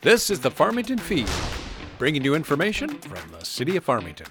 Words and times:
This 0.00 0.30
is 0.30 0.40
the 0.40 0.50
Farmington 0.50 0.98
Feed, 0.98 1.28
bringing 1.98 2.24
you 2.24 2.34
information 2.34 2.88
from 2.88 3.30
the 3.30 3.44
City 3.44 3.76
of 3.76 3.84
Farmington. 3.84 4.26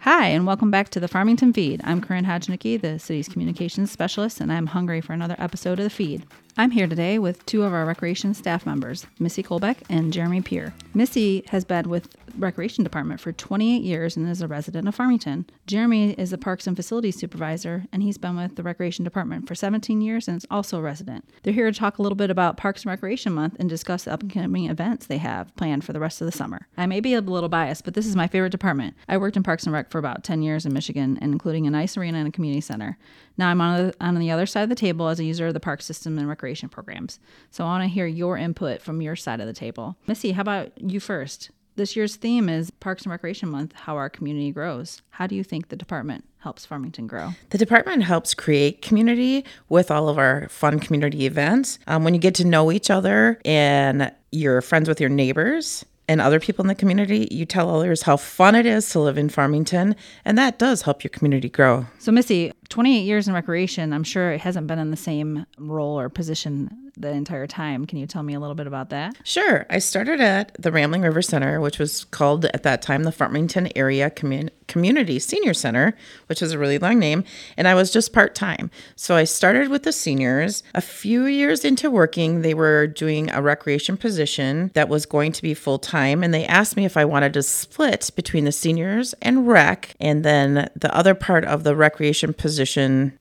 Hi, 0.00 0.26
and 0.26 0.46
welcome 0.46 0.70
back 0.70 0.90
to 0.90 1.00
the 1.00 1.08
Farmington 1.08 1.52
Feed. 1.54 1.80
I'm 1.82 2.02
Corinne 2.02 2.26
Hodgnicki, 2.26 2.78
the 2.78 2.98
city's 2.98 3.28
communications 3.28 3.90
specialist, 3.90 4.40
and 4.40 4.52
I'm 4.52 4.66
hungry 4.66 5.00
for 5.00 5.14
another 5.14 5.36
episode 5.38 5.78
of 5.78 5.84
the 5.84 5.90
feed. 5.90 6.26
I'm 6.56 6.70
here 6.70 6.86
today 6.86 7.18
with 7.18 7.44
two 7.46 7.64
of 7.64 7.72
our 7.72 7.84
recreation 7.84 8.32
staff 8.32 8.64
members, 8.64 9.08
Missie 9.18 9.42
Colbeck 9.42 9.78
and 9.90 10.12
Jeremy 10.12 10.40
Peer. 10.40 10.72
Missie 10.94 11.42
has 11.48 11.64
been 11.64 11.88
with 11.88 12.14
Recreation 12.38 12.84
Department 12.84 13.20
for 13.20 13.32
28 13.32 13.82
years 13.82 14.16
and 14.16 14.28
is 14.28 14.40
a 14.40 14.46
resident 14.46 14.86
of 14.86 14.94
Farmington. 14.94 15.46
Jeremy 15.66 16.12
is 16.12 16.30
the 16.30 16.38
Parks 16.38 16.68
and 16.68 16.76
Facilities 16.76 17.18
Supervisor, 17.18 17.86
and 17.92 18.04
he's 18.04 18.18
been 18.18 18.36
with 18.36 18.54
the 18.54 18.62
Recreation 18.62 19.04
Department 19.04 19.48
for 19.48 19.56
17 19.56 20.00
years 20.00 20.28
and 20.28 20.36
is 20.36 20.46
also 20.48 20.78
a 20.78 20.82
resident. 20.82 21.28
They're 21.42 21.52
here 21.52 21.70
to 21.70 21.76
talk 21.76 21.98
a 21.98 22.02
little 22.02 22.14
bit 22.14 22.30
about 22.30 22.56
Parks 22.56 22.82
and 22.82 22.90
Recreation 22.90 23.32
Month 23.32 23.56
and 23.58 23.68
discuss 23.68 24.04
the 24.04 24.12
upcoming 24.12 24.70
events 24.70 25.06
they 25.06 25.18
have 25.18 25.54
planned 25.56 25.84
for 25.84 25.92
the 25.92 26.00
rest 26.00 26.20
of 26.20 26.26
the 26.26 26.32
summer. 26.32 26.68
I 26.76 26.86
may 26.86 27.00
be 27.00 27.14
a 27.14 27.20
little 27.20 27.48
biased, 27.48 27.84
but 27.84 27.94
this 27.94 28.06
is 28.06 28.14
my 28.14 28.28
favorite 28.28 28.50
department. 28.50 28.94
I 29.08 29.16
worked 29.16 29.36
in 29.36 29.42
Parks 29.42 29.64
and 29.64 29.72
Rec 29.72 29.90
for 29.90 29.98
about 29.98 30.22
10 30.22 30.42
years 30.42 30.64
in 30.64 30.72
Michigan, 30.72 31.18
including 31.20 31.66
an 31.66 31.74
ice 31.74 31.96
arena 31.96 32.18
and 32.18 32.28
a 32.28 32.32
community 32.32 32.60
center. 32.60 32.96
Now 33.36 33.48
I'm 33.48 33.60
on 33.60 33.86
the, 33.86 33.94
on 34.00 34.18
the 34.18 34.30
other 34.30 34.46
side 34.46 34.62
of 34.62 34.68
the 34.68 34.74
table 34.74 35.08
as 35.08 35.18
a 35.18 35.24
user 35.24 35.48
of 35.48 35.54
the 35.54 35.60
park 35.60 35.82
system 35.82 36.18
and 36.18 36.28
recreation 36.28 36.68
programs. 36.68 37.18
So 37.50 37.64
I 37.64 37.66
want 37.66 37.84
to 37.84 37.88
hear 37.88 38.06
your 38.06 38.36
input 38.36 38.80
from 38.80 39.02
your 39.02 39.16
side 39.16 39.40
of 39.40 39.46
the 39.46 39.52
table. 39.52 39.96
Missie, 40.06 40.32
how 40.32 40.42
about 40.42 40.72
you 40.80 41.00
first? 41.00 41.50
This 41.76 41.96
year's 41.96 42.14
theme 42.14 42.48
is 42.48 42.70
Parks 42.70 43.02
and 43.02 43.10
Recreation 43.10 43.48
Month 43.48 43.72
How 43.74 43.96
Our 43.96 44.08
Community 44.08 44.52
Grows. 44.52 45.02
How 45.10 45.26
do 45.26 45.34
you 45.34 45.42
think 45.42 45.70
the 45.70 45.76
department 45.76 46.24
helps 46.38 46.64
Farmington 46.64 47.08
grow? 47.08 47.32
The 47.50 47.58
department 47.58 48.04
helps 48.04 48.32
create 48.32 48.80
community 48.80 49.44
with 49.68 49.90
all 49.90 50.08
of 50.08 50.16
our 50.16 50.48
fun 50.50 50.78
community 50.78 51.26
events. 51.26 51.80
Um, 51.88 52.04
when 52.04 52.14
you 52.14 52.20
get 52.20 52.36
to 52.36 52.44
know 52.44 52.70
each 52.70 52.90
other 52.90 53.40
and 53.44 54.12
you're 54.30 54.60
friends 54.60 54.88
with 54.88 55.00
your 55.00 55.10
neighbors, 55.10 55.84
and 56.08 56.20
other 56.20 56.40
people 56.40 56.62
in 56.62 56.68
the 56.68 56.74
community, 56.74 57.28
you 57.30 57.46
tell 57.46 57.74
others 57.74 58.02
how 58.02 58.16
fun 58.16 58.54
it 58.54 58.66
is 58.66 58.88
to 58.90 59.00
live 59.00 59.16
in 59.16 59.28
Farmington, 59.28 59.96
and 60.24 60.36
that 60.36 60.58
does 60.58 60.82
help 60.82 61.02
your 61.02 61.10
community 61.10 61.48
grow. 61.48 61.86
So, 61.98 62.12
Missie, 62.12 62.52
28 62.74 63.02
years 63.02 63.28
in 63.28 63.34
recreation, 63.34 63.92
I'm 63.92 64.02
sure 64.02 64.32
it 64.32 64.40
hasn't 64.40 64.66
been 64.66 64.80
in 64.80 64.90
the 64.90 64.96
same 64.96 65.46
role 65.58 65.96
or 65.96 66.08
position 66.08 66.90
the 66.96 67.10
entire 67.10 67.46
time. 67.46 67.86
Can 67.86 67.98
you 67.98 68.06
tell 68.06 68.22
me 68.24 68.34
a 68.34 68.40
little 68.40 68.54
bit 68.56 68.66
about 68.66 68.90
that? 68.90 69.16
Sure. 69.24 69.64
I 69.70 69.78
started 69.78 70.20
at 70.20 70.56
the 70.60 70.72
Rambling 70.72 71.02
River 71.02 71.22
Center, 71.22 71.60
which 71.60 71.78
was 71.78 72.04
called 72.04 72.46
at 72.46 72.64
that 72.64 72.82
time 72.82 73.04
the 73.04 73.12
Farmington 73.12 73.68
Area 73.76 74.10
Commun- 74.10 74.50
Community 74.66 75.18
Senior 75.18 75.54
Center, 75.54 75.96
which 76.26 76.40
is 76.40 76.52
a 76.52 76.58
really 76.58 76.78
long 76.78 76.98
name, 76.98 77.22
and 77.56 77.68
I 77.68 77.74
was 77.74 77.92
just 77.92 78.12
part 78.12 78.34
time. 78.34 78.70
So 78.96 79.14
I 79.14 79.24
started 79.24 79.68
with 79.68 79.82
the 79.82 79.92
seniors. 79.92 80.62
A 80.74 80.80
few 80.80 81.26
years 81.26 81.64
into 81.64 81.90
working, 81.90 82.40
they 82.40 82.54
were 82.54 82.86
doing 82.86 83.30
a 83.30 83.42
recreation 83.42 83.96
position 83.96 84.70
that 84.74 84.88
was 84.88 85.04
going 85.04 85.32
to 85.32 85.42
be 85.42 85.52
full 85.52 85.78
time, 85.78 86.22
and 86.22 86.32
they 86.32 86.46
asked 86.46 86.76
me 86.76 86.84
if 86.84 86.96
I 86.96 87.04
wanted 87.04 87.34
to 87.34 87.42
split 87.42 88.10
between 88.16 88.44
the 88.44 88.52
seniors 88.52 89.14
and 89.20 89.46
rec, 89.46 89.94
and 90.00 90.24
then 90.24 90.70
the 90.74 90.94
other 90.96 91.14
part 91.14 91.44
of 91.44 91.64
the 91.64 91.76
recreation 91.76 92.32
position 92.32 92.63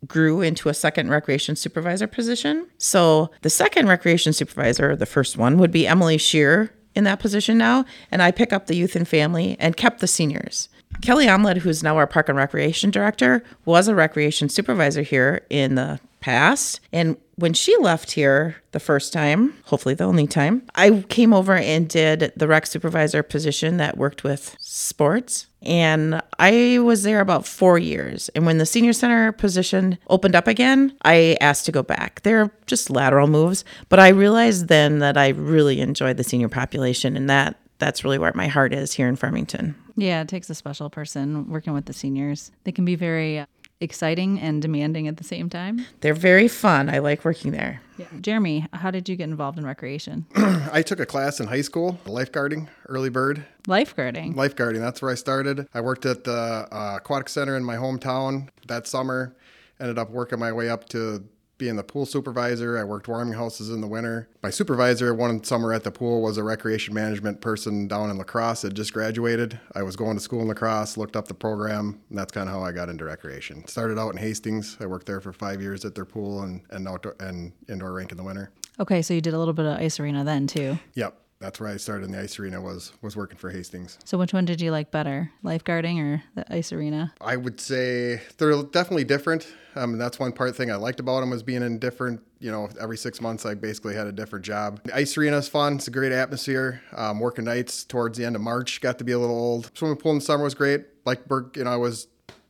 grew 0.07 0.41
into 0.41 0.69
a 0.69 0.73
second 0.73 1.09
recreation 1.09 1.55
supervisor 1.55 2.07
position. 2.07 2.67
So 2.77 3.31
the 3.41 3.49
second 3.49 3.87
recreation 3.87 4.33
supervisor, 4.33 4.95
the 4.95 5.05
first 5.05 5.37
one, 5.37 5.57
would 5.57 5.71
be 5.71 5.87
Emilee 5.87 6.17
Shear 6.17 6.71
in 6.95 7.03
that 7.05 7.19
position 7.19 7.57
now, 7.57 7.85
and 8.11 8.21
I 8.21 8.31
pick 8.31 8.53
up 8.53 8.67
the 8.67 8.75
youth 8.75 8.95
and 8.95 9.07
family 9.07 9.55
and 9.59 9.75
kept 9.75 9.99
the 9.99 10.07
seniors. 10.07 10.69
Kellee 11.01 11.25
Omlid, 11.25 11.57
who's 11.57 11.83
now 11.83 11.97
our 11.97 12.07
park 12.07 12.29
and 12.29 12.37
recreation 12.37 12.91
director, 12.91 13.43
was 13.65 13.87
a 13.87 13.95
recreation 13.95 14.47
supervisor 14.47 15.01
here 15.01 15.41
in 15.49 15.75
the 15.75 15.99
past. 16.19 16.79
And 16.93 17.17
when 17.35 17.53
she 17.53 17.75
left 17.77 18.11
here 18.11 18.57
the 18.71 18.79
first 18.79 19.11
time, 19.11 19.55
hopefully 19.65 19.95
the 19.95 20.05
only 20.05 20.27
time, 20.27 20.63
I 20.75 21.03
came 21.09 21.33
over 21.33 21.55
and 21.55 21.89
did 21.89 22.31
the 22.35 22.47
rec 22.47 22.67
supervisor 22.67 23.23
position 23.23 23.77
that 23.77 23.97
worked 23.97 24.23
with 24.23 24.55
sports. 24.59 25.47
And 25.63 26.21
I 26.39 26.79
was 26.79 27.03
there 27.03 27.21
about 27.21 27.47
four 27.47 27.77
years. 27.77 28.29
And 28.29 28.45
when 28.45 28.57
the 28.57 28.65
senior 28.65 28.93
center 28.93 29.31
position 29.31 29.97
opened 30.07 30.35
up 30.35 30.47
again, 30.47 30.95
I 31.03 31.37
asked 31.41 31.65
to 31.65 31.71
go 31.71 31.83
back. 31.83 32.21
They're 32.21 32.51
just 32.67 32.89
lateral 32.89 33.27
moves. 33.27 33.63
But 33.89 33.99
I 33.99 34.09
realized 34.09 34.67
then 34.67 34.99
that 34.99 35.17
I 35.17 35.29
really 35.29 35.79
enjoyed 35.79 36.17
the 36.17 36.23
senior 36.23 36.49
population 36.49 37.15
and 37.15 37.29
that 37.29 37.57
that's 37.79 38.03
really 38.03 38.17
where 38.17 38.31
my 38.35 38.47
heart 38.47 38.73
is 38.73 38.93
here 38.93 39.07
in 39.07 39.15
Farmington. 39.15 39.75
Yeah, 39.95 40.21
it 40.21 40.27
takes 40.27 40.49
a 40.49 40.55
special 40.55 40.89
person 40.89 41.49
working 41.49 41.73
with 41.73 41.85
the 41.85 41.93
seniors. 41.93 42.51
They 42.63 42.71
can 42.71 42.85
be 42.85 42.95
very 42.95 43.45
exciting 43.83 44.39
and 44.39 44.61
demanding 44.61 45.07
at 45.07 45.17
the 45.17 45.23
same 45.23 45.49
time. 45.49 45.85
They're 46.01 46.13
very 46.13 46.47
fun. 46.47 46.89
I 46.89 46.99
like 46.99 47.23
working 47.23 47.51
there. 47.51 47.81
Yeah. 47.97 48.07
Jeremy, 48.21 48.65
how 48.73 48.89
did 48.89 49.07
you 49.07 49.15
get 49.15 49.25
involved 49.29 49.59
in 49.59 49.65
recreation? 49.65 50.25
I 50.35 50.81
took 50.81 50.99
a 50.99 51.05
class 51.05 51.39
in 51.39 51.47
high 51.47 51.61
school, 51.61 51.99
lifeguarding, 52.05 52.67
early 52.89 53.09
bird. 53.09 53.45
Lifeguarding. 53.67 54.33
Lifeguarding, 54.33 54.79
that's 54.79 55.01
where 55.01 55.11
I 55.11 55.15
started. 55.15 55.67
I 55.73 55.81
worked 55.81 56.05
at 56.05 56.23
the 56.23 56.67
uh, 56.71 56.95
aquatic 56.97 57.29
center 57.29 57.55
in 57.55 57.63
my 57.63 57.75
hometown 57.75 58.49
that 58.67 58.87
summer. 58.87 59.35
Ended 59.79 59.99
up 59.99 60.09
working 60.09 60.39
my 60.39 60.51
way 60.51 60.69
up 60.69 60.87
to 60.89 61.23
being 61.63 61.77
the 61.77 61.83
pool 61.83 62.05
supervisor. 62.05 62.77
I 62.77 62.83
worked 62.83 63.07
warming 63.07 63.35
houses 63.35 63.69
in 63.69 63.79
the 63.79 63.87
winter. 63.87 64.27
My 64.41 64.49
supervisor 64.49 65.13
one 65.13 65.41
summer 65.45 65.71
at 65.71 65.85
the 65.85 65.91
pool 65.91 66.21
was 66.21 66.35
a 66.35 66.43
recreation 66.43 66.93
management 66.93 67.39
person 67.39 67.87
down 67.87 68.09
in 68.09 68.17
La 68.17 68.25
Crosse 68.25 68.63
had 68.63 68.75
just 68.75 68.91
graduated. 68.91 69.57
I 69.73 69.81
was 69.81 69.95
going 69.95 70.17
to 70.17 70.19
school 70.21 70.41
in 70.41 70.49
La 70.49 70.55
Crosse, 70.55 70.97
looked 70.97 71.15
up 71.15 71.29
the 71.29 71.33
program, 71.33 72.01
and 72.09 72.17
that's 72.17 72.33
kind 72.33 72.49
of 72.49 72.53
how 72.53 72.65
I 72.65 72.73
got 72.73 72.89
into 72.89 73.05
recreation. 73.05 73.65
Started 73.65 73.97
out 73.97 74.09
in 74.09 74.17
Hastings. 74.17 74.75
I 74.81 74.87
worked 74.87 75.05
there 75.05 75.21
for 75.21 75.31
five 75.31 75.61
years 75.61 75.85
at 75.85 75.95
their 75.95 76.03
pool 76.03 76.43
and, 76.43 76.59
and 76.69 76.85
outdoor 76.85 77.15
and 77.21 77.53
indoor 77.69 77.93
rink 77.93 78.11
in 78.11 78.17
the 78.17 78.25
winter. 78.25 78.51
Okay, 78.77 79.01
so 79.01 79.13
you 79.13 79.21
did 79.21 79.33
a 79.33 79.39
little 79.39 79.53
bit 79.53 79.65
of 79.65 79.77
ice 79.77 80.01
arena 80.01 80.25
then 80.25 80.47
too. 80.47 80.77
Yep 80.95 81.17
that's 81.43 81.59
where 81.59 81.69
I 81.69 81.75
started 81.75 82.05
in 82.05 82.13
the 82.13 82.21
ice 82.21 82.39
arena 82.39 82.61
was 82.61 82.93
was 83.01 83.17
working 83.17 83.37
for 83.37 83.49
Hastings. 83.49 83.99
So 84.05 84.17
which 84.17 84.31
one 84.31 84.45
did 84.45 84.61
you 84.61 84.71
like 84.71 84.91
better, 84.91 85.29
lifeguarding 85.43 85.99
or 85.99 86.23
the 86.35 86.53
ice 86.53 86.71
arena? 86.71 87.13
I 87.19 87.35
would 87.35 87.59
say 87.59 88.21
they're 88.37 88.63
definitely 88.63 89.03
different. 89.03 89.45
Um, 89.75 89.97
that's 89.97 90.19
one 90.19 90.31
part 90.31 90.55
thing 90.55 90.71
I 90.71 90.75
liked 90.75 90.99
about 90.99 91.21
them 91.21 91.29
was 91.29 91.43
being 91.43 91.63
in 91.63 91.79
different. 91.79 92.21
You 92.39 92.51
know, 92.51 92.69
every 92.79 92.97
six 92.97 93.21
months 93.21 93.45
I 93.45 93.53
basically 93.53 93.95
had 93.95 94.07
a 94.07 94.11
different 94.11 94.45
job. 94.45 94.81
The 94.83 94.95
ice 94.95 95.17
arena 95.17 95.37
is 95.37 95.47
fun. 95.47 95.75
It's 95.75 95.87
a 95.87 95.91
great 95.91 96.11
atmosphere. 96.11 96.81
Um, 96.95 97.19
working 97.19 97.45
nights 97.45 97.83
towards 97.83 98.17
the 98.17 98.25
end 98.25 98.35
of 98.35 98.41
March 98.41 98.81
got 98.81 98.97
to 98.99 99.03
be 99.03 99.13
a 99.13 99.19
little 99.19 99.37
old. 99.37 99.71
Swimming 99.73 99.97
pool 99.97 100.11
in 100.11 100.19
the 100.19 100.25
summer 100.25 100.43
was 100.43 100.53
great. 100.53 100.85
Like 101.05 101.25
Burke, 101.25 101.57
you 101.57 101.63
know, 101.63 101.71
I 101.71 101.77
was 101.77 102.07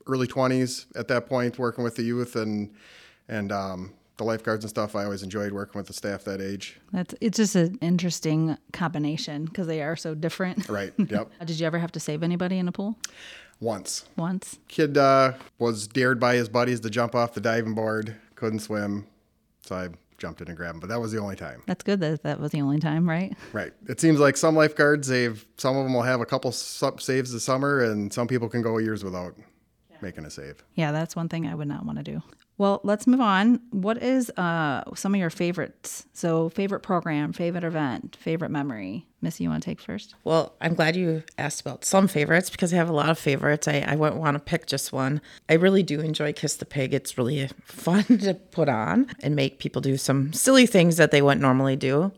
early 0.07 0.27
20s 0.27 0.85
at 0.95 1.07
that 1.07 1.27
point 1.27 1.57
working 1.57 1.83
with 1.83 1.95
the 1.95 2.03
youth 2.03 2.35
and 2.35 2.73
and 3.29 3.51
um, 3.51 3.93
the 4.17 4.23
lifeguards 4.23 4.63
and 4.63 4.69
stuff. 4.69 4.95
I 4.95 5.05
always 5.05 5.23
enjoyed 5.23 5.51
working 5.53 5.79
with 5.79 5.87
the 5.87 5.93
staff 5.93 6.23
that 6.25 6.41
age. 6.41 6.79
That's 6.91 7.15
it's 7.21 7.37
just 7.37 7.55
an 7.55 7.77
interesting 7.81 8.57
combination 8.71 9.45
because 9.45 9.67
they 9.67 9.81
are 9.81 9.95
so 9.95 10.15
different. 10.15 10.67
Right. 10.69 10.93
Yep. 11.13 11.31
Did 11.45 11.59
you 11.59 11.67
ever 11.67 11.77
have 11.79 11.91
to 11.93 11.99
save 11.99 12.23
anybody 12.23 12.57
in 12.57 12.67
a 12.67 12.71
pool? 12.71 12.97
Once. 13.59 14.05
Once. 14.17 14.59
Kid 14.67 14.97
uh, 14.97 15.33
was 15.59 15.87
dared 15.87 16.19
by 16.19 16.35
his 16.35 16.49
buddies 16.49 16.79
to 16.81 16.89
jump 16.89 17.15
off 17.15 17.33
the 17.33 17.41
diving 17.41 17.73
board. 17.73 18.15
Couldn't 18.35 18.59
swim, 18.59 19.07
so 19.61 19.75
I 19.75 19.89
jumped 20.17 20.41
in 20.41 20.47
and 20.47 20.57
grabbed 20.57 20.75
him. 20.75 20.79
But 20.79 20.89
that 20.89 20.99
was 20.99 21.11
the 21.11 21.19
only 21.19 21.35
time. 21.35 21.63
That's 21.65 21.83
good 21.83 21.99
that 22.01 22.23
that 22.23 22.39
was 22.39 22.51
the 22.51 22.61
only 22.61 22.79
time, 22.79 23.09
right? 23.09 23.35
Right. 23.51 23.73
It 23.87 23.99
seems 23.99 24.19
like 24.19 24.37
some 24.37 24.55
lifeguards, 24.55 25.07
they've 25.07 25.45
some 25.57 25.77
of 25.77 25.83
them 25.83 25.93
will 25.93 26.01
have 26.01 26.21
a 26.21 26.25
couple 26.25 26.51
saves 26.51 27.31
this 27.31 27.43
summer, 27.43 27.83
and 27.83 28.11
some 28.11 28.27
people 28.27 28.49
can 28.49 28.61
go 28.61 28.77
years 28.77 29.03
without 29.03 29.35
making 30.01 30.25
a 30.25 30.29
save. 30.29 30.63
Yeah, 30.75 30.91
that's 30.91 31.15
one 31.15 31.29
thing 31.29 31.47
I 31.47 31.55
would 31.55 31.67
not 31.67 31.85
want 31.85 31.97
to 31.99 32.03
do. 32.03 32.21
Well, 32.57 32.81
let's 32.83 33.07
move 33.07 33.19
on. 33.19 33.61
What 33.71 34.01
is 34.01 34.29
uh, 34.31 34.83
some 34.95 35.15
of 35.15 35.19
your 35.19 35.31
favorites? 35.31 36.05
So, 36.13 36.49
favorite 36.49 36.81
program, 36.81 37.33
favorite 37.33 37.63
event, 37.63 38.15
favorite 38.19 38.51
memory. 38.51 39.07
Missie, 39.21 39.45
you 39.45 39.49
want 39.49 39.63
to 39.63 39.69
take 39.69 39.81
first? 39.81 40.15
Well, 40.23 40.53
I'm 40.61 40.75
glad 40.75 40.95
you 40.95 41.23
asked 41.37 41.61
about 41.61 41.85
some 41.85 42.07
favorites 42.07 42.49
because 42.49 42.73
I 42.73 42.77
have 42.77 42.89
a 42.89 42.93
lot 42.93 43.09
of 43.09 43.17
favorites. 43.17 43.67
I, 43.67 43.83
I 43.87 43.95
wouldn't 43.95 44.21
want 44.21 44.35
to 44.35 44.39
pick 44.39 44.67
just 44.67 44.93
one. 44.93 45.21
I 45.49 45.53
really 45.53 45.81
do 45.81 46.01
enjoy 46.01 46.33
Kiss 46.33 46.57
the 46.57 46.65
Pig. 46.65 46.93
It's 46.93 47.17
really 47.17 47.47
fun 47.63 48.03
to 48.03 48.33
put 48.33 48.69
on 48.69 49.07
and 49.21 49.35
make 49.35 49.59
people 49.59 49.81
do 49.81 49.97
some 49.97 50.33
silly 50.33 50.65
things 50.65 50.97
that 50.97 51.11
they 51.11 51.21
wouldn't 51.21 51.41
normally 51.41 51.75
do. 51.75 52.11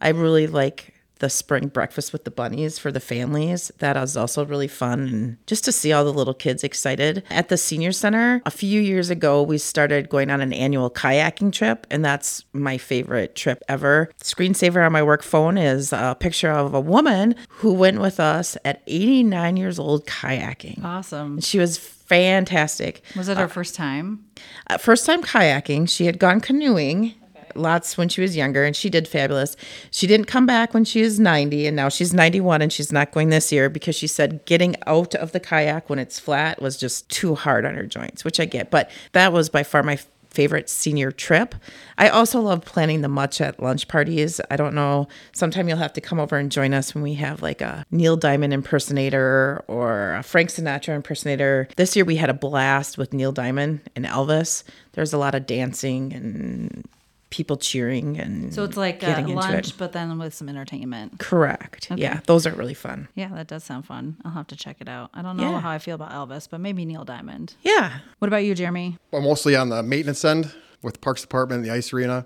I 0.00 0.10
really 0.10 0.46
like 0.46 0.94
the 1.18 1.30
spring 1.30 1.68
breakfast 1.68 2.12
with 2.12 2.24
the 2.24 2.30
bunnies 2.30 2.78
for 2.78 2.92
the 2.92 3.00
families. 3.00 3.70
That 3.78 3.96
was 3.96 4.16
also 4.16 4.44
really 4.44 4.68
fun 4.68 5.00
and 5.08 5.46
just 5.46 5.64
to 5.64 5.72
see 5.72 5.92
all 5.92 6.04
the 6.04 6.12
little 6.12 6.34
kids 6.34 6.64
excited. 6.64 7.22
At 7.30 7.48
the 7.48 7.56
senior 7.56 7.92
center, 7.92 8.42
a 8.46 8.50
few 8.50 8.80
years 8.80 9.10
ago, 9.10 9.42
we 9.42 9.58
started 9.58 10.08
going 10.08 10.30
on 10.30 10.40
an 10.40 10.52
annual 10.52 10.90
kayaking 10.90 11.52
trip, 11.52 11.86
and 11.90 12.04
that's 12.04 12.44
my 12.52 12.78
favorite 12.78 13.34
trip 13.34 13.62
ever. 13.68 14.10
Screensaver 14.22 14.84
on 14.84 14.92
my 14.92 15.02
work 15.02 15.22
phone 15.22 15.58
is 15.58 15.92
a 15.92 16.16
picture 16.18 16.50
of 16.50 16.74
a 16.74 16.80
woman 16.80 17.34
who 17.48 17.72
went 17.72 18.00
with 18.00 18.20
us 18.20 18.56
at 18.64 18.82
89 18.86 19.56
years 19.56 19.78
old 19.78 20.06
kayaking. 20.06 20.82
Awesome. 20.84 21.40
She 21.40 21.58
was 21.58 21.78
fantastic. 21.78 23.02
Was 23.16 23.28
it 23.28 23.36
her 23.36 23.44
uh, 23.44 23.48
first 23.48 23.74
time? 23.74 24.24
Uh, 24.68 24.78
first 24.78 25.04
time 25.04 25.22
kayaking. 25.22 25.88
She 25.88 26.06
had 26.06 26.18
gone 26.18 26.40
canoeing 26.40 27.14
lots 27.56 27.96
when 27.96 28.08
she 28.08 28.20
was 28.20 28.36
younger, 28.36 28.64
and 28.64 28.74
she 28.74 28.90
did 28.90 29.08
fabulous. 29.08 29.56
She 29.90 30.06
didn't 30.06 30.26
come 30.26 30.46
back 30.46 30.74
when 30.74 30.84
she 30.84 31.02
was 31.02 31.18
90, 31.18 31.66
and 31.66 31.76
now 31.76 31.88
she's 31.88 32.14
91, 32.14 32.62
and 32.62 32.72
she's 32.72 32.92
not 32.92 33.12
going 33.12 33.28
this 33.28 33.52
year 33.52 33.68
because 33.68 33.96
she 33.96 34.06
said 34.06 34.44
getting 34.44 34.76
out 34.86 35.14
of 35.14 35.32
the 35.32 35.40
kayak 35.40 35.88
when 35.88 35.98
it's 35.98 36.18
flat 36.18 36.60
was 36.60 36.76
just 36.76 37.08
too 37.08 37.34
hard 37.34 37.64
on 37.64 37.74
her 37.74 37.86
joints, 37.86 38.24
which 38.24 38.40
I 38.40 38.44
get. 38.44 38.70
But 38.70 38.90
that 39.12 39.32
was 39.32 39.48
by 39.48 39.62
far 39.62 39.82
my 39.82 39.98
favorite 40.30 40.68
senior 40.68 41.10
trip. 41.10 41.54
I 41.96 42.08
also 42.08 42.40
love 42.40 42.64
planning 42.64 43.00
the 43.00 43.08
much 43.08 43.40
at 43.40 43.60
lunch 43.60 43.88
parties. 43.88 44.40
I 44.50 44.56
don't 44.56 44.74
know, 44.74 45.08
sometime 45.32 45.68
you'll 45.68 45.78
have 45.78 45.92
to 45.94 46.00
come 46.00 46.20
over 46.20 46.36
and 46.36 46.52
join 46.52 46.74
us 46.74 46.94
when 46.94 47.02
we 47.02 47.14
have 47.14 47.42
like 47.42 47.60
a 47.60 47.84
Neil 47.90 48.16
Diamond 48.16 48.52
impersonator 48.52 49.64
or 49.66 50.14
a 50.14 50.22
Frank 50.22 50.50
Sinatra 50.50 50.94
impersonator. 50.94 51.68
This 51.76 51.96
year 51.96 52.04
we 52.04 52.16
had 52.16 52.30
a 52.30 52.34
blast 52.34 52.98
with 52.98 53.12
Neil 53.12 53.32
Diamond 53.32 53.80
and 53.96 54.04
Elvis. 54.04 54.64
There's 54.92 55.12
a 55.12 55.18
lot 55.18 55.34
of 55.34 55.46
dancing 55.46 56.12
and 56.12 56.88
people 57.30 57.56
cheering 57.58 58.18
and 58.18 58.54
So 58.54 58.64
it's 58.64 58.76
like 58.76 59.04
uh, 59.04 59.22
lunch, 59.26 59.76
but 59.76 59.92
then 59.92 60.18
with 60.18 60.32
some 60.34 60.48
entertainment. 60.48 61.18
Correct. 61.18 61.90
Yeah, 61.94 62.20
those 62.26 62.46
are 62.46 62.52
really 62.54 62.74
fun. 62.74 63.08
Yeah, 63.14 63.28
that 63.34 63.48
does 63.48 63.64
sound 63.64 63.84
fun. 63.86 64.16
I'll 64.24 64.32
have 64.32 64.46
to 64.48 64.56
check 64.56 64.76
it 64.80 64.88
out. 64.88 65.10
I 65.12 65.20
don't 65.22 65.36
know 65.36 65.50
Yeah. 65.50 65.60
how 65.60 65.70
I 65.70 65.78
feel 65.78 65.94
about 65.94 66.10
Elvis, 66.12 66.48
but 66.50 66.60
maybe 66.60 66.84
Neil 66.86 67.04
Diamond. 67.04 67.54
Yeah. 67.62 67.98
What 68.18 68.28
about 68.28 68.44
you, 68.44 68.54
Jeremy? 68.54 68.96
Well, 69.10 69.20
mostly 69.22 69.54
on 69.56 69.68
the 69.68 69.82
maintenance 69.82 70.24
end 70.24 70.52
with 70.82 71.00
Parks 71.00 71.20
Department 71.20 71.58
and 71.60 71.70
the 71.70 71.74
ice 71.74 71.92
arena. 71.92 72.24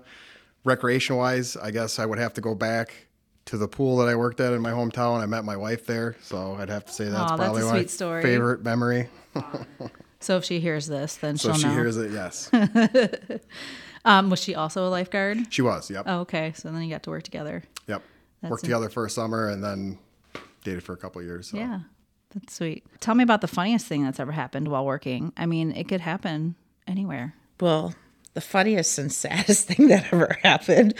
Recreation 0.63 1.17
wise, 1.17 1.57
I 1.57 1.71
guess 1.71 1.99
I 1.99 2.05
would 2.05 2.19
have 2.19 2.33
to 2.35 2.41
go 2.41 2.55
back 2.55 3.07
to 3.45 3.57
the 3.57 3.67
pool 3.67 3.97
that 3.97 4.07
I 4.07 4.15
worked 4.15 4.39
at 4.39 4.53
in 4.53 4.61
my 4.61 4.71
hometown. 4.71 5.19
I 5.21 5.25
met 5.25 5.43
my 5.43 5.57
wife 5.57 5.85
there, 5.85 6.15
so 6.21 6.55
I'd 6.57 6.69
have 6.69 6.85
to 6.85 6.93
say 6.93 7.05
that's 7.09 7.15
Aw, 7.33 7.35
that's 7.35 7.41
a 7.41 7.43
probably 7.43 7.63
my 7.63 7.71
sweet 7.79 7.89
story. 7.89 8.21
favorite 8.21 8.63
memory. 8.63 9.09
So 10.23 10.37
if 10.37 10.45
she 10.45 10.59
hears 10.59 10.87
this, 10.87 11.15
then 11.17 11.37
So 11.37 11.53
she'll 11.53 11.53
know. 11.53 11.55
If 11.57 11.61
she 11.61 11.67
know. 11.67 11.73
hears 11.73 11.97
it, 11.97 12.11
yes. 12.11 13.39
um, 14.05 14.29
was 14.29 14.39
she 14.41 14.55
also 14.55 14.87
a 14.87 14.89
lifeguard? 14.89 15.51
she 15.51 15.61
was, 15.61 15.89
yep. 15.89 16.05
Oh, 16.07 16.19
okay. 16.21 16.53
So 16.55 16.71
then 16.71 16.81
you 16.83 16.89
got 16.89 17.03
to 17.03 17.09
work 17.09 17.23
together. 17.23 17.63
Yep. 17.87 18.01
That's 18.41 18.51
Worked 18.51 18.63
a- 18.63 18.65
together 18.67 18.89
for 18.89 19.05
a 19.05 19.09
summer 19.09 19.49
and 19.49 19.63
then 19.63 19.97
dated 20.63 20.83
for 20.83 20.93
a 20.93 20.97
couple 20.97 21.21
of 21.21 21.27
years. 21.27 21.49
So. 21.49 21.57
Yeah, 21.57 21.81
that's 22.33 22.53
sweet. 22.55 22.85
Tell 22.99 23.15
me 23.15 23.23
about 23.23 23.41
the 23.41 23.47
funniest 23.47 23.85
thing 23.85 24.03
that's 24.03 24.19
ever 24.19 24.31
happened 24.31 24.67
while 24.67 24.85
working. 24.85 25.31
I 25.37 25.45
mean, 25.45 25.71
it 25.73 25.87
could 25.87 26.01
happen 26.01 26.55
anywhere. 26.87 27.35
Well, 27.59 27.93
the 28.33 28.41
funniest 28.41 28.97
and 28.97 29.11
saddest 29.13 29.67
thing 29.67 29.87
that 29.87 30.11
ever 30.13 30.37
happened 30.43 30.93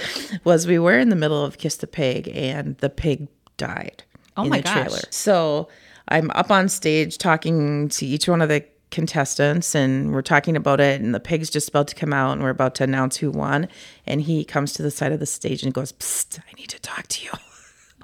was 0.44 0.68
we 0.68 0.80
were 0.80 0.98
in 1.00 1.10
the 1.10 1.16
middle 1.16 1.44
of 1.44 1.58
Kiss 1.58 1.78
the 1.78 1.88
Pig 1.88 2.30
and 2.34 2.78
the 2.78 2.90
pig 2.90 3.28
died 3.58 4.04
Oh 4.38 4.44
in 4.44 4.50
my 4.50 4.58
the 4.58 4.64
gosh. 4.64 4.74
trailer. 4.74 5.00
So 5.10 5.68
I'm 6.08 6.30
up 6.31 6.52
on 6.52 6.70
stage 6.70 7.18
talking 7.18 7.90
to 7.90 8.06
each 8.06 8.28
one 8.28 8.42
of 8.42 8.50
the 8.50 8.64
contestants 8.94 9.74
and 9.75 10.13
we're 10.13 10.22
talking 10.22 10.56
about 10.56 10.80
it 10.80 11.01
and 11.01 11.13
the 11.13 11.19
pig's 11.19 11.50
just 11.50 11.68
about 11.68 11.88
to 11.90 11.95
come 11.95 12.13
out 12.13 12.31
and 12.31 12.44
we're 12.44 12.50
about 12.50 12.75
to 12.75 12.84
announce 12.84 13.18
who 13.18 13.31
won 13.31 13.68
and 14.06 14.22
he 14.22 14.45
comes 14.45 14.72
to 14.74 14.84
the 14.84 14.92
side 14.92 15.12
of 15.12 15.19
the 15.19 15.25
stage 15.25 15.63
and 15.63 15.74
goes, 15.74 15.92
Psst, 15.94 16.40
I 16.40 16.54
need 16.57 16.69
to 16.69 16.80
talk 16.80 17.07
to 17.07 17.25
you. 17.25 17.31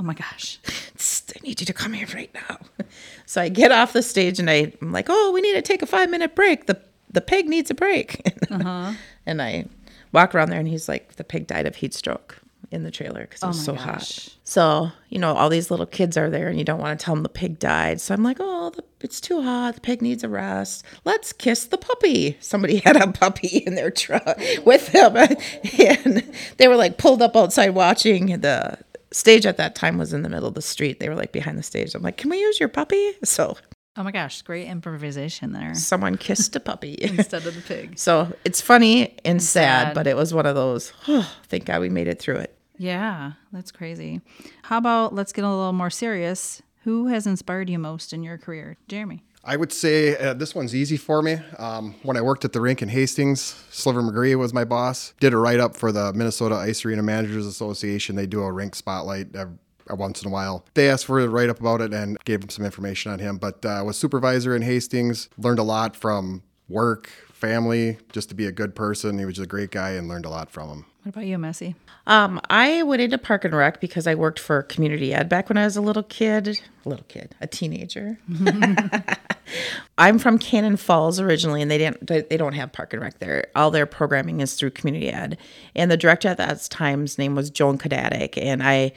Oh 0.01 0.05
my 0.05 0.13
gosh. 0.13 0.59
Psst, 0.95 1.33
I 1.35 1.45
need 1.45 1.59
you 1.59 1.65
to 1.65 1.73
come 1.73 1.91
here 1.91 2.07
right 2.13 2.33
now. 2.33 2.57
So 3.25 3.41
I 3.41 3.49
get 3.49 3.71
off 3.71 3.91
the 3.91 4.01
stage 4.01 4.39
and 4.39 4.49
I, 4.49 4.71
I'm 4.81 4.93
like, 4.93 5.07
oh, 5.09 5.31
we 5.33 5.41
need 5.41 5.53
to 5.53 5.61
take 5.61 5.81
a 5.81 5.85
five 5.85 6.09
minute 6.09 6.35
break. 6.35 6.65
The 6.67 6.81
the 7.11 7.21
pig 7.21 7.47
needs 7.47 7.69
a 7.69 7.75
break. 7.75 8.21
Uh-huh. 8.49 8.93
and 9.25 9.41
I 9.41 9.65
walk 10.13 10.33
around 10.33 10.49
there 10.49 10.59
and 10.59 10.67
he's 10.67 10.87
like, 10.87 11.17
the 11.17 11.23
pig 11.23 11.45
died 11.47 11.67
of 11.67 11.75
heat 11.75 11.93
stroke 11.93 12.39
in 12.71 12.83
the 12.83 12.91
trailer 12.91 13.21
because 13.21 13.41
it 13.41 13.45
oh 13.45 13.49
was 13.49 13.59
Oh 13.59 13.63
so 13.63 13.73
gosh. 13.73 13.83
hot. 13.85 14.35
So, 14.43 14.91
you 15.09 15.19
know, 15.19 15.33
all 15.33 15.49
these 15.49 15.71
little 15.71 15.85
kids 15.85 16.17
are 16.17 16.29
there 16.29 16.47
and 16.47 16.57
you 16.57 16.65
don't 16.65 16.79
want 16.79 16.99
to 16.99 17.03
tell 17.03 17.15
them 17.15 17.23
the 17.23 17.29
pig 17.29 17.59
died. 17.59 17.99
So 18.01 18.13
I'm 18.13 18.23
like, 18.23 18.37
oh, 18.39 18.71
the, 18.71 18.83
it's 19.01 19.19
too 19.21 19.41
hot. 19.41 19.75
The 19.75 19.81
pig 19.81 20.01
needs 20.01 20.23
a 20.23 20.29
rest. 20.29 20.83
Let's 21.05 21.33
kiss 21.33 21.65
the 21.65 21.77
puppy. 21.77 22.37
Somebody 22.39 22.77
had 22.85 22.95
a 22.95 23.11
puppy 23.11 23.63
in 23.65 23.75
their 23.75 23.91
truck 23.91 24.23
oh. 24.27 24.61
with 24.65 24.91
them. 24.91 25.15
And 25.79 26.23
they 26.57 26.67
were 26.67 26.75
like 26.75 26.97
pulled 26.97 27.21
up 27.21 27.35
outside 27.35 27.69
watching. 27.69 28.41
The 28.41 28.77
stage 29.11 29.45
at 29.45 29.57
that 29.57 29.75
time 29.75 29.97
was 29.97 30.13
in 30.13 30.21
the 30.21 30.29
middle 30.29 30.47
of 30.47 30.53
the 30.53 30.61
street. 30.61 30.99
They 30.99 31.09
were 31.09 31.15
like 31.15 31.31
behind 31.31 31.57
the 31.57 31.63
stage. 31.63 31.95
I'm 31.95 32.03
like, 32.03 32.17
can 32.17 32.29
we 32.29 32.39
use 32.39 32.59
your 32.59 32.69
puppy? 32.69 33.11
So 33.23 33.57
Oh 33.97 34.03
my 34.03 34.11
gosh. 34.11 34.41
Great 34.43 34.67
improvisation 34.67 35.51
there 35.51 35.73
someone 35.75 36.15
kissed 36.15 36.55
a 36.55 36.59
puppy. 36.59 36.95
instead 37.01 37.45
of 37.45 37.55
the 37.55 37.61
pig. 37.61 37.97
so 37.97 38.31
it's 38.45 38.61
funny 38.61 39.17
and 39.25 39.41
sad, 39.43 39.87
sad. 39.87 39.93
but 39.95 40.07
it 40.07 40.15
was 40.15 40.33
one 40.33 40.45
of 40.45 40.55
those, 40.55 40.93
oh, 41.07 41.29
thank 41.47 41.65
God 41.65 41.81
we 41.81 41.89
made 41.89 42.07
it 42.07 42.19
through 42.19 42.37
it. 42.37 42.55
Yeah, 42.79 43.33
that's 43.51 43.71
crazy. 43.71 44.21
How 44.63 44.77
about 44.77 45.13
let's 45.13 45.33
get 45.33 45.43
a 45.43 45.49
little 45.49 45.73
more 45.73 45.89
serious? 45.89 46.61
Who 46.85 47.07
has 47.07 47.27
inspired 47.27 47.69
you 47.69 47.77
most 47.77 48.13
in 48.13 48.23
your 48.23 48.37
career? 48.37 48.77
Jeremy. 48.87 49.21
I 49.43 49.57
would 49.57 49.71
say 49.71 50.17
uh, 50.17 50.33
this 50.33 50.55
one's 50.55 50.73
easy 50.73 50.95
for 50.97 51.21
me. 51.21 51.39
Um, 51.57 51.95
when 52.03 52.15
I 52.17 52.21
worked 52.21 52.45
at 52.45 52.53
the 52.53 52.61
rink 52.61 52.81
in 52.81 52.89
Hastings, 52.89 53.41
Sliver 53.69 54.01
McGree 54.01 54.37
was 54.37 54.53
my 54.53 54.63
boss. 54.63 55.13
Did 55.19 55.33
a 55.33 55.37
write 55.37 55.59
up 55.59 55.75
for 55.75 55.91
the 55.91 56.13
Minnesota 56.13 56.55
Ice 56.55 56.85
Arena 56.85 57.03
Managers 57.03 57.45
Association. 57.45 58.15
They 58.15 58.27
do 58.27 58.41
a 58.41 58.51
rink 58.51 58.75
spotlight 58.75 59.35
ev- 59.35 59.57
uh, 59.89 59.95
once 59.95 60.21
in 60.21 60.29
a 60.29 60.31
while. 60.31 60.65
They 60.73 60.89
asked 60.89 61.05
for 61.05 61.19
a 61.19 61.27
write 61.27 61.49
up 61.49 61.59
about 61.59 61.81
it 61.81 61.93
and 61.93 62.17
gave 62.23 62.41
them 62.41 62.49
some 62.49 62.63
information 62.63 63.11
on 63.11 63.19
him. 63.19 63.37
But 63.37 63.65
uh, 63.65 63.83
was 63.85 63.97
supervisor 63.97 64.55
in 64.55 64.61
Hastings. 64.61 65.29
Learned 65.37 65.59
a 65.59 65.63
lot 65.63 65.95
from 65.95 66.43
work, 66.69 67.09
family, 67.31 67.97
just 68.11 68.29
to 68.29 68.35
be 68.35 68.45
a 68.45 68.51
good 68.51 68.75
person. 68.75 69.19
He 69.19 69.25
was 69.25 69.35
just 69.35 69.45
a 69.45 69.49
great 69.49 69.71
guy 69.71 69.91
and 69.91 70.07
learned 70.07 70.25
a 70.25 70.29
lot 70.29 70.49
from 70.49 70.69
him. 70.69 70.85
What 71.03 71.15
about 71.15 71.25
you, 71.25 71.37
Missie? 71.37 71.75
Um, 72.07 72.41
I 72.49 72.83
went 72.83 73.01
into 73.01 73.17
Park 73.17 73.45
and 73.45 73.55
Rec 73.55 73.79
because 73.79 74.05
I 74.05 74.15
worked 74.15 74.37
for 74.37 74.63
community 74.63 75.13
ed 75.13 75.29
back 75.29 75.47
when 75.47 75.57
I 75.57 75.63
was 75.63 75.77
a 75.77 75.81
little 75.81 76.03
kid, 76.03 76.59
a 76.85 76.89
little 76.89 77.05
kid, 77.07 77.35
a 77.39 77.47
teenager. 77.47 78.19
I'm 79.97 80.19
from 80.19 80.37
Cannon 80.37 80.75
Falls 80.75 81.19
originally, 81.19 81.61
and 81.61 81.71
they 81.71 81.77
didn't 81.77 82.05
they, 82.05 82.37
don't 82.37 82.53
have 82.53 82.73
Park 82.73 82.93
and 82.93 83.01
Rec 83.01 83.19
there. 83.19 83.47
All 83.55 83.71
their 83.71 83.85
programming 83.85 84.41
is 84.41 84.55
through 84.55 84.71
community 84.71 85.09
ed, 85.09 85.37
and 85.73 85.89
the 85.89 85.97
director 85.97 86.27
at 86.27 86.37
that 86.37 86.67
time's 86.69 87.17
name 87.17 87.33
was 87.33 87.49
Joan 87.49 87.77
Kodatic, 87.77 88.37
and 88.37 88.61
I 88.61 88.91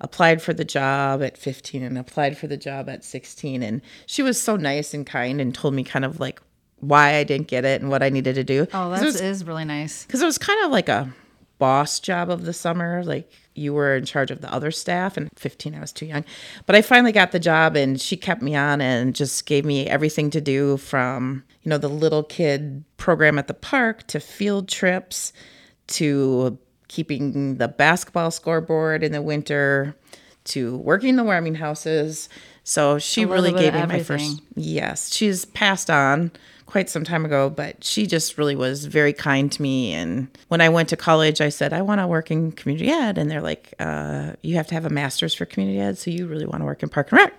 applied 0.00 0.42
for 0.42 0.52
the 0.52 0.64
job 0.64 1.22
at 1.22 1.38
15 1.38 1.82
and 1.84 1.96
applied 1.96 2.36
for 2.36 2.48
the 2.48 2.56
job 2.56 2.88
at 2.88 3.04
16, 3.04 3.62
and 3.62 3.80
she 4.06 4.22
was 4.22 4.42
so 4.42 4.56
nice 4.56 4.92
and 4.92 5.06
kind 5.06 5.40
and 5.40 5.54
told 5.54 5.74
me 5.74 5.84
kind 5.84 6.04
of 6.04 6.18
like 6.18 6.42
why 6.80 7.14
I 7.14 7.24
didn't 7.24 7.46
get 7.46 7.64
it 7.64 7.80
and 7.80 7.90
what 7.90 8.02
I 8.02 8.08
needed 8.08 8.34
to 8.34 8.44
do. 8.44 8.66
Oh, 8.74 8.90
that 8.90 9.02
was- 9.04 9.20
is 9.20 9.44
really 9.44 9.64
nice. 9.64 10.04
because 10.04 10.20
it 10.20 10.26
was 10.26 10.36
kind 10.36 10.64
of 10.64 10.72
like 10.72 10.88
a 10.88 11.12
boss 11.64 11.98
job 11.98 12.28
of 12.28 12.44
the 12.44 12.52
summer 12.52 13.02
like 13.04 13.32
you 13.54 13.72
were 13.72 13.96
in 13.96 14.04
charge 14.04 14.30
of 14.30 14.42
the 14.42 14.52
other 14.52 14.70
staff 14.70 15.16
and 15.16 15.30
15 15.34 15.74
i 15.74 15.80
was 15.80 15.92
too 15.94 16.04
young. 16.04 16.22
But 16.66 16.76
i 16.76 16.82
finally 16.82 17.10
got 17.10 17.32
the 17.32 17.38
job 17.38 17.74
and 17.74 17.98
she 17.98 18.18
kept 18.18 18.42
me 18.42 18.54
on 18.54 18.82
and 18.82 19.14
just 19.14 19.46
gave 19.46 19.64
me 19.64 19.86
everything 19.86 20.28
to 20.28 20.42
do 20.42 20.76
from 20.76 21.42
you 21.62 21.70
know 21.70 21.78
the 21.78 21.88
little 21.88 22.22
kid 22.22 22.84
program 22.98 23.38
at 23.38 23.46
the 23.46 23.54
park 23.54 24.06
to 24.08 24.20
field 24.20 24.68
trips 24.68 25.32
to 25.86 26.58
keeping 26.88 27.56
the 27.56 27.68
basketball 27.68 28.30
scoreboard 28.30 29.02
in 29.02 29.12
the 29.12 29.22
winter 29.22 29.96
to 30.44 30.76
working 30.76 31.16
the 31.16 31.24
warming 31.24 31.54
houses 31.54 32.28
so 32.64 32.98
she 32.98 33.24
really 33.24 33.52
gave 33.52 33.74
me 33.74 33.86
my 33.86 34.02
first. 34.02 34.42
Yes, 34.56 35.12
she's 35.14 35.44
passed 35.44 35.88
on 35.90 36.32
quite 36.66 36.90
some 36.90 37.04
time 37.04 37.24
ago, 37.24 37.50
but 37.50 37.84
she 37.84 38.06
just 38.06 38.36
really 38.36 38.56
was 38.56 38.86
very 38.86 39.12
kind 39.12 39.52
to 39.52 39.62
me. 39.62 39.92
And 39.92 40.26
when 40.48 40.60
I 40.60 40.68
went 40.70 40.88
to 40.88 40.96
college, 40.96 41.40
I 41.40 41.50
said, 41.50 41.72
I 41.72 41.82
want 41.82 42.00
to 42.00 42.06
work 42.06 42.30
in 42.30 42.50
community 42.52 42.90
ed. 42.90 43.18
And 43.18 43.30
they're 43.30 43.42
like, 43.42 43.74
uh, 43.78 44.32
you 44.42 44.56
have 44.56 44.66
to 44.68 44.74
have 44.74 44.84
a 44.84 44.90
master's 44.90 45.34
for 45.34 45.44
community 45.44 45.78
ed. 45.78 45.98
So 45.98 46.10
you 46.10 46.26
really 46.26 46.46
want 46.46 46.62
to 46.62 46.64
work 46.64 46.82
in 46.82 46.88
Park 46.88 47.12
and 47.12 47.18
Rec. 47.20 47.34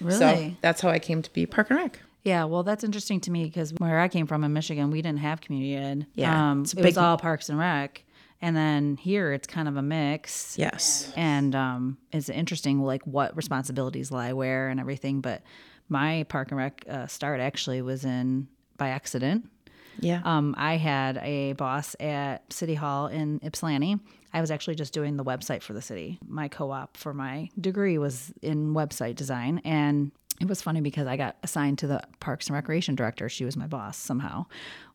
Really? 0.00 0.18
So 0.18 0.52
that's 0.62 0.80
how 0.80 0.88
I 0.88 0.98
came 0.98 1.22
to 1.22 1.32
be 1.32 1.46
Park 1.46 1.70
and 1.70 1.78
Rec. 1.78 2.00
Yeah, 2.24 2.44
well, 2.44 2.62
that's 2.62 2.82
interesting 2.84 3.20
to 3.20 3.30
me 3.30 3.44
because 3.44 3.72
where 3.74 4.00
I 4.00 4.08
came 4.08 4.26
from 4.26 4.44
in 4.44 4.52
Michigan, 4.52 4.90
we 4.90 5.00
didn't 5.02 5.20
have 5.20 5.40
community 5.40 5.76
ed. 5.76 6.06
Yeah, 6.14 6.50
um, 6.50 6.62
it 6.62 6.74
a 6.74 6.76
was 6.76 6.84
big- 6.94 6.98
all 6.98 7.16
Parks 7.16 7.48
and 7.48 7.58
Rec, 7.58 8.02
and 8.42 8.56
then 8.56 8.96
here 8.96 9.32
it's 9.32 9.46
kind 9.46 9.68
of 9.68 9.76
a 9.76 9.82
mix. 9.82 10.56
Yes. 10.58 11.12
and 11.16 11.54
um, 11.54 11.98
it's 12.12 12.28
interesting 12.28 12.82
like 12.82 13.02
what 13.06 13.36
responsibilities 13.36 14.10
lie 14.10 14.32
where 14.32 14.68
and 14.68 14.80
everything. 14.80 15.20
But 15.20 15.42
my 15.88 16.24
Park 16.28 16.50
and 16.50 16.58
Rec 16.58 16.84
uh, 16.88 17.06
start 17.06 17.40
actually 17.40 17.82
was 17.82 18.04
in 18.04 18.48
by 18.76 18.88
accident. 18.88 19.48
Yeah. 19.98 20.22
Um, 20.24 20.54
I 20.56 20.76
had 20.76 21.18
a 21.18 21.52
boss 21.54 21.94
at 22.00 22.50
City 22.52 22.74
Hall 22.74 23.08
in 23.08 23.40
Ypsilanti. 23.44 23.98
I 24.32 24.40
was 24.40 24.50
actually 24.50 24.76
just 24.76 24.92
doing 24.92 25.16
the 25.16 25.24
website 25.24 25.62
for 25.62 25.72
the 25.72 25.82
city. 25.82 26.18
My 26.26 26.48
co 26.48 26.70
op 26.70 26.96
for 26.96 27.12
my 27.12 27.50
degree 27.60 27.98
was 27.98 28.32
in 28.40 28.72
website 28.72 29.16
design. 29.16 29.60
And 29.64 30.12
it 30.40 30.48
was 30.48 30.62
funny 30.62 30.80
because 30.80 31.06
I 31.06 31.16
got 31.16 31.36
assigned 31.42 31.78
to 31.80 31.86
the 31.86 32.02
Parks 32.20 32.46
and 32.46 32.54
Recreation 32.54 32.94
director. 32.94 33.28
She 33.28 33.44
was 33.44 33.56
my 33.56 33.66
boss 33.66 33.98
somehow, 33.98 34.46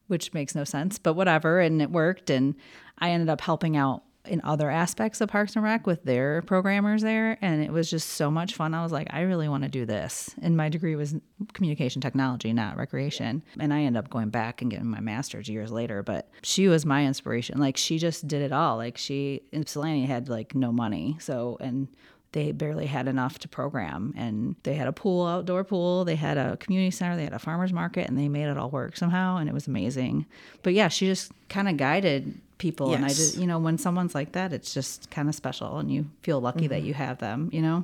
which 0.07 0.33
makes 0.33 0.55
no 0.55 0.63
sense, 0.63 0.97
but 0.97 1.13
whatever. 1.13 1.59
And 1.59 1.81
it 1.81 1.91
worked. 1.91 2.29
And 2.29 2.55
I 2.99 3.11
ended 3.11 3.29
up 3.29 3.41
helping 3.41 3.75
out 3.77 4.03
in 4.27 4.41
other 4.43 4.69
aspects 4.69 5.21
of 5.21 5.29
Parks 5.29 5.55
and 5.55 5.63
Rec 5.63 5.85
with 5.85 6.03
their 6.03 6.41
programmers 6.43 7.01
there. 7.01 7.37
And 7.41 7.63
it 7.63 7.71
was 7.71 7.89
just 7.89 8.09
so 8.09 8.31
much 8.31 8.55
fun. 8.55 8.73
I 8.73 8.83
was 8.83 8.91
like, 8.91 9.07
I 9.11 9.21
really 9.21 9.47
want 9.47 9.63
to 9.63 9.69
do 9.69 9.85
this. 9.85 10.33
And 10.41 10.57
my 10.57 10.69
degree 10.69 10.95
was 10.95 11.15
communication 11.53 12.01
technology, 12.01 12.51
not 12.53 12.77
recreation. 12.77 13.43
And 13.59 13.73
I 13.73 13.81
ended 13.81 14.03
up 14.03 14.09
going 14.09 14.29
back 14.29 14.61
and 14.61 14.71
getting 14.71 14.87
my 14.87 14.99
master's 14.99 15.47
years 15.47 15.71
later. 15.71 16.03
But 16.03 16.29
she 16.41 16.67
was 16.67 16.85
my 16.85 17.05
inspiration. 17.05 17.59
Like 17.59 17.77
she 17.77 17.97
just 17.97 18.27
did 18.27 18.41
it 18.41 18.51
all. 18.51 18.77
Like 18.77 18.97
she 18.97 19.41
Ypsilanti 19.53 20.05
had 20.05 20.29
like 20.29 20.55
no 20.55 20.71
money. 20.71 21.17
So, 21.19 21.57
and 21.59 21.87
they 22.35 22.51
barely 22.51 22.85
had 22.85 23.07
enough 23.07 23.39
to 23.39 23.47
program. 23.47 24.13
And 24.17 24.57
they 24.63 24.75
had 24.75 24.87
a 24.87 24.91
pool 24.91 25.25
outdoor 25.25 25.63
pool 25.63 26.03
they 26.03 26.15
had 26.15 26.37
a 26.37 26.57
community 26.57 26.91
center 26.91 27.15
they 27.15 27.23
had 27.23 27.33
a 27.33 27.39
farmers 27.39 27.71
market 27.71 28.09
and 28.09 28.17
they 28.17 28.27
made 28.27 28.47
it 28.47 28.57
all 28.57 28.69
work 28.69 28.97
somehow 28.97 29.37
and 29.37 29.49
it 29.49 29.53
was 29.53 29.67
amazing. 29.67 30.25
But 30.61 30.73
yeah 30.73 30.89
she 30.89 31.07
just 31.07 31.31
kind 31.49 31.69
of 31.69 31.77
guided 31.77 32.39
people 32.57 32.93
and 32.93 33.03
i 33.03 33.09
just 33.09 33.37
you 33.37 33.45
know 33.45 33.59
when 33.59 33.77
someone's 33.77 34.15
like 34.15 34.31
that 34.31 34.53
it's 34.53 34.73
just 34.73 35.11
kind 35.11 35.27
of 35.27 35.35
special 35.35 35.77
and 35.77 35.91
you 35.91 36.05
feel 36.21 36.39
lucky 36.39 36.67
that 36.67 36.79
mm-hmm. 36.79 36.87
you 36.87 36.93
have 36.93 37.17
them 37.17 37.49
you 37.51 37.61
know 37.61 37.83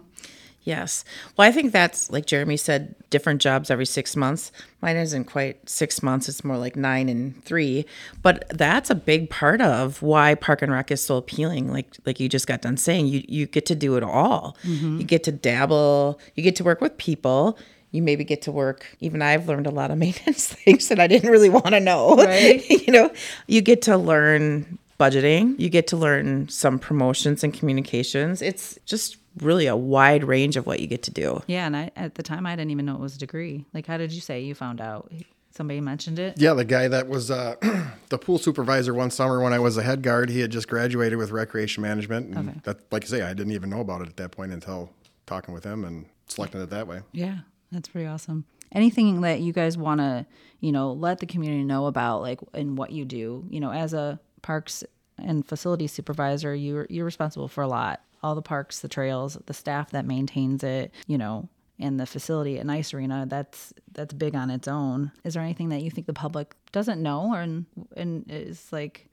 Yes. 0.63 1.03
Well, 1.35 1.47
I 1.47 1.51
think 1.51 1.71
that's 1.71 2.11
like 2.11 2.27
Jeremy 2.27 2.55
said, 2.55 2.93
different 3.09 3.41
jobs 3.41 3.71
every 3.71 3.85
six 3.85 4.15
months. 4.15 4.51
Mine 4.81 4.95
isn't 4.95 5.25
quite 5.25 5.67
six 5.67 6.03
months, 6.03 6.29
it's 6.29 6.43
more 6.43 6.57
like 6.57 6.75
nine 6.75 7.09
and 7.09 7.43
three. 7.43 7.85
But 8.21 8.47
that's 8.49 8.89
a 8.89 8.95
big 8.95 9.29
part 9.29 9.59
of 9.61 10.01
why 10.01 10.35
Park 10.35 10.61
and 10.61 10.71
Rec 10.71 10.91
is 10.91 11.01
so 11.01 11.17
appealing. 11.17 11.71
Like 11.71 11.97
like 12.05 12.19
you 12.19 12.29
just 12.29 12.47
got 12.47 12.61
done 12.61 12.77
saying, 12.77 13.07
you 13.07 13.23
you 13.27 13.47
get 13.47 13.65
to 13.67 13.75
do 13.75 13.95
it 13.95 14.03
all. 14.03 14.55
Mm-hmm. 14.63 14.99
You 14.99 15.03
get 15.03 15.23
to 15.23 15.31
dabble, 15.31 16.19
you 16.35 16.43
get 16.43 16.55
to 16.57 16.63
work 16.63 16.79
with 16.81 16.97
people. 16.97 17.57
You 17.89 18.01
maybe 18.01 18.23
get 18.23 18.43
to 18.43 18.53
work. 18.53 18.95
Even 19.01 19.21
I've 19.21 19.49
learned 19.49 19.67
a 19.67 19.71
lot 19.71 19.91
of 19.91 19.97
maintenance 20.05 20.47
things 20.53 20.89
that 20.89 20.99
I 20.99 21.07
didn't 21.07 21.31
really 21.31 21.49
want 21.49 21.69
to 21.69 21.79
know. 21.79 22.15
Right. 22.15 22.67
you 22.87 22.93
know, 22.93 23.11
you 23.47 23.61
get 23.61 23.81
to 23.83 23.97
learn 23.97 24.77
budgeting. 24.99 25.59
You 25.59 25.69
get 25.69 25.87
to 25.87 25.97
learn 25.97 26.47
some 26.49 26.77
promotions 26.77 27.43
and 27.43 27.51
communications. 27.51 28.43
It's 28.43 28.77
just 28.85 29.17
really 29.39 29.67
a 29.67 29.75
wide 29.75 30.23
range 30.23 30.57
of 30.57 30.65
what 30.65 30.79
you 30.79 30.87
get 30.87 31.03
to 31.03 31.11
do. 31.11 31.41
Yeah, 31.47 31.65
and 31.65 31.75
I 31.75 31.91
at 31.95 32.15
the 32.15 32.23
time 32.23 32.45
I 32.45 32.55
didn't 32.55 32.71
even 32.71 32.85
know 32.85 32.95
it 32.95 32.99
was 33.01 33.15
a 33.15 33.19
degree. 33.19 33.65
Like, 33.73 33.87
how 33.87 33.97
did 33.97 34.11
you 34.11 34.21
say 34.21 34.41
you 34.41 34.55
found 34.55 34.81
out? 34.81 35.11
Somebody 35.53 35.81
mentioned 35.81 36.17
it. 36.17 36.39
Yeah, 36.39 36.53
the 36.53 36.63
guy 36.63 36.87
that 36.87 37.09
was 37.09 37.29
uh, 37.29 37.55
the 38.09 38.17
pool 38.17 38.37
supervisor 38.37 38.93
one 38.93 39.11
summer 39.11 39.41
when 39.41 39.51
I 39.51 39.59
was 39.59 39.75
a 39.75 39.83
head 39.83 40.01
guard, 40.01 40.29
he 40.29 40.39
had 40.39 40.49
just 40.49 40.69
graduated 40.69 41.17
with 41.17 41.31
recreation 41.31 41.81
management. 41.81 42.33
And 42.35 42.49
Okay. 42.49 42.59
that, 42.63 42.77
like 42.91 43.03
I 43.03 43.07
say, 43.07 43.21
I 43.21 43.33
didn't 43.33 43.51
even 43.51 43.69
know 43.69 43.81
about 43.81 44.01
it 44.01 44.07
at 44.07 44.15
that 44.17 44.31
point 44.31 44.53
until 44.53 44.91
talking 45.25 45.53
with 45.53 45.65
him 45.65 45.83
and 45.83 46.05
selecting 46.27 46.61
it 46.61 46.69
that 46.69 46.87
way. 46.87 47.01
Yeah, 47.11 47.39
that's 47.69 47.89
pretty 47.89 48.07
awesome. 48.07 48.45
Anything 48.71 49.19
that 49.21 49.41
you 49.41 49.51
guys 49.51 49.77
want 49.77 49.99
to, 49.99 50.25
you 50.61 50.71
know, 50.71 50.93
let 50.93 51.19
the 51.19 51.25
community 51.25 51.65
know 51.65 51.87
about, 51.87 52.21
like, 52.21 52.39
and 52.53 52.77
what 52.77 52.91
you 52.93 53.03
do. 53.03 53.45
You 53.49 53.59
know, 53.59 53.71
as 53.73 53.93
a 53.93 54.21
parks 54.41 54.85
and 55.17 55.45
facility 55.45 55.87
supervisor, 55.87 56.55
you're 56.55 56.87
you're 56.89 57.03
responsible 57.03 57.49
for 57.49 57.61
a 57.61 57.67
lot. 57.67 58.01
All 58.23 58.35
the 58.35 58.41
parks, 58.41 58.79
the 58.79 58.87
trails, 58.87 59.37
the 59.45 59.53
staff 59.53 59.91
that 59.91 60.05
maintains 60.05 60.63
it. 60.63 60.93
You 61.07 61.17
know, 61.17 61.49
and 61.81 61.99
the 61.99 62.05
facility 62.05 62.59
at 62.59 62.65
Nice 62.65 62.93
Arena. 62.93 63.25
That's 63.27 63.73
that's 63.91 64.13
big 64.13 64.35
on 64.35 64.49
its 64.49 64.67
own. 64.67 65.11
Is 65.23 65.33
there 65.33 65.43
anything 65.43 65.69
that 65.69 65.81
you 65.81 65.91
think 65.91 66.07
the 66.07 66.13
public 66.13 66.55
doesn't 66.71 67.01
know, 67.01 67.33
or 67.33 67.41
and, 67.41 68.25
is 68.29 68.71
like 68.71 69.09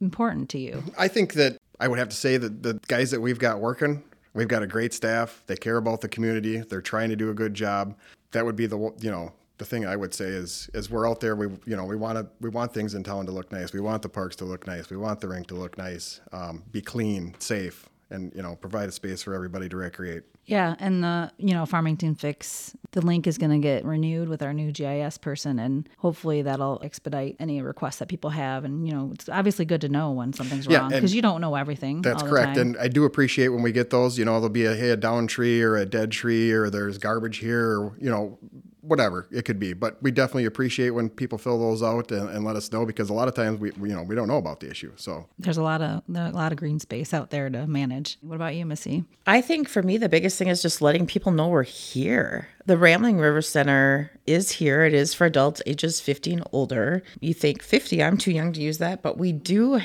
important 0.00 0.48
to 0.50 0.58
you? 0.58 0.82
I 0.98 1.08
think 1.08 1.34
that 1.34 1.58
I 1.78 1.88
would 1.88 1.98
have 1.98 2.08
to 2.08 2.16
say 2.16 2.38
that 2.38 2.62
the 2.62 2.80
guys 2.88 3.10
that 3.10 3.20
we've 3.20 3.38
got 3.38 3.60
working, 3.60 4.02
we've 4.34 4.48
got 4.48 4.62
a 4.62 4.66
great 4.66 4.94
staff. 4.94 5.42
They 5.46 5.56
care 5.56 5.76
about 5.76 6.00
the 6.00 6.08
community. 6.08 6.58
They're 6.58 6.80
trying 6.80 7.10
to 7.10 7.16
do 7.16 7.30
a 7.30 7.34
good 7.34 7.54
job. 7.54 7.96
That 8.32 8.44
would 8.44 8.56
be 8.56 8.66
the 8.66 8.78
you 8.98 9.10
know 9.10 9.32
the 9.58 9.64
thing 9.64 9.86
I 9.86 9.96
would 9.96 10.14
say 10.14 10.26
is 10.26 10.70
is 10.74 10.90
we're 10.90 11.08
out 11.08 11.20
there. 11.20 11.36
We 11.36 11.48
you 11.66 11.76
know 11.76 11.84
we 11.84 11.96
want 11.96 12.18
to 12.18 12.26
we 12.40 12.48
want 12.48 12.72
things 12.72 12.94
in 12.94 13.04
town 13.04 13.26
to 13.26 13.32
look 13.32 13.52
nice. 13.52 13.72
We 13.72 13.80
want 13.80 14.02
the 14.02 14.08
parks 14.08 14.36
to 14.36 14.44
look 14.44 14.66
nice. 14.66 14.90
We 14.90 14.96
want 14.96 15.20
the 15.20 15.28
rink 15.28 15.46
to 15.48 15.54
look 15.54 15.76
nice. 15.76 16.20
Um, 16.32 16.64
be 16.72 16.80
clean, 16.80 17.34
safe, 17.38 17.88
and 18.10 18.32
you 18.34 18.42
know 18.42 18.56
provide 18.56 18.88
a 18.88 18.92
space 18.92 19.22
for 19.22 19.34
everybody 19.34 19.68
to 19.68 19.76
recreate. 19.76 20.22
Yeah, 20.44 20.76
and 20.78 21.02
the 21.02 21.32
you 21.38 21.54
know 21.54 21.66
Farmington 21.66 22.14
Fix, 22.14 22.76
the 22.92 23.00
link 23.00 23.26
is 23.26 23.36
going 23.36 23.50
to 23.50 23.58
get 23.58 23.84
renewed 23.84 24.28
with 24.28 24.42
our 24.42 24.52
new 24.52 24.70
GIS 24.70 25.18
person, 25.18 25.58
and 25.58 25.88
hopefully 25.98 26.42
that'll 26.42 26.80
expedite 26.84 27.36
any 27.40 27.60
requests 27.60 27.96
that 27.98 28.08
people 28.08 28.30
have. 28.30 28.64
And 28.64 28.86
you 28.86 28.94
know, 28.94 29.10
it's 29.12 29.28
obviously 29.28 29.64
good 29.64 29.80
to 29.80 29.88
know 29.88 30.12
when 30.12 30.32
something's 30.32 30.66
Yeah, 30.66 30.80
wrong 30.80 30.90
because 30.90 31.14
you 31.14 31.22
don't 31.22 31.40
know 31.40 31.56
everything. 31.56 32.02
That's 32.02 32.22
all 32.22 32.28
the 32.28 32.34
correct, 32.34 32.56
and 32.58 32.76
I 32.78 32.88
do 32.88 33.04
appreciate 33.04 33.48
when 33.48 33.62
we 33.62 33.72
get 33.72 33.90
those. 33.90 34.18
You 34.18 34.24
know, 34.24 34.34
there'll 34.34 34.48
be 34.50 34.66
a 34.66 34.74
hey 34.76 34.90
a 34.90 34.96
down 34.96 35.26
tree 35.26 35.60
or 35.62 35.76
a 35.76 35.86
dead 35.86 36.12
tree 36.12 36.52
or 36.52 36.70
there's 36.70 36.98
garbage 36.98 37.38
here 37.38 37.80
or 37.80 37.96
you 38.00 38.10
know 38.10 38.38
whatever 38.86 39.26
it 39.30 39.44
could 39.44 39.58
be. 39.58 39.72
But 39.72 40.02
we 40.02 40.10
definitely 40.10 40.44
appreciate 40.44 40.90
when 40.90 41.08
people 41.08 41.38
fill 41.38 41.58
those 41.58 41.82
out 41.82 42.10
and, 42.10 42.28
and 42.30 42.44
let 42.44 42.56
us 42.56 42.70
know 42.72 42.86
because 42.86 43.10
a 43.10 43.14
lot 43.14 43.28
of 43.28 43.34
times 43.34 43.60
we, 43.60 43.70
we 43.72 43.90
you 43.90 43.94
know 43.94 44.02
we 44.02 44.14
don't 44.14 44.28
know 44.28 44.38
about 44.38 44.60
the 44.60 44.70
issue. 44.70 44.92
So 44.96 45.26
There's 45.38 45.56
a 45.56 45.62
lot 45.62 45.82
of 45.82 46.02
there 46.08 46.26
a 46.26 46.30
lot 46.30 46.52
of 46.52 46.58
green 46.58 46.78
space 46.78 47.12
out 47.12 47.30
there 47.30 47.50
to 47.50 47.66
manage. 47.66 48.18
What 48.20 48.36
about 48.36 48.54
you, 48.54 48.64
Missie? 48.64 49.04
I 49.26 49.40
think 49.40 49.68
for 49.68 49.82
me, 49.82 49.96
the 49.96 50.08
biggest 50.08 50.38
thing 50.38 50.48
is 50.48 50.62
just 50.62 50.80
letting 50.80 51.06
people 51.06 51.32
know 51.32 51.48
we're 51.48 51.62
here. 51.62 52.48
The 52.66 52.76
Rambling 52.76 53.18
River 53.18 53.42
Center 53.42 54.10
is 54.26 54.50
here. 54.50 54.84
It 54.84 54.94
is 54.94 55.14
for 55.14 55.26
adults 55.26 55.62
ages 55.66 56.00
50 56.00 56.32
and 56.34 56.42
older. 56.52 57.02
You 57.20 57.32
think 57.34 57.62
50, 57.62 58.02
I'm 58.02 58.16
too 58.16 58.32
young 58.32 58.52
to 58.52 58.60
use 58.60 58.78
that, 58.78 59.02
but 59.02 59.18
we 59.18 59.32
do, 59.32 59.80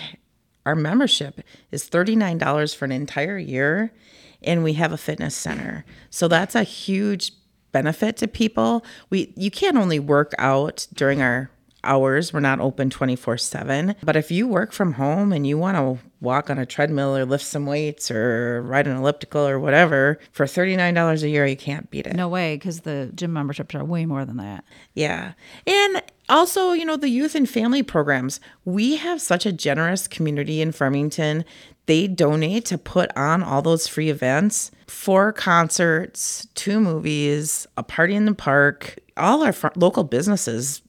our 0.65 0.75
membership 0.75 1.41
is 1.71 1.89
$39 1.89 2.75
for 2.75 2.85
an 2.85 2.91
entire 2.91 3.37
year, 3.37 3.93
and 4.41 4.63
we 4.63 4.73
have 4.73 4.91
a 4.91 4.97
fitness 4.97 5.35
center. 5.35 5.85
So 6.09 6.27
that's 6.27 6.55
a 6.55 6.63
huge 6.63 7.33
benefit 7.71 8.17
to 8.17 8.27
people. 8.27 8.83
We 9.09 9.33
You 9.35 9.51
can't 9.51 9.77
only 9.77 9.99
work 9.99 10.33
out 10.37 10.87
during 10.93 11.21
our 11.21 11.49
hours. 11.83 12.33
We're 12.33 12.39
not 12.39 12.59
open 12.59 12.89
24 12.89 13.37
7. 13.37 13.95
But 14.03 14.15
if 14.15 14.31
you 14.31 14.47
work 14.47 14.71
from 14.71 14.93
home 14.93 15.31
and 15.31 15.45
you 15.45 15.57
want 15.57 15.77
to 15.77 16.05
walk 16.19 16.49
on 16.49 16.59
a 16.59 16.65
treadmill 16.65 17.17
or 17.17 17.25
lift 17.25 17.43
some 17.43 17.65
weights 17.65 18.11
or 18.11 18.61
ride 18.61 18.87
an 18.87 18.95
elliptical 18.95 19.47
or 19.47 19.59
whatever, 19.59 20.19
for 20.31 20.45
$39 20.45 21.23
a 21.23 21.29
year, 21.29 21.45
you 21.45 21.57
can't 21.57 21.89
beat 21.89 22.07
it. 22.07 22.15
No 22.15 22.27
way, 22.27 22.55
because 22.55 22.81
the 22.81 23.11
gym 23.15 23.33
memberships 23.33 23.73
are 23.75 23.83
way 23.83 24.05
more 24.05 24.25
than 24.25 24.37
that. 24.37 24.63
Yeah. 24.93 25.33
And 25.65 26.03
also, 26.29 26.71
you 26.71 26.85
know, 26.85 26.97
the 26.97 27.09
youth 27.09 27.35
and 27.35 27.49
family 27.49 27.83
programs. 27.83 28.39
We 28.65 28.97
have 28.97 29.21
such 29.21 29.45
a 29.45 29.51
generous 29.51 30.07
community 30.07 30.61
in 30.61 30.71
Farmington. 30.71 31.43
They 31.91 32.07
donate 32.07 32.63
to 32.67 32.77
put 32.77 33.11
on 33.17 33.43
all 33.43 33.61
those 33.61 33.85
free 33.85 34.09
events 34.09 34.71
four 34.87 35.33
concerts, 35.33 36.47
two 36.55 36.79
movies, 36.79 37.67
a 37.75 37.83
party 37.83 38.15
in 38.15 38.23
the 38.23 38.33
park. 38.33 38.97
All 39.17 39.43
our 39.43 39.51
fr- 39.51 39.67
local 39.75 40.05
businesses 40.05 40.83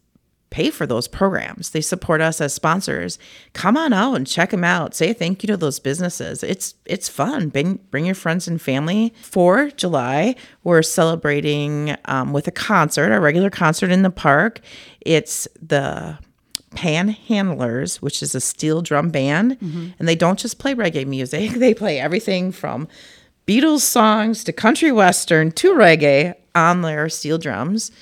pay 0.51 0.71
for 0.71 0.87
those 0.87 1.09
programs. 1.09 1.71
They 1.71 1.81
support 1.81 2.21
us 2.21 2.41
as 2.41 2.55
sponsors. 2.55 3.19
Come 3.53 3.77
on 3.77 3.93
out 3.93 4.15
and 4.15 4.29
check 4.29 4.51
them 4.51 4.63
out. 4.63 4.95
Say 4.95 5.13
thank 5.13 5.43
you 5.43 5.49
to 5.49 5.57
those 5.57 5.81
businesses. 5.81 6.45
It's 6.45 6.77
it's 6.85 7.09
fun. 7.09 7.49
Bring 7.49 7.81
bring 7.91 8.07
your 8.07 8.15
friends 8.15 8.47
and 8.47 8.63
family. 8.63 9.13
For 9.23 9.71
July, 9.71 10.37
we're 10.63 10.83
celebrating 10.83 11.97
um, 12.05 12.33
with 12.33 12.47
a 12.47 12.53
concert, 12.53 13.13
a 13.13 13.19
regular 13.19 13.51
concert 13.51 13.91
in 13.91 14.03
the 14.03 14.11
park. 14.11 14.61
It's 15.01 15.49
the 15.61 16.19
Panhandlers, 16.75 17.97
which 17.97 18.23
is 18.23 18.35
a 18.35 18.41
steel 18.41 18.83
drum 18.83 19.11
band, 19.11 19.59
mm-hmm. 19.61 19.89
and 19.99 20.09
they 20.09 20.17
don't 20.17 20.39
just 20.39 20.59
play 20.59 20.75
reggae 20.75 21.07
music. 21.07 21.53
They 21.63 21.75
play 21.75 22.01
everything 22.01 22.51
from 22.51 22.89
Beatles 23.47 23.81
songs 23.81 24.43
to 24.45 24.53
country 24.53 24.91
western 24.91 25.53
to 25.53 25.75
reggae 25.75 26.35
on 26.55 26.83
their 26.83 27.09
steel 27.09 27.39
drums. 27.39 27.93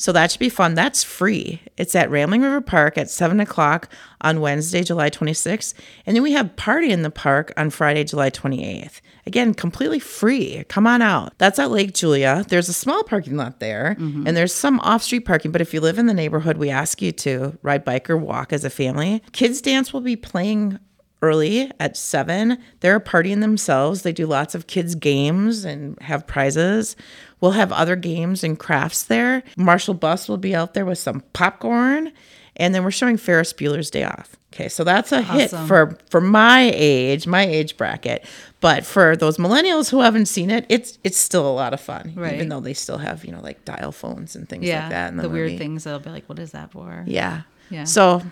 So 0.00 0.12
that 0.12 0.30
should 0.30 0.40
be 0.40 0.48
fun. 0.48 0.74
That's 0.74 1.04
free. 1.04 1.60
It's 1.76 1.94
at 1.94 2.10
Rambling 2.10 2.40
River 2.40 2.62
Park 2.62 2.96
at 2.96 3.10
7 3.10 3.38
o'clock 3.38 3.92
on 4.22 4.40
Wednesday, 4.40 4.82
July 4.82 5.10
26th. 5.10 5.74
And 6.06 6.16
then 6.16 6.22
we 6.22 6.32
have 6.32 6.56
Party 6.56 6.90
in 6.90 7.02
the 7.02 7.10
Park 7.10 7.52
on 7.58 7.68
Friday, 7.68 8.04
July 8.04 8.30
28th. 8.30 9.02
Again, 9.26 9.54
completely 9.54 9.98
free. 9.98 10.64
Come 10.68 10.86
on 10.86 11.02
out. 11.02 11.36
That's 11.38 11.58
at 11.58 11.70
Lake 11.70 11.94
Julia. 11.94 12.44
There's 12.48 12.68
a 12.68 12.72
small 12.72 13.04
parking 13.04 13.36
lot 13.36 13.60
there, 13.60 13.96
mm-hmm. 13.98 14.26
and 14.26 14.36
there's 14.36 14.54
some 14.54 14.80
off 14.80 15.02
street 15.02 15.26
parking. 15.26 15.52
But 15.52 15.60
if 15.60 15.74
you 15.74 15.80
live 15.80 15.98
in 15.98 16.06
the 16.06 16.14
neighborhood, 16.14 16.56
we 16.56 16.70
ask 16.70 17.02
you 17.02 17.12
to 17.12 17.58
ride 17.62 17.84
bike 17.84 18.08
or 18.08 18.16
walk 18.16 18.52
as 18.52 18.64
a 18.64 18.70
family. 18.70 19.22
Kids 19.32 19.60
Dance 19.60 19.92
will 19.92 20.00
be 20.00 20.16
playing 20.16 20.78
early 21.22 21.70
at 21.78 21.96
seven. 21.96 22.58
They're 22.80 23.00
partying 23.00 23.40
themselves. 23.40 24.02
They 24.02 24.12
do 24.12 24.26
lots 24.26 24.54
of 24.54 24.66
kids' 24.66 24.94
games 24.94 25.64
and 25.64 26.00
have 26.00 26.26
prizes. 26.26 26.96
We'll 27.40 27.52
have 27.52 27.72
other 27.72 27.96
games 27.96 28.42
and 28.42 28.58
crafts 28.58 29.04
there. 29.04 29.42
Marshall 29.56 29.94
Bus 29.94 30.28
will 30.28 30.38
be 30.38 30.54
out 30.54 30.74
there 30.74 30.86
with 30.86 30.98
some 30.98 31.22
popcorn. 31.32 32.12
And 32.56 32.74
then 32.74 32.84
we're 32.84 32.90
showing 32.90 33.16
Ferris 33.16 33.52
Bueller's 33.52 33.90
Day 33.90 34.04
Off. 34.04 34.36
Okay, 34.52 34.68
so 34.68 34.82
that's 34.82 35.12
a 35.12 35.22
hit 35.22 35.50
for 35.50 35.96
for 36.10 36.20
my 36.20 36.72
age, 36.74 37.26
my 37.26 37.46
age 37.46 37.76
bracket. 37.76 38.24
But 38.60 38.84
for 38.84 39.16
those 39.16 39.38
millennials 39.38 39.90
who 39.90 40.00
haven't 40.00 40.26
seen 40.26 40.50
it, 40.50 40.66
it's 40.68 40.98
it's 41.04 41.18
still 41.18 41.48
a 41.48 41.54
lot 41.54 41.72
of 41.72 41.80
fun, 41.80 42.12
Right. 42.16 42.34
even 42.34 42.48
though 42.48 42.60
they 42.60 42.74
still 42.74 42.98
have 42.98 43.24
you 43.24 43.32
know 43.32 43.40
like 43.40 43.64
dial 43.64 43.92
phones 43.92 44.34
and 44.34 44.48
things 44.48 44.64
Yeah, 44.64 44.80
like 44.82 44.90
that. 44.90 45.10
In 45.10 45.16
the, 45.16 45.22
the, 45.24 45.28
weird 45.28 45.56
things 45.56 45.84
they'll 45.84 46.00
be 46.00 46.10
like, 46.10 46.28
"What 46.28 46.38
is 46.40 46.50
that 46.52 46.72
for?" 46.72 47.04
Yeah. 47.06 47.42
Yeah. 47.70 47.84
So 47.84 48.22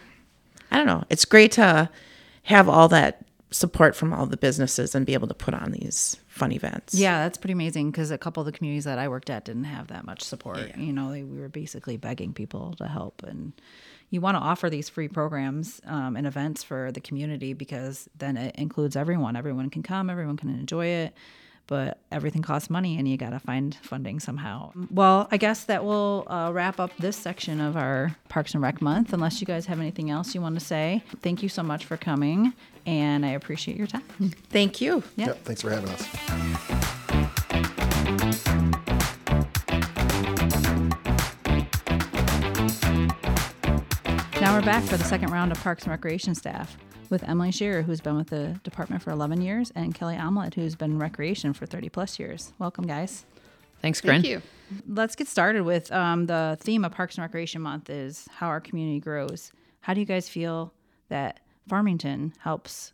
I 0.70 0.76
don't 0.76 0.86
know. 0.86 1.04
It's 1.08 1.24
great 1.24 1.52
to 1.52 1.88
have 2.42 2.68
all 2.68 2.88
that 2.88 3.24
support 3.50 3.96
from 3.96 4.12
all 4.12 4.26
the 4.26 4.36
businesses 4.36 4.94
and 4.94 5.06
be 5.06 5.14
able 5.14 5.28
to 5.28 5.34
put 5.34 5.54
on 5.54 5.70
these 5.72 6.18
fun 6.26 6.52
events. 6.52 6.94
Yeah, 6.94 7.20
that's 7.22 7.38
pretty 7.38 7.52
amazing 7.52 7.90
because 7.90 8.10
a 8.10 8.18
couple 8.18 8.40
of 8.40 8.44
the 8.46 8.52
communities 8.52 8.84
that 8.84 8.98
I 8.98 9.08
worked 9.08 9.30
at 9.30 9.44
didn't 9.44 9.64
have 9.64 9.86
that 9.88 10.04
much 10.04 10.22
support. 10.22 10.76
You 10.76 10.92
know, 10.92 11.10
they, 11.10 11.22
we 11.22 11.40
were 11.40 11.48
basically 11.48 11.96
begging 11.96 12.32
people 12.34 12.74
to 12.74 12.86
help. 12.86 13.22
And 13.22 13.52
you 14.10 14.20
want 14.20 14.36
to 14.36 14.40
offer 14.40 14.70
these 14.70 14.88
free 14.88 15.08
programs 15.08 15.80
um, 15.86 16.16
and 16.16 16.26
events 16.26 16.62
for 16.62 16.90
the 16.92 17.00
community 17.00 17.52
because 17.52 18.08
then 18.16 18.36
it 18.36 18.54
includes 18.56 18.96
everyone. 18.96 19.36
Everyone 19.36 19.70
can 19.70 19.82
come, 19.82 20.08
everyone 20.10 20.36
can 20.36 20.48
enjoy 20.50 20.86
it. 20.86 21.14
But 21.66 21.98
everything 22.10 22.40
costs 22.40 22.70
money 22.70 22.96
and 22.96 23.06
you 23.06 23.18
got 23.18 23.30
to 23.30 23.38
find 23.38 23.74
funding 23.74 24.20
somehow. 24.20 24.72
Well, 24.90 25.28
I 25.30 25.36
guess 25.36 25.64
that 25.64 25.84
will 25.84 26.26
uh, 26.26 26.50
wrap 26.50 26.80
up 26.80 26.96
this 26.96 27.14
section 27.14 27.60
of 27.60 27.76
our 27.76 28.16
Parks 28.30 28.54
and 28.54 28.62
Rec 28.62 28.80
month, 28.80 29.12
unless 29.12 29.42
you 29.42 29.46
guys 29.46 29.66
have 29.66 29.78
anything 29.78 30.08
else 30.08 30.34
you 30.34 30.40
want 30.40 30.58
to 30.58 30.64
say. 30.64 31.02
Thank 31.20 31.42
you 31.42 31.50
so 31.50 31.62
much 31.62 31.84
for 31.84 31.98
coming, 31.98 32.54
and 32.86 33.26
I 33.26 33.32
appreciate 33.32 33.76
your 33.76 33.86
time. 33.86 34.02
Thank 34.48 34.80
you. 34.80 35.02
Yeah. 35.16 35.26
Yep, 35.26 35.44
thanks 35.44 35.60
for 35.60 35.68
having 35.68 35.90
us. 35.90 36.97
Back 44.68 44.84
for 44.84 44.98
the 44.98 45.04
second 45.04 45.30
round 45.30 45.50
of 45.50 45.58
Parks 45.62 45.84
and 45.84 45.92
Recreation 45.92 46.34
staff 46.34 46.76
with 47.08 47.26
Emilee 47.26 47.50
Shearer, 47.52 47.80
who's 47.80 48.02
been 48.02 48.18
with 48.18 48.28
the 48.28 48.60
department 48.64 49.00
for 49.00 49.10
11 49.10 49.40
years, 49.40 49.72
and 49.74 49.94
Kellee 49.94 50.18
Omlid, 50.18 50.52
who's 50.52 50.74
been 50.74 50.90
in 50.90 50.98
recreation 50.98 51.54
for 51.54 51.64
30 51.64 51.88
plus 51.88 52.18
years. 52.18 52.52
Welcome, 52.58 52.86
guys. 52.86 53.24
Thanks, 53.80 54.02
Corinne. 54.02 54.20
Thank 54.20 54.30
you. 54.30 54.42
Let's 54.86 55.16
get 55.16 55.26
started 55.26 55.62
with 55.62 55.90
um, 55.90 56.26
the 56.26 56.58
theme 56.60 56.84
of 56.84 56.92
Parks 56.92 57.16
and 57.16 57.22
Recreation 57.22 57.62
Month 57.62 57.88
is 57.88 58.28
how 58.30 58.48
our 58.48 58.60
community 58.60 59.00
grows. 59.00 59.52
How 59.80 59.94
do 59.94 60.00
you 60.00 60.06
guys 60.06 60.28
feel 60.28 60.74
that 61.08 61.40
Farmington 61.66 62.34
helps 62.40 62.92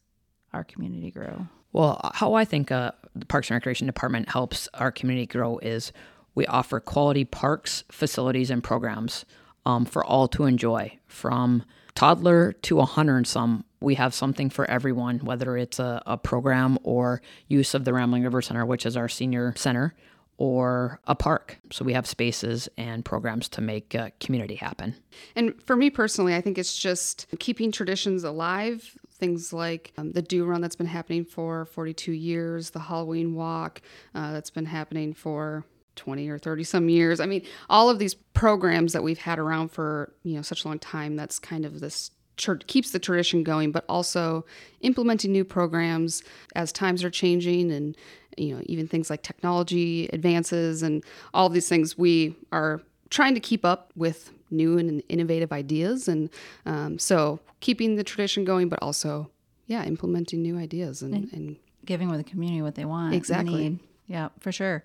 our 0.53 0.63
community 0.63 1.11
grow? 1.11 1.49
Well, 1.73 2.01
how 2.15 2.35
I 2.35 2.45
think 2.45 2.71
uh, 2.71 2.93
the 3.17 3.27
Parks 3.27 3.51
and 3.51 3.57
Recreation 3.57 3.89
Department 3.89 4.29
helps 4.29 4.69
our 4.75 4.93
community 4.93 5.27
grow 5.27 5.59
is 5.59 5.93
we 6.37 6.47
offer 6.47 6.79
quality 6.79 7.25
parks, 7.25 7.83
facilities, 7.91 8.49
and 8.49 8.63
programs 8.63 9.25
um, 9.67 9.85
for 9.85 10.05
all 10.05 10.29
to 10.29 10.45
enjoy. 10.45 10.99
From 11.07 11.65
toddler 11.95 12.53
to 12.53 12.81
a 12.81 12.85
hundred 12.85 13.19
and 13.19 13.27
some, 13.27 13.65
we 13.81 13.95
have 13.95 14.15
something 14.15 14.51
for 14.51 14.69
everyone, 14.71 15.21
whether 15.21 15.57
it's 15.57 15.79
a, 15.79 16.03
a 16.07 16.17
program 16.17 16.79
or 16.83 17.23
use 17.49 17.75
of 17.75 17.85
the 17.85 17.93
Rambling 17.93 18.25
River 18.25 18.43
Center, 18.43 18.65
which 18.67 18.87
is 18.87 18.97
our 18.97 19.09
senior 19.09 19.55
center, 19.57 19.95
or 20.37 21.01
a 21.07 21.15
park. 21.15 21.59
So 21.71 21.85
we 21.85 21.93
have 21.93 22.07
spaces 22.07 22.69
and 22.77 23.05
programs 23.05 23.49
to 23.51 23.61
make 23.61 23.95
uh, 23.95 24.11
community 24.21 24.57
happen. 24.57 24.97
And 25.37 25.63
for 25.63 25.77
me 25.77 25.91
personally, 25.91 26.35
I 26.35 26.41
think 26.41 26.59
it's 26.59 26.77
just 26.77 27.27
keeping 27.39 27.71
traditions 27.71 28.25
alive. 28.25 28.97
Things 29.13 29.53
like 29.53 29.93
um, 29.97 30.11
the 30.11 30.23
Dew 30.23 30.45
Run 30.45 30.61
that's 30.61 30.75
been 30.75 30.89
happening 30.89 31.25
for 31.25 31.67
42 31.67 32.13
years, 32.13 32.71
the 32.71 32.81
Halloween 32.81 33.35
Walk 33.35 33.81
uh, 34.15 34.33
that's 34.33 34.51
been 34.51 34.67
happening 34.67 35.15
for 35.15 35.65
20 35.97 36.29
or 36.29 36.39
30 36.39 36.65
some 36.65 36.89
years. 36.89 37.21
I 37.21 37.27
mean, 37.27 37.43
all 37.69 37.91
of 37.91 37.99
these 37.99 38.15
programs 38.15 38.93
that 38.93 39.03
we've 39.03 39.19
had 39.19 39.39
around 39.39 39.69
for, 39.69 40.13
you 40.23 40.37
know, 40.37 40.43
such 40.43 40.65
a 40.65 40.69
long 40.69 40.79
time, 40.79 41.17
that's 41.17 41.39
kind 41.39 41.65
of 41.65 41.81
this 41.81 42.11
church 42.37 42.67
keeps 42.67 42.91
the 42.91 42.99
tradition 42.99 43.45
going, 43.45 43.71
but 43.71 43.85
also 43.89 44.45
implementing 44.81 45.33
new 45.33 45.45
programs 45.45 46.23
as 46.57 46.73
times 46.73 47.05
are 47.05 47.11
changing 47.11 47.71
and 47.71 47.97
you 48.37 48.53
know 48.53 48.61
even 48.67 48.89
things 48.89 49.09
like 49.09 49.23
technology 49.23 50.09
advances 50.13 50.83
and 50.83 51.05
all 51.33 51.47
of 51.47 51.53
these 51.53 51.69
things 51.69 51.97
we 51.97 52.35
are 52.51 52.83
trying 53.09 53.33
to 53.33 53.39
keep 53.39 53.65
up 53.65 53.93
with 53.95 54.33
new 54.51 54.77
and 54.77 55.01
innovative 55.09 55.53
ideas 55.53 56.09
and 56.09 56.29
um, 56.67 56.99
so 56.99 57.39
keeping 57.61 57.95
the 57.95 58.03
tradition 58.03 58.45
going 58.45 58.69
but 58.69 58.83
also 58.83 59.31
yeah 59.69 59.85
implementing 59.85 60.43
new 60.43 60.59
ideas 60.59 61.01
and, 61.01 61.33
and 61.33 61.57
Giving 61.85 62.09
with 62.09 62.19
the 62.19 62.25
community 62.25 62.63
what 62.63 62.75
they 62.75 62.85
want. 62.85 63.15
Exactly. 63.15 63.69
need. 63.69 63.79
Yeah, 64.07 64.29
for 64.41 64.53
sure. 64.53 64.85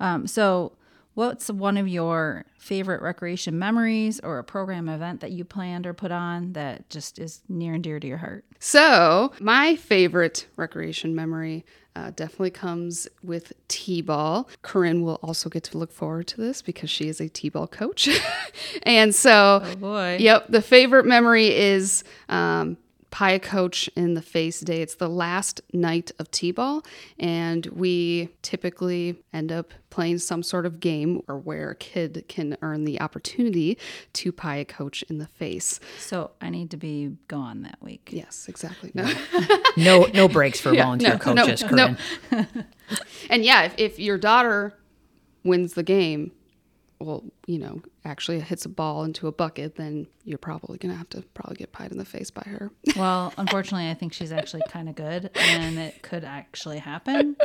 Um, 0.00 0.26
so, 0.26 0.72
what's 1.14 1.50
one 1.50 1.76
of 1.76 1.88
your 1.88 2.44
favorite 2.58 3.02
recreation 3.02 3.58
memories 3.58 4.20
or 4.20 4.38
a 4.38 4.44
program 4.44 4.88
event 4.88 5.20
that 5.20 5.32
you 5.32 5.44
planned 5.44 5.86
or 5.86 5.92
put 5.92 6.12
on 6.12 6.52
that 6.52 6.88
just 6.90 7.18
is 7.18 7.42
near 7.48 7.74
and 7.74 7.82
dear 7.82 7.98
to 7.98 8.06
your 8.06 8.18
heart? 8.18 8.44
So, 8.60 9.32
my 9.40 9.76
favorite 9.76 10.46
recreation 10.56 11.14
memory 11.14 11.64
uh, 11.96 12.12
definitely 12.14 12.50
comes 12.50 13.08
with 13.24 13.52
T 13.66 14.02
ball. 14.02 14.48
Corinne 14.62 15.02
will 15.02 15.18
also 15.22 15.48
get 15.48 15.64
to 15.64 15.78
look 15.78 15.92
forward 15.92 16.28
to 16.28 16.40
this 16.40 16.62
because 16.62 16.90
she 16.90 17.08
is 17.08 17.20
a 17.20 17.28
T 17.28 17.48
ball 17.48 17.66
coach. 17.66 18.08
and 18.84 19.12
so, 19.12 19.60
oh 19.64 19.76
boy. 19.76 20.18
yep, 20.20 20.46
the 20.48 20.62
favorite 20.62 21.06
memory 21.06 21.48
is 21.48 22.04
um, 22.28 22.76
pie 23.10 23.32
a 23.32 23.38
coach 23.38 23.88
in 23.96 24.14
the 24.14 24.22
face 24.22 24.60
day. 24.60 24.82
It's 24.82 24.96
the 24.96 25.08
last 25.08 25.60
night 25.72 26.12
of 26.18 26.30
T 26.30 26.50
ball, 26.50 26.84
and 27.18 27.66
we 27.66 28.28
typically 28.42 29.16
end 29.32 29.50
up 29.50 29.72
playing 29.90 30.18
some 30.18 30.42
sort 30.42 30.66
of 30.66 30.80
game 30.80 31.22
or 31.28 31.38
where 31.38 31.70
a 31.70 31.74
kid 31.74 32.24
can 32.28 32.56
earn 32.62 32.84
the 32.84 33.00
opportunity 33.00 33.78
to 34.12 34.32
pie 34.32 34.56
a 34.56 34.64
coach 34.64 35.02
in 35.04 35.18
the 35.18 35.26
face. 35.26 35.80
So, 35.98 36.32
I 36.40 36.50
need 36.50 36.70
to 36.72 36.76
be 36.76 37.16
gone 37.28 37.62
that 37.62 37.78
week. 37.80 38.10
Yes, 38.12 38.46
exactly. 38.48 38.92
No. 38.94 39.10
No, 39.76 40.06
no 40.12 40.28
breaks 40.28 40.60
for 40.60 40.74
volunteer 40.74 41.18
no, 41.24 41.32
no, 41.34 41.44
coaches, 41.44 41.62
no. 41.62 41.96
Corinne. 42.30 42.66
And 43.30 43.44
yeah, 43.44 43.64
if, 43.64 43.74
if 43.78 43.98
your 43.98 44.18
daughter 44.18 44.74
wins 45.44 45.74
the 45.74 45.82
game, 45.82 46.32
well, 47.00 47.24
you 47.46 47.58
know, 47.58 47.80
actually 48.04 48.40
hits 48.40 48.64
a 48.64 48.68
ball 48.68 49.04
into 49.04 49.26
a 49.28 49.32
bucket, 49.32 49.76
then 49.76 50.06
you're 50.24 50.38
probably 50.38 50.78
going 50.78 50.92
to 50.92 50.98
have 50.98 51.08
to 51.10 51.22
probably 51.34 51.56
get 51.56 51.72
pied 51.72 51.92
in 51.92 51.98
the 51.98 52.04
face 52.04 52.30
by 52.30 52.42
her. 52.42 52.70
Well, 52.96 53.32
unfortunately, 53.38 53.88
I 53.90 53.94
think 53.94 54.12
she's 54.12 54.32
actually 54.32 54.62
kind 54.68 54.88
of 54.88 54.96
good 54.96 55.30
and 55.36 55.78
it 55.78 56.02
could 56.02 56.24
actually 56.24 56.78
happen. 56.78 57.36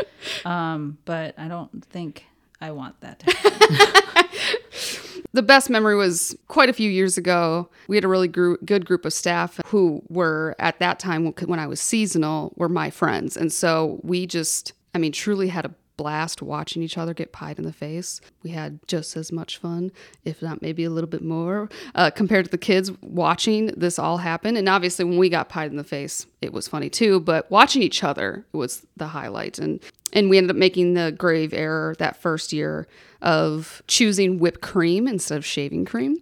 Um, 0.45 0.97
but 1.05 1.37
I 1.37 1.47
don't 1.47 1.85
think 1.85 2.25
I 2.59 2.71
want 2.71 2.99
that 3.01 3.19
to 3.19 3.31
happen. 3.31 4.29
the 5.33 5.43
best 5.43 5.69
memory 5.69 5.95
was 5.95 6.35
quite 6.47 6.69
a 6.69 6.73
few 6.73 6.89
years 6.89 7.17
ago. 7.17 7.69
We 7.87 7.97
had 7.97 8.03
a 8.03 8.07
really 8.07 8.27
gr- 8.27 8.55
good 8.65 8.85
group 8.85 9.05
of 9.05 9.13
staff 9.13 9.59
who 9.67 10.01
were 10.09 10.55
at 10.59 10.79
that 10.79 10.97
time 10.97 11.25
when 11.33 11.59
I 11.59 11.67
was 11.67 11.81
seasonal 11.81 12.53
were 12.55 12.69
my 12.69 12.89
friends, 12.89 13.35
and 13.35 13.51
so 13.51 13.99
we 14.03 14.25
just, 14.25 14.73
I 14.95 14.97
mean, 14.97 15.11
truly 15.11 15.49
had 15.49 15.65
a 15.65 15.73
blast 15.97 16.41
watching 16.41 16.81
each 16.81 16.97
other 16.97 17.13
get 17.13 17.31
pied 17.31 17.57
in 17.59 17.65
the 17.65 17.73
face. 17.73 18.19
We 18.41 18.49
had 18.51 18.79
just 18.87 19.15
as 19.15 19.31
much 19.31 19.57
fun, 19.57 19.91
if 20.25 20.41
not 20.41 20.61
maybe 20.61 20.83
a 20.83 20.89
little 20.89 21.09
bit 21.09 21.23
more, 21.23 21.69
uh, 21.95 22.09
compared 22.09 22.45
to 22.45 22.51
the 22.51 22.57
kids 22.57 22.91
watching 23.01 23.67
this 23.77 23.99
all 23.99 24.17
happen. 24.17 24.57
And 24.57 24.67
obviously, 24.67 25.05
when 25.05 25.17
we 25.17 25.29
got 25.29 25.49
pied 25.49 25.71
in 25.71 25.77
the 25.77 25.83
face, 25.83 26.25
it 26.41 26.51
was 26.53 26.67
funny 26.67 26.89
too. 26.89 27.19
But 27.19 27.49
watching 27.51 27.81
each 27.81 28.03
other 28.03 28.45
was 28.53 28.85
the 28.97 29.07
highlight, 29.07 29.59
and 29.59 29.79
and 30.11 30.29
we 30.29 30.37
ended 30.37 30.51
up 30.51 30.57
making 30.57 30.93
the 30.93 31.11
grave 31.11 31.53
error 31.53 31.95
that 31.99 32.15
first 32.17 32.53
year 32.53 32.87
of 33.21 33.81
choosing 33.87 34.37
whipped 34.37 34.61
cream 34.61 35.07
instead 35.07 35.37
of 35.37 35.45
shaving 35.45 35.85
cream. 35.85 36.17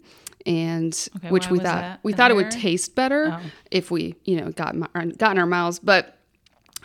And 0.46 0.94
Okay, 1.18 1.30
which 1.30 1.50
we 1.50 1.60
thought 1.60 2.00
we 2.04 2.14
thought 2.14 2.32
it 2.32 2.36
would 2.36 2.50
taste 2.52 2.96
better 2.96 3.38
Oh. 3.40 3.42
if 3.70 3.92
we, 3.92 4.16
you 4.26 4.38
know, 4.38 4.52
got 4.52 4.76
got 5.18 5.32
in 5.34 5.38
our 5.38 5.46
mouths. 5.46 5.78
But 5.80 6.18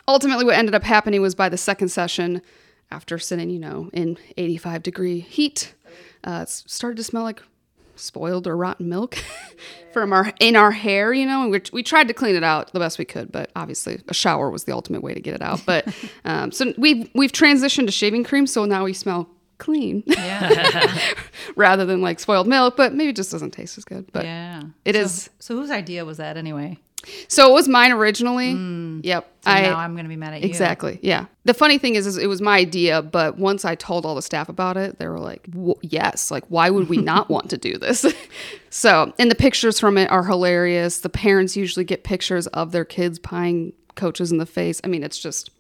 ultimately, 0.08 0.44
what 0.44 0.56
ended 0.56 0.74
up 0.74 0.82
happening 0.84 1.22
was 1.22 1.34
by 1.34 1.48
the 1.48 1.56
second 1.56 1.88
session, 1.88 2.42
after 2.90 3.18
sitting, 3.18 3.50
you 3.50 3.58
know, 3.58 3.90
in 3.92 4.16
85 4.36 4.82
degree 4.82 5.20
heat, 5.20 5.74
uh, 6.24 6.40
it 6.42 6.48
started 6.48 6.96
to 6.96 7.04
smell 7.04 7.22
like 7.24 7.42
spoiled 7.96 8.46
or 8.46 8.56
rotten 8.56 8.88
milk 8.88 9.16
from 9.92 10.12
our 10.12 10.32
in 10.40 10.54
our 10.56 10.70
hair. 10.70 11.12
You 11.12 11.26
know, 11.26 11.42
and 11.42 11.50
we, 11.50 11.60
we 11.72 11.82
tried 11.82 12.08
to 12.08 12.14
clean 12.14 12.36
it 12.36 12.44
out 12.44 12.72
the 12.72 12.78
best 12.78 12.98
we 12.98 13.04
could, 13.04 13.32
but 13.32 13.50
obviously, 13.56 14.00
a 14.08 14.14
shower 14.14 14.50
was 14.50 14.64
the 14.64 14.72
ultimate 14.72 15.02
way 15.02 15.14
to 15.14 15.20
get 15.20 15.34
it 15.34 15.42
out. 15.42 15.62
But 15.66 15.88
um, 16.24 16.52
so 16.52 16.72
we've 16.78 17.08
we've 17.14 17.32
transitioned 17.32 17.86
to 17.86 17.92
shaving 17.92 18.24
cream, 18.24 18.46
so 18.46 18.64
now 18.64 18.84
we 18.84 18.92
smell 18.92 19.28
clean 19.58 20.02
Yeah. 20.06 20.98
rather 21.56 21.86
than 21.86 22.02
like 22.02 22.20
spoiled 22.20 22.46
milk. 22.46 22.76
But 22.76 22.92
maybe 22.94 23.10
it 23.10 23.16
just 23.16 23.32
doesn't 23.32 23.52
taste 23.52 23.78
as 23.78 23.84
good. 23.84 24.10
But 24.12 24.24
yeah. 24.26 24.62
it 24.84 24.94
so, 24.94 25.00
is- 25.00 25.30
So, 25.38 25.56
whose 25.56 25.70
idea 25.70 26.04
was 26.04 26.18
that 26.18 26.36
anyway? 26.36 26.78
So 27.28 27.50
it 27.50 27.52
was 27.52 27.68
mine 27.68 27.92
originally. 27.92 28.54
Mm. 28.54 29.00
Yep. 29.04 29.32
So 29.42 29.50
now 29.50 29.78
I'm 29.78 29.92
going 29.92 30.04
to 30.04 30.08
be 30.08 30.16
mad 30.16 30.34
at 30.34 30.40
you. 30.42 30.48
Exactly. 30.48 30.98
Yeah. 31.02 31.26
The 31.44 31.54
funny 31.54 31.78
thing 31.78 31.94
is, 31.94 32.06
is 32.06 32.16
it 32.18 32.26
was 32.26 32.40
my 32.40 32.56
idea, 32.56 33.02
but 33.02 33.38
once 33.38 33.64
I 33.64 33.74
told 33.76 34.04
all 34.04 34.14
the 34.14 34.22
staff 34.22 34.48
about 34.48 34.76
it, 34.76 34.98
they 34.98 35.06
were 35.06 35.20
like, 35.20 35.44
"W- 35.50 35.76
"Yes, 35.82 36.30
like 36.30 36.44
why 36.48 36.70
would 36.70 36.88
we 36.88 36.96
not 36.96 37.28
want 37.28 37.50
to 37.50 37.56
do 37.58 37.78
this?" 37.78 38.04
so, 38.70 39.12
and 39.18 39.30
the 39.30 39.34
pictures 39.36 39.78
from 39.78 39.98
it 39.98 40.10
are 40.10 40.24
hilarious. 40.24 40.98
The 41.00 41.08
parents 41.08 41.56
usually 41.56 41.84
get 41.84 42.02
pictures 42.04 42.46
of 42.48 42.72
their 42.72 42.84
kids 42.84 43.18
pieing 43.18 43.72
coaches 43.94 44.32
in 44.32 44.38
the 44.38 44.46
face. 44.46 44.80
I 44.84 44.88
mean, 44.88 45.02
it's 45.04 45.18
just, 45.18 45.50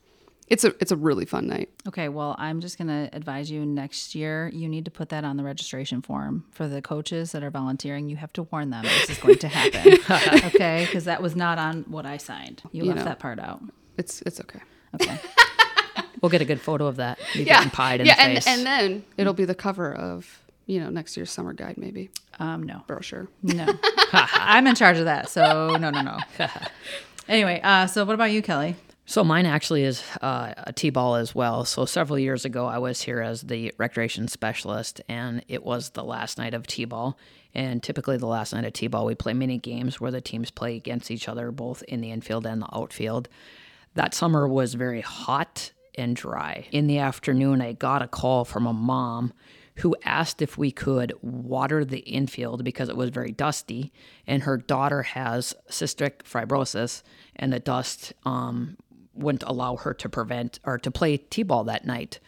it's 0.48 0.64
a, 0.64 0.68
it's 0.80 0.92
a 0.92 0.96
really 0.96 1.24
fun 1.24 1.46
night. 1.48 1.70
Okay, 1.88 2.08
well, 2.08 2.34
I'm 2.38 2.60
just 2.60 2.78
going 2.78 2.88
to 2.88 3.08
advise 3.14 3.50
you 3.50 3.66
next 3.66 4.14
year, 4.14 4.48
you 4.52 4.68
need 4.68 4.84
to 4.84 4.90
put 4.90 5.08
that 5.08 5.24
on 5.24 5.36
the 5.36 5.42
registration 5.42 6.02
form 6.02 6.44
for 6.52 6.68
the 6.68 6.80
coaches 6.80 7.32
that 7.32 7.42
are 7.42 7.50
volunteering. 7.50 8.08
You 8.08 8.16
have 8.16 8.32
to 8.34 8.44
warn 8.44 8.70
them 8.70 8.84
this 8.84 9.10
is 9.10 9.18
going 9.18 9.38
to 9.38 9.48
happen. 9.48 9.98
okay, 10.54 10.84
because 10.86 11.04
that 11.04 11.20
was 11.22 11.34
not 11.34 11.58
on 11.58 11.84
what 11.88 12.06
I 12.06 12.16
signed. 12.18 12.62
You, 12.72 12.82
You 12.84 12.88
left 12.90 12.98
know. 13.00 13.04
that 13.06 13.18
part 13.18 13.38
out. 13.40 13.60
It's, 13.98 14.22
it's 14.22 14.40
okay. 14.40 14.60
Okay. 14.94 15.18
We'll 16.22 16.30
get 16.30 16.40
a 16.40 16.46
good 16.46 16.62
photo 16.62 16.86
of 16.86 16.96
that. 16.96 17.18
You 17.34 17.42
Yeah. 17.44 17.56
getting 17.56 17.70
pied 17.70 18.00
in 18.00 18.06
yeah. 18.06 18.14
the 18.16 18.22
And, 18.22 18.34
face. 18.34 18.46
and 18.46 18.66
then 18.66 19.04
it'll 19.18 19.34
be 19.34 19.44
the 19.44 19.54
cover 19.54 19.94
of, 19.94 20.40
you 20.64 20.80
know, 20.80 20.88
next 20.88 21.14
year's 21.14 21.30
summer 21.30 21.52
guide, 21.52 21.76
maybe 21.76 22.08
Um, 22.38 22.62
no. 22.62 22.82
brochure. 22.86 23.28
No. 23.42 23.66
I'm 24.12 24.66
in 24.66 24.74
charge 24.74 24.96
of 24.96 25.04
that. 25.04 25.28
So, 25.28 25.76
no, 25.76 25.90
no, 25.90 26.00
no. 26.00 26.18
anyway, 27.28 27.60
uh, 27.62 27.86
so 27.86 28.04
what 28.06 28.14
about 28.14 28.30
you, 28.32 28.40
Kellee? 28.42 28.76
So 29.08 29.22
mine 29.22 29.46
actually 29.46 29.84
is 29.84 30.02
uh, 30.20 30.52
a 30.56 30.72
T-ball 30.72 31.14
as 31.14 31.32
well. 31.32 31.64
So 31.64 31.84
several 31.84 32.18
years 32.18 32.44
ago, 32.44 32.66
I 32.66 32.78
was 32.78 33.02
here 33.02 33.20
as 33.20 33.42
the 33.42 33.72
recreation 33.78 34.26
specialist, 34.26 35.00
and 35.08 35.44
it 35.46 35.64
was 35.64 35.90
the 35.90 36.02
last 36.02 36.38
night 36.38 36.54
of 36.54 36.66
T-ball. 36.66 37.16
And 37.54 37.80
typically, 37.80 38.16
the 38.16 38.26
last 38.26 38.52
night 38.52 38.64
of 38.64 38.72
T-ball, 38.72 39.06
we 39.06 39.14
play 39.14 39.32
mini 39.32 39.58
games 39.58 40.00
where 40.00 40.10
the 40.10 40.20
teams 40.20 40.50
play 40.50 40.74
against 40.74 41.12
each 41.12 41.28
other, 41.28 41.52
both 41.52 41.84
in 41.84 42.00
the 42.00 42.10
infield 42.10 42.46
and 42.46 42.60
the 42.60 42.68
outfield. 42.76 43.28
That 43.94 44.12
summer 44.12 44.48
was 44.48 44.74
very 44.74 45.02
hot 45.02 45.70
and 45.94 46.16
dry. 46.16 46.66
In 46.72 46.88
the 46.88 46.98
afternoon, 46.98 47.62
I 47.62 47.74
got 47.74 48.02
a 48.02 48.08
call 48.08 48.44
from 48.44 48.66
a 48.66 48.72
mom 48.72 49.32
who 49.76 49.94
asked 50.04 50.42
if 50.42 50.58
we 50.58 50.72
could 50.72 51.12
water 51.22 51.84
the 51.84 52.00
infield 52.00 52.64
because 52.64 52.88
it 52.88 52.96
was 52.96 53.10
very 53.10 53.30
dusty, 53.30 53.92
and 54.26 54.42
her 54.42 54.56
daughter 54.56 55.02
has 55.02 55.54
cystic 55.70 56.24
fibrosis, 56.24 57.02
and 57.36 57.52
the 57.52 57.60
dust 57.60 58.12
um, 58.24 58.76
wouldn't 59.16 59.44
allow 59.46 59.76
her 59.76 59.94
to 59.94 60.08
prevent 60.08 60.60
or 60.64 60.78
to 60.78 60.90
play 60.90 61.16
t-ball 61.16 61.64
that 61.64 61.86
night. 61.86 62.20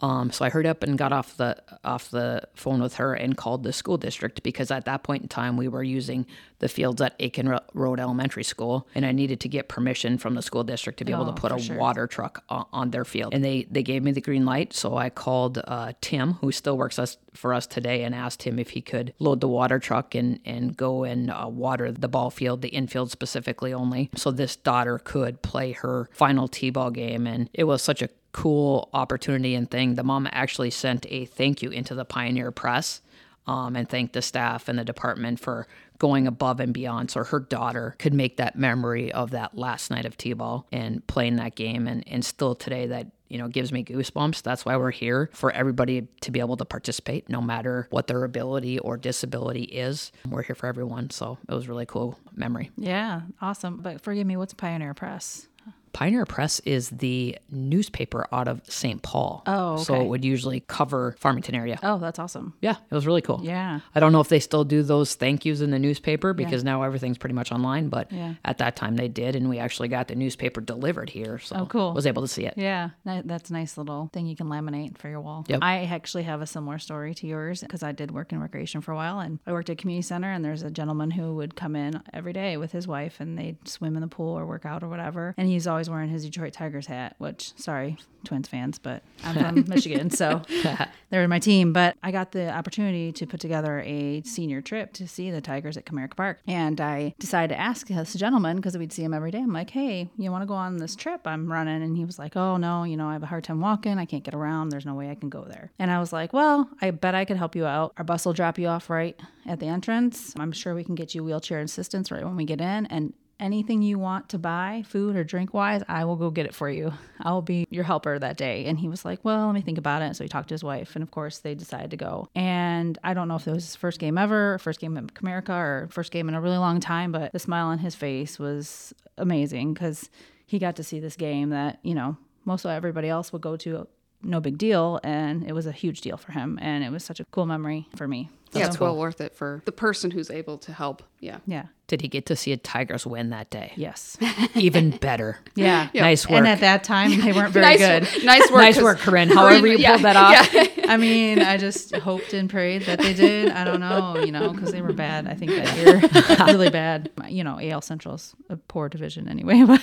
Um, 0.00 0.32
so 0.32 0.44
I 0.44 0.50
hurried 0.50 0.66
up 0.66 0.82
and 0.82 0.98
got 0.98 1.12
off 1.12 1.36
the 1.36 1.56
off 1.84 2.10
the 2.10 2.42
phone 2.54 2.82
with 2.82 2.94
her 2.96 3.14
and 3.14 3.36
called 3.36 3.62
the 3.62 3.72
school 3.72 3.96
district 3.96 4.42
because 4.42 4.70
at 4.70 4.84
that 4.86 5.02
point 5.04 5.22
in 5.22 5.28
time 5.28 5.56
we 5.56 5.68
were 5.68 5.84
using 5.84 6.26
the 6.58 6.68
fields 6.68 7.00
at 7.00 7.14
Akin 7.20 7.56
Road 7.74 8.00
Elementary 8.00 8.42
School, 8.42 8.88
and 8.94 9.06
I 9.06 9.12
needed 9.12 9.38
to 9.40 9.48
get 9.48 9.68
permission 9.68 10.18
from 10.18 10.34
the 10.34 10.42
school 10.42 10.64
district 10.64 10.98
to 10.98 11.04
be 11.04 11.12
able 11.12 11.24
Oh, 11.24 11.32
to 11.34 11.40
put 11.40 11.52
a 11.52 11.58
sure. 11.58 11.76
water 11.76 12.06
truck 12.06 12.42
on, 12.48 12.66
on 12.72 12.90
their 12.90 13.04
field. 13.04 13.34
And 13.34 13.44
they 13.44 13.66
they 13.70 13.82
gave 13.82 14.02
me 14.02 14.10
the 14.12 14.20
green 14.20 14.44
light, 14.44 14.72
so 14.72 14.96
I 14.96 15.10
called 15.10 15.58
uh, 15.64 15.92
Tim, 16.00 16.34
who 16.34 16.50
still 16.52 16.76
works 16.76 16.98
us 16.98 17.16
for 17.32 17.54
us 17.54 17.66
today, 17.66 18.02
and 18.02 18.14
asked 18.14 18.42
him 18.42 18.58
if 18.58 18.70
he 18.70 18.80
could 18.80 19.14
load 19.20 19.40
the 19.40 19.48
water 19.48 19.78
truck 19.78 20.14
and 20.14 20.40
and 20.44 20.76
go 20.76 21.04
and 21.04 21.30
uh, 21.30 21.46
water 21.48 21.92
the 21.92 22.08
ball 22.08 22.30
field, 22.30 22.62
the 22.62 22.68
infield 22.70 23.10
specifically 23.12 23.72
only, 23.72 24.10
so 24.16 24.30
this 24.32 24.56
daughter 24.56 24.98
could 24.98 25.40
play 25.42 25.72
her 25.72 26.08
final 26.12 26.48
t-ball 26.48 26.90
game. 26.90 27.26
And 27.26 27.48
it 27.54 27.64
was 27.64 27.80
such 27.80 28.02
a 28.02 28.08
cool 28.34 28.90
opportunity 28.92 29.54
and 29.54 29.70
thing. 29.70 29.94
The 29.94 30.02
mom 30.02 30.28
actually 30.32 30.70
sent 30.70 31.06
a 31.08 31.24
thank 31.24 31.62
you 31.62 31.70
into 31.70 31.94
the 31.94 32.04
Pioneer 32.04 32.50
Press 32.50 33.00
um, 33.46 33.76
and 33.76 33.88
thanked 33.88 34.12
the 34.12 34.22
staff 34.22 34.68
and 34.68 34.78
the 34.78 34.84
department 34.84 35.38
for 35.38 35.68
going 35.98 36.26
above 36.26 36.58
and 36.58 36.74
beyond 36.74 37.10
so 37.10 37.22
her 37.22 37.38
daughter 37.38 37.94
could 37.98 38.12
make 38.12 38.36
that 38.38 38.56
memory 38.56 39.12
of 39.12 39.30
that 39.30 39.56
last 39.56 39.90
night 39.90 40.04
of 40.04 40.16
t-ball 40.16 40.66
and 40.72 41.06
playing 41.06 41.36
that 41.36 41.54
game 41.54 41.86
and, 41.86 42.02
and 42.08 42.24
still 42.24 42.56
today 42.56 42.88
that 42.88 43.06
you 43.28 43.38
know 43.38 43.46
gives 43.46 43.70
me 43.70 43.84
goosebumps 43.84 44.42
that's 44.42 44.64
why 44.64 44.76
we're 44.76 44.90
here 44.90 45.30
for 45.32 45.52
everybody 45.52 46.08
to 46.20 46.32
be 46.32 46.40
able 46.40 46.56
to 46.56 46.64
participate 46.64 47.28
no 47.28 47.40
matter 47.40 47.86
what 47.90 48.08
their 48.08 48.24
ability 48.24 48.78
or 48.80 48.96
disability 48.96 49.62
is 49.62 50.10
we're 50.28 50.42
here 50.42 50.56
for 50.56 50.66
everyone 50.66 51.08
so 51.10 51.38
it 51.48 51.54
was 51.54 51.68
really 51.68 51.86
cool 51.86 52.18
memory 52.34 52.70
Yeah, 52.76 53.20
awesome. 53.40 53.78
But 53.78 54.00
forgive 54.00 54.26
me, 54.26 54.36
what's 54.36 54.52
Pioneer 54.52 54.94
Press? 54.94 55.46
Pioneer 55.94 56.26
Press 56.26 56.60
is 56.60 56.90
the 56.90 57.38
newspaper 57.50 58.26
out 58.32 58.48
of 58.48 58.60
St. 58.68 59.00
Paul. 59.02 59.42
Oh, 59.46 59.76
So 59.78 59.94
it 60.00 60.06
would 60.08 60.24
usually 60.24 60.60
cover 60.60 61.14
Farmington 61.18 61.54
area. 61.54 61.78
Oh, 61.82 61.98
that's 61.98 62.18
awesome. 62.18 62.52
Yeah, 62.60 62.74
it 62.90 62.94
was 62.94 63.06
really 63.06 63.22
cool. 63.22 63.40
Yeah. 63.42 63.80
I 63.94 64.00
don't 64.00 64.12
know 64.12 64.20
if 64.20 64.28
they 64.28 64.40
still 64.40 64.64
do 64.64 64.82
those 64.82 65.14
thank 65.14 65.44
yous 65.44 65.60
in 65.60 65.70
the 65.70 65.78
newspaper 65.78 66.34
because 66.34 66.64
now 66.64 66.82
everything's 66.82 67.16
pretty 67.16 67.34
much 67.34 67.52
online, 67.52 67.88
but 67.88 68.12
Yeah. 68.12 68.34
at 68.44 68.58
that 68.58 68.76
time 68.76 68.96
they 68.96 69.08
did, 69.08 69.36
and 69.36 69.48
we 69.48 69.58
actually 69.58 69.88
got 69.88 70.08
the 70.08 70.14
newspaper 70.14 70.60
delivered 70.60 71.10
here. 71.10 71.38
So 71.38 71.56
Oh, 71.60 71.66
cool. 71.66 71.94
was 71.94 72.06
able 72.06 72.22
to 72.22 72.28
see 72.28 72.44
it. 72.44 72.54
Yeah, 72.56 72.90
that's 73.04 73.50
a 73.50 73.52
nice 73.52 73.78
little 73.78 74.10
thing 74.12 74.26
you 74.26 74.36
can 74.36 74.48
laminate 74.48 74.98
for 74.98 75.08
your 75.08 75.20
wall. 75.20 75.44
Yep. 75.48 75.60
I 75.62 75.84
actually 75.84 76.24
have 76.24 76.42
a 76.42 76.46
similar 76.46 76.78
story 76.78 77.14
to 77.14 77.26
yours 77.26 77.60
because 77.60 77.82
I 77.82 77.92
did 77.92 78.10
work 78.10 78.32
in 78.32 78.40
recreation 78.40 78.80
for 78.80 78.92
a 78.92 78.96
while 78.96 79.20
and 79.20 79.38
I 79.46 79.52
worked 79.52 79.70
at 79.70 79.74
a 79.74 79.76
community 79.76 80.02
center 80.02 80.30
and 80.32 80.44
there's 80.44 80.62
a 80.62 80.70
gentleman 80.70 81.12
who 81.12 81.36
would 81.36 81.54
come 81.54 81.76
in 81.76 82.02
every 82.12 82.32
day 82.32 82.56
with 82.56 82.72
his 82.72 82.88
wife 82.88 83.20
and 83.20 83.38
they'd 83.38 83.68
swim 83.68 83.94
in 83.94 84.00
the 84.02 84.08
pool 84.08 84.36
or 84.36 84.44
work 84.44 84.66
out 84.66 84.82
or 84.82 84.88
whatever. 84.88 85.34
And 85.36 85.46
he's 85.48 85.66
always 85.68 85.83
wearing 85.88 86.08
his 86.08 86.24
Detroit 86.24 86.52
Tigers 86.52 86.86
hat, 86.86 87.14
which, 87.18 87.52
sorry, 87.56 87.98
Twins 88.24 88.48
fans, 88.48 88.78
but 88.78 89.02
I'm 89.22 89.36
from 89.36 89.64
Michigan, 89.68 90.10
so 90.10 90.42
they're 91.10 91.28
my 91.28 91.38
team. 91.38 91.72
But 91.72 91.96
I 92.02 92.10
got 92.10 92.32
the 92.32 92.50
opportunity 92.50 93.12
to 93.12 93.26
put 93.26 93.40
together 93.40 93.80
a 93.84 94.22
senior 94.22 94.60
trip 94.60 94.92
to 94.94 95.06
see 95.06 95.30
the 95.30 95.40
Tigers 95.40 95.76
at 95.76 95.84
Comerica 95.84 96.16
Park. 96.16 96.40
And 96.46 96.80
I 96.80 97.14
decided 97.18 97.54
to 97.54 97.60
ask 97.60 97.86
this 97.88 98.14
gentleman 98.14 98.56
because 98.56 98.76
we'd 98.76 98.92
see 98.92 99.04
him 99.04 99.14
every 99.14 99.30
day. 99.30 99.38
I'm 99.38 99.52
like, 99.52 99.70
hey, 99.70 100.10
you 100.16 100.30
want 100.30 100.42
to 100.42 100.46
go 100.46 100.54
on 100.54 100.78
this 100.78 100.96
trip 100.96 101.22
I'm 101.26 101.50
running? 101.50 101.82
And 101.82 101.96
he 101.96 102.04
was 102.04 102.18
like, 102.18 102.36
oh, 102.36 102.56
no, 102.56 102.84
you 102.84 102.96
know, 102.96 103.08
I 103.08 103.12
have 103.12 103.22
a 103.22 103.26
hard 103.26 103.44
time 103.44 103.60
walking. 103.60 103.98
I 103.98 104.04
can't 104.04 104.24
get 104.24 104.34
around. 104.34 104.70
There's 104.70 104.86
no 104.86 104.94
way 104.94 105.10
I 105.10 105.14
can 105.14 105.28
go 105.28 105.44
there. 105.44 105.70
And 105.78 105.90
I 105.90 106.00
was 106.00 106.12
like, 106.12 106.32
well, 106.32 106.68
I 106.80 106.90
bet 106.90 107.14
I 107.14 107.24
could 107.24 107.36
help 107.36 107.54
you 107.54 107.66
out. 107.66 107.92
Our 107.96 108.04
bus 108.04 108.24
will 108.26 108.32
drop 108.32 108.58
you 108.58 108.68
off 108.68 108.90
right 108.90 109.18
at 109.46 109.60
the 109.60 109.66
entrance. 109.66 110.34
I'm 110.38 110.52
sure 110.52 110.74
we 110.74 110.84
can 110.84 110.94
get 110.94 111.14
you 111.14 111.22
wheelchair 111.22 111.60
assistance 111.60 112.10
right 112.10 112.24
when 112.24 112.36
we 112.36 112.44
get 112.44 112.60
in. 112.60 112.86
And 112.86 113.12
anything 113.40 113.82
you 113.82 113.98
want 113.98 114.28
to 114.30 114.38
buy, 114.38 114.84
food 114.86 115.16
or 115.16 115.24
drink 115.24 115.52
wise, 115.52 115.82
I 115.88 116.04
will 116.04 116.16
go 116.16 116.30
get 116.30 116.46
it 116.46 116.54
for 116.54 116.68
you. 116.70 116.92
I 117.20 117.32
will 117.32 117.42
be 117.42 117.66
your 117.70 117.84
helper 117.84 118.18
that 118.18 118.36
day. 118.36 118.66
And 118.66 118.78
he 118.78 118.88
was 118.88 119.04
like, 119.04 119.24
Well, 119.24 119.46
let 119.46 119.54
me 119.54 119.60
think 119.60 119.78
about 119.78 120.02
it. 120.02 120.16
So 120.16 120.24
he 120.24 120.28
talked 120.28 120.48
to 120.48 120.54
his 120.54 120.64
wife, 120.64 120.94
and 120.94 121.02
of 121.02 121.10
course, 121.10 121.38
they 121.38 121.54
decided 121.54 121.90
to 121.90 121.96
go. 121.96 122.28
And 122.34 122.98
I 123.04 123.14
don't 123.14 123.28
know 123.28 123.36
if 123.36 123.46
it 123.46 123.52
was 123.52 123.64
his 123.64 123.76
first 123.76 123.98
game 123.98 124.18
ever, 124.18 124.58
first 124.58 124.80
game 124.80 124.96
at 124.96 125.14
Comerica, 125.14 125.50
or 125.50 125.88
first 125.90 126.12
game 126.12 126.28
in 126.28 126.34
a 126.34 126.40
really 126.40 126.58
long 126.58 126.80
time, 126.80 127.12
but 127.12 127.32
the 127.32 127.38
smile 127.38 127.66
on 127.66 127.78
his 127.78 127.94
face 127.94 128.38
was 128.38 128.94
amazing 129.18 129.74
because 129.74 130.10
he 130.46 130.58
got 130.58 130.76
to 130.76 130.84
see 130.84 131.00
this 131.00 131.16
game 131.16 131.50
that, 131.50 131.78
you 131.82 131.94
know, 131.94 132.16
most 132.44 132.64
of 132.64 132.70
everybody 132.70 133.08
else 133.08 133.32
would 133.32 133.42
go 133.42 133.56
to. 133.56 133.86
No 134.22 134.40
big 134.40 134.56
deal, 134.56 135.00
and 135.04 135.44
it 135.46 135.52
was 135.52 135.66
a 135.66 135.72
huge 135.72 136.00
deal 136.00 136.16
for 136.16 136.32
him, 136.32 136.58
and 136.62 136.82
it 136.82 136.90
was 136.90 137.04
such 137.04 137.20
a 137.20 137.26
cool 137.26 137.44
memory 137.44 137.88
for 137.94 138.08
me. 138.08 138.30
Yeah, 138.54 138.66
it's 138.66 138.80
well 138.80 138.96
worth 138.96 139.20
it 139.20 139.34
for 139.34 139.62
the 139.64 139.72
person 139.72 140.10
who's 140.10 140.30
able 140.30 140.58
to 140.58 140.72
help. 140.72 141.02
Yeah. 141.20 141.38
Yeah. 141.46 141.66
Did 141.86 142.00
he 142.00 142.08
get 142.08 142.26
to 142.26 142.36
see 142.36 142.52
a 142.52 142.56
Tigers 142.56 143.06
win 143.06 143.30
that 143.30 143.50
day? 143.50 143.72
Yes. 143.76 144.16
Even 144.54 144.90
better. 144.90 145.38
Yeah. 145.54 145.88
Nice 145.94 146.26
work. 146.28 146.38
And 146.38 146.46
at 146.46 146.60
that 146.60 146.82
time, 146.84 147.20
they 147.20 147.32
weren't 147.32 147.52
very 147.52 147.64
nice, 147.64 147.78
good. 147.78 148.24
Nice 148.24 148.50
work. 148.50 148.60
nice 148.60 148.74
'cause 148.76 148.82
work, 148.84 148.98
Corinne. 148.98 149.28
However 149.30 149.66
you 149.68 149.78
yeah, 149.78 149.92
pulled 149.92 150.02
that 150.02 150.16
off. 150.16 150.52
yeah. 150.54 150.86
I 150.88 150.96
mean, 150.96 151.40
I 151.40 151.56
just 151.58 151.94
hoped 151.96 152.32
and 152.34 152.48
prayed 152.48 152.82
that 152.82 152.98
they 153.00 153.12
did. 153.14 153.50
I 153.50 153.64
don't 153.64 153.80
know, 153.80 154.16
you 154.22 154.32
know, 154.32 154.50
because 154.52 154.72
they 154.72 154.80
were 154.82 154.92
bad. 154.94 155.26
I 155.26 155.34
think 155.34 155.50
that 155.52 155.76
year, 155.76 156.46
really 156.46 156.70
bad. 156.70 157.10
You 157.28 157.44
know, 157.44 157.58
AL 157.60 157.82
Central's 157.82 158.34
a 158.50 158.56
poor 158.56 158.88
division 158.88 159.28
anyway, 159.28 159.62
but 159.64 159.80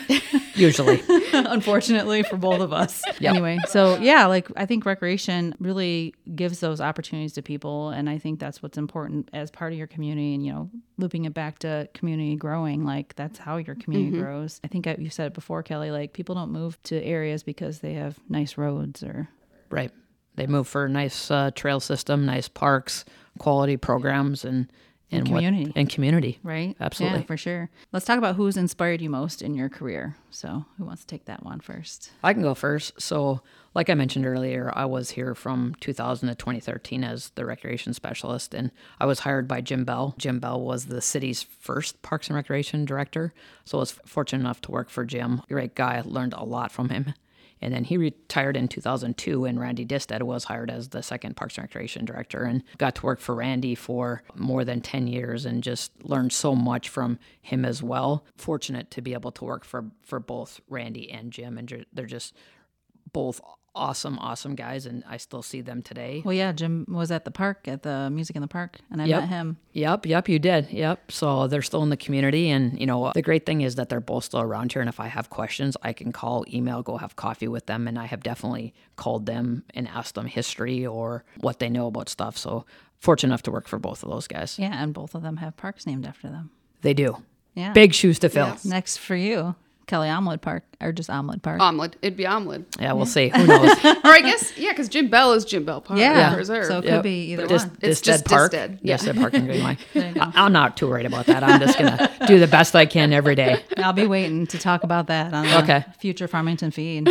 Usually. 0.56 1.02
unfortunately 1.34 2.24
for 2.24 2.38
both 2.38 2.62
of 2.62 2.74
us. 2.74 3.04
Anyway, 3.22 3.58
so 3.68 3.98
yeah, 3.98 4.26
like 4.28 4.48
I 4.56 4.66
think 4.66 4.86
recreation 4.86 5.56
really 5.60 6.14
gives 6.36 6.60
those 6.60 6.82
opportunities 6.82 7.34
to 7.34 7.42
people, 7.42 7.90
and 7.90 8.10
I 8.10 8.18
think 8.18 8.40
that's 8.40 8.61
what's 8.62 8.78
important 8.78 9.30
as 9.34 9.52
part 9.52 9.74
of 9.74 9.78
your 9.78 9.88
community. 9.88 10.34
And 10.34 10.46
you 10.46 10.52
know, 10.54 10.70
looping 10.98 11.26
it 11.26 11.34
back 11.34 11.60
to 11.60 11.90
community 11.94 12.36
growing, 12.36 12.86
like 12.86 13.16
that's 13.16 13.38
how 13.38 13.58
your 13.58 13.76
community 13.76 14.18
grows. 14.18 14.60
I 14.64 14.68
think 14.68 14.88
I, 14.88 14.96
you 14.98 15.10
said 15.10 15.28
it 15.28 15.34
before, 15.34 15.64
Kellee. 15.64 15.92
Like 15.92 16.14
people 16.14 16.36
don't 16.36 16.52
move 16.52 16.82
to 16.84 17.04
areas 17.04 17.44
because 17.44 17.80
they 17.80 17.94
have 17.94 18.20
nice 18.30 18.58
roads 18.58 19.04
or 19.04 19.28
right. 19.70 19.92
They 20.36 20.48
move 20.48 20.68
for 20.68 20.86
a 20.86 20.90
nice 20.90 21.30
uh, 21.30 21.52
trail 21.54 21.82
system, 21.82 22.26
nice 22.26 22.48
parks, 22.48 23.04
quality 23.38 23.76
programs, 23.76 24.46
and, 24.46 24.72
and, 25.12 25.28
what- 25.28 25.38
community. 25.38 25.74
and 25.76 25.90
community. 25.90 26.40
right? 26.44 26.76
Absolutely. 26.80 27.20
Yeah, 27.20 27.26
for 27.26 27.38
sure. 27.38 27.70
Let's 27.92 28.06
talk 28.06 28.18
about 28.18 28.36
who's 28.36 28.58
inspired 28.58 29.02
you 29.02 29.10
most 29.10 29.42
in 29.42 29.54
your 29.56 29.70
career. 29.70 30.16
So, 30.30 30.66
who 30.78 30.86
wants 30.86 31.02
to 31.02 31.08
take 31.08 31.26
that 31.26 31.44
one 31.44 31.60
first? 31.60 32.12
I 32.24 32.34
can 32.34 32.42
go 32.42 32.54
first. 32.56 33.02
So, 33.02 33.42
like 33.74 33.90
I 33.90 33.94
mentioned 33.94 34.26
earlier, 34.26 34.72
I 34.76 34.86
was 34.86 35.12
here 35.12 35.36
from 35.36 35.76
2000 35.80 36.30
to 36.30 36.36
2013 36.36 37.04
as 37.04 37.30
the 37.36 37.46
recreation 37.46 37.94
specialist, 37.94 38.54
and 38.54 38.72
I 39.00 39.06
was 39.06 39.20
hired 39.20 39.48
by 39.48 39.62
Jim 39.62 39.84
Bell. 39.86 40.16
Jim 40.18 40.40
Bell 40.40 40.60
was 40.62 40.86
the 40.86 41.02
city's 41.02 41.44
first 41.44 42.02
Parks 42.02 42.28
and 42.28 42.36
Recreation 42.36 42.86
director, 42.86 43.34
so 43.66 43.78
I 43.78 43.82
was 43.82 43.92
fortunate 44.06 44.42
enough 44.42 44.62
to 44.62 44.72
work 44.72 44.90
for 44.90 45.06
Jim. 45.06 45.42
Great 45.50 45.76
guy, 45.76 46.02
learned 46.06 46.34
a 46.34 46.44
lot 46.44 46.72
from 46.72 46.90
him. 46.90 47.14
And 47.62 47.74
then 47.74 47.84
he 47.84 47.98
retired 47.98 48.58
in 48.58 48.68
2002, 48.68 49.46
and 49.46 49.60
Randy 49.60 49.86
Distad 49.86 50.24
was 50.24 50.46
hired 50.46 50.72
as 50.72 50.90
the 50.90 51.04
second 51.04 51.36
Parks 51.36 51.58
and 51.58 51.64
Recreation 51.64 52.06
director, 52.06 52.44
and 52.44 52.64
got 52.78 52.96
to 52.96 53.06
work 53.06 53.20
for 53.20 53.36
Randy 53.36 53.76
for 53.76 54.24
more 54.36 54.66
than 54.66 54.82
10 54.82 55.08
years, 55.08 55.46
and 55.46 55.64
just 55.64 55.92
learned 56.04 56.34
so 56.34 56.56
much 56.56 56.90
from 56.90 57.20
him 57.42 57.64
as 57.64 57.84
well. 57.84 58.26
Fortunate 58.36 58.90
to 58.92 59.02
be 59.02 59.14
able 59.14 59.32
to 59.34 59.46
work 59.46 59.64
for 59.64 59.86
for 60.02 60.20
both 60.20 60.60
Randy 60.68 61.12
and 61.12 61.32
Jim, 61.32 61.58
and 61.58 61.86
they're 61.94 62.06
just 62.06 62.36
both 63.14 63.42
awesome, 63.74 64.20
awesome 64.20 64.56
guys, 64.56 64.86
and 64.86 65.04
I 65.08 65.18
still 65.18 65.42
see 65.42 65.62
them 65.62 65.82
today. 65.82 66.22
Well, 66.26 66.34
yeah, 66.34 66.52
Jim 66.52 66.86
was 66.90 67.10
at 67.12 67.24
the 67.26 67.32
park 67.32 67.68
at 67.68 67.84
the 67.84 68.10
music 68.10 68.36
in 68.36 68.42
the 68.42 68.48
park, 68.48 68.80
and 68.92 69.02
I 69.02 69.06
Yep. 69.06 69.20
met 69.22 69.30
him. 69.30 69.58
Yep, 69.74 70.06
yep, 70.06 70.28
you 70.30 70.40
did. 70.40 70.70
Yep. 70.72 71.12
So 71.12 71.48
they're 71.48 71.62
still 71.62 71.82
in 71.84 71.90
the 71.90 71.98
community. 71.98 72.50
And, 72.50 72.80
you 72.80 72.86
know, 72.86 73.12
the 73.14 73.22
great 73.22 73.46
thing 73.46 73.62
is 73.62 73.76
that 73.76 73.88
they're 73.90 74.02
both 74.02 74.26
still 74.26 74.42
around 74.42 74.74
here. 74.74 74.82
And 74.82 74.90
if 74.90 75.00
I 75.00 75.08
have 75.08 75.30
questions, 75.30 75.78
I 75.82 75.94
can 75.94 76.12
call, 76.12 76.44
email, 76.52 76.84
go 76.84 76.98
have 76.98 77.16
coffee 77.16 77.48
with 77.48 77.66
them. 77.68 77.88
And 77.88 77.98
I 77.98 78.06
have 78.06 78.24
definitely 78.24 78.74
called 78.98 79.26
them 79.26 79.64
and 79.74 79.88
asked 79.88 80.16
them 80.16 80.26
history 80.28 80.86
or 80.86 81.24
what 81.40 81.60
they 81.60 81.70
know 81.70 81.88
about 81.88 82.10
stuff. 82.10 82.38
So 82.38 82.66
fortunate 83.00 83.30
enough 83.30 83.44
to 83.44 83.52
work 83.52 83.68
for 83.68 83.80
both 83.80 84.04
of 84.04 84.10
those 84.10 84.28
guys. 84.28 84.60
Yeah, 84.60 84.82
and 84.84 84.94
both 84.94 85.16
of 85.16 85.22
them 85.24 85.38
have 85.38 85.56
parks 85.58 85.86
named 85.88 86.06
after 86.06 86.28
them. 86.30 86.52
They 86.82 86.94
do. 86.94 87.18
Yeah. 87.56 87.74
Big 87.74 87.94
shoes 87.94 88.20
to 88.20 88.30
fill. 88.30 88.48
Yes. 88.48 88.66
Next 88.66 88.98
for 88.98 89.16
you, 89.16 89.56
Kellee 89.92 90.08
Omelet 90.10 90.40
Park, 90.40 90.64
or 90.80 90.94
just 90.94 91.10
Omelet 91.10 91.42
Park. 91.42 91.60
Omelet. 91.60 91.98
It'd 92.02 92.16
be 92.16 92.26
omelet. 92.26 92.64
Yeah, 92.80 92.94
we'll 92.94 93.06
see. 93.06 93.28
Who 93.28 93.46
knows? 93.46 93.72
or 93.86 94.00
I 94.06 94.22
guess, 94.22 94.58
yeah, 94.58 94.70
because 94.72 94.88
Jim 94.88 95.10
Bell 95.10 95.34
is 95.34 95.44
Jim 95.44 95.66
Bell 95.66 95.82
Park. 95.82 96.00
yeah, 96.00 96.34
Reserve. 96.36 96.66
so 96.66 96.78
it 96.78 96.86
Yep. 96.86 96.94
could 96.94 97.04
be 97.04 97.34
either 97.34 97.46
Dis- 97.46 97.64
one. 97.66 97.78
It's 97.82 98.00
Distad 98.00 98.14
just 98.14 98.26
Park. 98.26 98.52
Distad. 98.52 98.80
Yeah. 98.82 98.96
Distad 98.96 99.18
Park 99.18 99.34
and 99.34 99.46
Greenway. 99.48 99.78
I- 99.96 100.32
I'm 100.36 100.54
not 100.54 100.78
too 100.78 100.88
worried 100.88 101.06
about 101.06 101.26
that. 101.26 101.44
I'm 101.44 101.60
just 101.60 101.78
going 101.78 101.92
to 101.98 102.10
do 102.26 102.40
the 102.40 102.48
best 102.48 102.74
I 102.74 102.86
can 102.86 103.12
every 103.12 103.36
day. 103.36 103.62
I'll 103.78 103.92
be 103.92 104.08
waiting 104.08 104.48
to 104.48 104.58
talk 104.58 104.84
about 104.86 105.08
that 105.08 105.34
on 105.34 105.46
the 105.46 105.58
Okay. 105.64 105.86
future 106.00 106.30
Farmington 106.30 106.72
feed. 106.72 107.10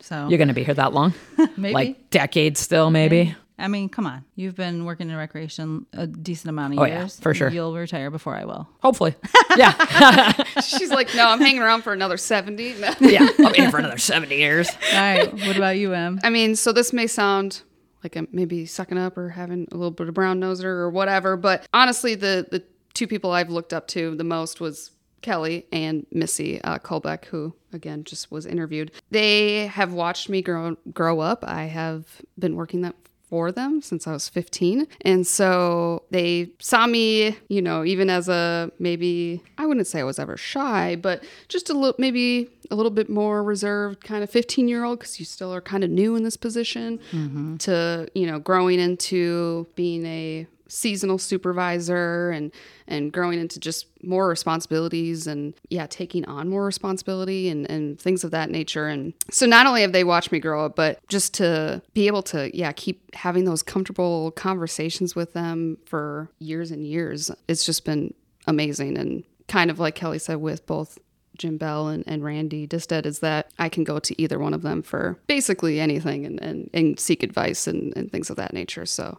So 0.00 0.28
You're 0.28 0.38
going 0.38 0.48
to 0.48 0.54
be 0.54 0.64
here 0.64 0.74
that 0.74 0.92
long? 0.92 1.14
maybe. 1.56 1.72
Like 1.72 2.10
decades 2.10 2.60
still, 2.60 2.90
maybe? 2.90 3.34
I 3.58 3.68
mean, 3.68 3.88
come 3.88 4.06
on. 4.06 4.24
You've 4.34 4.56
been 4.56 4.84
working 4.84 5.08
in 5.10 5.16
recreation 5.16 5.86
a 5.92 6.06
decent 6.06 6.48
amount 6.50 6.72
of 6.74 6.80
Oh, 6.80 6.84
yeah, 6.84 7.00
years. 7.00 7.20
for 7.20 7.32
sure. 7.34 7.48
You'll 7.50 7.74
retire 7.76 8.10
before 8.10 8.34
I 8.34 8.44
will. 8.44 8.68
Hopefully. 8.82 9.14
Yeah. 9.56 10.32
She's 10.62 10.88
like, 10.90 11.14
no, 11.14 11.28
I'm 11.28 11.38
hanging 11.38 11.60
around 11.60 11.82
for 11.82 11.92
another 11.92 12.16
70. 12.16 12.76
No. 12.80 12.90
yeah. 13.00 13.28
I'll 13.40 13.52
be 13.52 13.58
here 13.60 13.70
for 13.70 13.76
another 13.78 13.98
70 13.98 14.34
years. 14.34 14.70
All 14.94 14.98
right. 14.98 15.30
What 15.30 15.56
about 15.58 15.76
you, 15.76 15.92
Em? 15.92 16.20
I 16.24 16.30
mean, 16.30 16.56
so 16.56 16.72
this 16.72 16.90
may 16.94 17.06
sound 17.06 17.60
like 18.02 18.16
I'm 18.16 18.28
maybe 18.32 18.64
sucking 18.64 18.96
up 18.96 19.18
or 19.18 19.28
having 19.28 19.68
a 19.70 19.74
little 19.76 19.90
bit 19.90 20.08
of 20.08 20.14
brown 20.14 20.40
noser 20.40 20.64
or 20.64 20.88
whatever, 20.88 21.36
but 21.36 21.66
honestly, 21.74 22.14
the 22.14 22.46
the 22.50 22.64
two 22.94 23.06
people 23.06 23.30
I've 23.32 23.50
looked 23.50 23.74
up 23.74 23.86
to 23.88 24.16
the 24.16 24.24
most 24.24 24.58
was 24.58 24.90
Kelly 25.20 25.66
and 25.70 26.06
Missie 26.10 26.60
uh, 26.62 26.78
Colbeck, 26.78 27.26
who 27.26 27.54
again 27.74 28.04
just 28.04 28.30
was 28.32 28.46
interviewed. 28.46 28.90
They 29.10 29.66
have 29.66 29.92
watched 29.92 30.30
me 30.30 30.40
grow 30.40 30.76
grow 30.94 31.20
up. 31.20 31.44
I 31.46 31.64
have 31.64 32.06
been 32.38 32.56
working 32.56 32.80
that 32.82 32.94
for 33.32 33.50
them 33.50 33.80
since 33.80 34.06
I 34.06 34.12
was 34.12 34.28
15. 34.28 34.86
And 35.06 35.26
so 35.26 36.02
they 36.10 36.50
saw 36.58 36.86
me, 36.86 37.34
you 37.48 37.62
know, 37.62 37.82
even 37.82 38.10
as 38.10 38.28
a 38.28 38.70
maybe, 38.78 39.42
I 39.56 39.64
wouldn't 39.64 39.86
say 39.86 40.00
I 40.00 40.04
was 40.04 40.18
ever 40.18 40.36
shy, 40.36 40.96
but 40.96 41.24
just 41.48 41.70
a 41.70 41.72
little, 41.72 41.94
maybe 41.96 42.50
a 42.70 42.74
little 42.74 42.90
bit 42.90 43.08
more 43.08 43.42
reserved 43.42 44.04
kind 44.04 44.22
of 44.22 44.28
15 44.28 44.68
year 44.68 44.84
old 44.84 44.98
because 44.98 45.18
you 45.18 45.24
still 45.24 45.50
are 45.50 45.62
kind 45.62 45.82
of 45.82 45.88
new 45.88 46.14
in 46.14 46.24
this 46.24 46.36
position 46.36 47.00
mm-hmm. 47.10 47.56
to, 47.56 48.06
you 48.14 48.26
know, 48.26 48.38
growing 48.38 48.78
into 48.78 49.66
being 49.76 50.04
a 50.04 50.46
seasonal 50.72 51.18
supervisor 51.18 52.30
and 52.30 52.50
and 52.86 53.12
growing 53.12 53.38
into 53.38 53.60
just 53.60 53.86
more 54.02 54.26
responsibilities 54.26 55.26
and 55.26 55.52
yeah 55.68 55.86
taking 55.86 56.24
on 56.24 56.48
more 56.48 56.64
responsibility 56.64 57.50
and 57.50 57.70
and 57.70 58.00
things 58.00 58.24
of 58.24 58.30
that 58.30 58.50
nature 58.50 58.88
and 58.88 59.12
so 59.30 59.44
not 59.44 59.66
only 59.66 59.82
have 59.82 59.92
they 59.92 60.02
watched 60.02 60.32
me 60.32 60.40
grow 60.40 60.64
up 60.64 60.74
but 60.74 60.98
just 61.08 61.34
to 61.34 61.82
be 61.92 62.06
able 62.06 62.22
to 62.22 62.50
yeah 62.56 62.72
keep 62.72 63.14
having 63.14 63.44
those 63.44 63.62
comfortable 63.62 64.30
conversations 64.30 65.14
with 65.14 65.34
them 65.34 65.76
for 65.84 66.30
years 66.38 66.70
and 66.70 66.86
years 66.86 67.30
it's 67.48 67.66
just 67.66 67.84
been 67.84 68.12
amazing 68.46 68.96
and 68.96 69.22
kind 69.48 69.70
of 69.70 69.78
like 69.78 69.94
kelly 69.94 70.18
said 70.18 70.36
with 70.36 70.66
both 70.66 70.98
Jim 71.38 71.56
Bell 71.56 71.88
and, 71.88 72.04
and 72.06 72.22
Randy 72.22 72.66
Distad 72.66 73.06
is 73.06 73.20
that 73.20 73.50
I 73.58 73.70
can 73.70 73.84
go 73.84 73.98
to 73.98 74.20
either 74.20 74.38
one 74.38 74.52
of 74.52 74.60
them 74.60 74.82
for 74.82 75.18
basically 75.26 75.80
anything 75.80 76.26
and, 76.26 76.40
and, 76.42 76.70
and 76.74 77.00
seek 77.00 77.22
advice 77.22 77.66
and, 77.66 77.92
and 77.96 78.12
things 78.12 78.28
of 78.28 78.36
that 78.36 78.52
nature. 78.52 78.84
So 78.84 79.18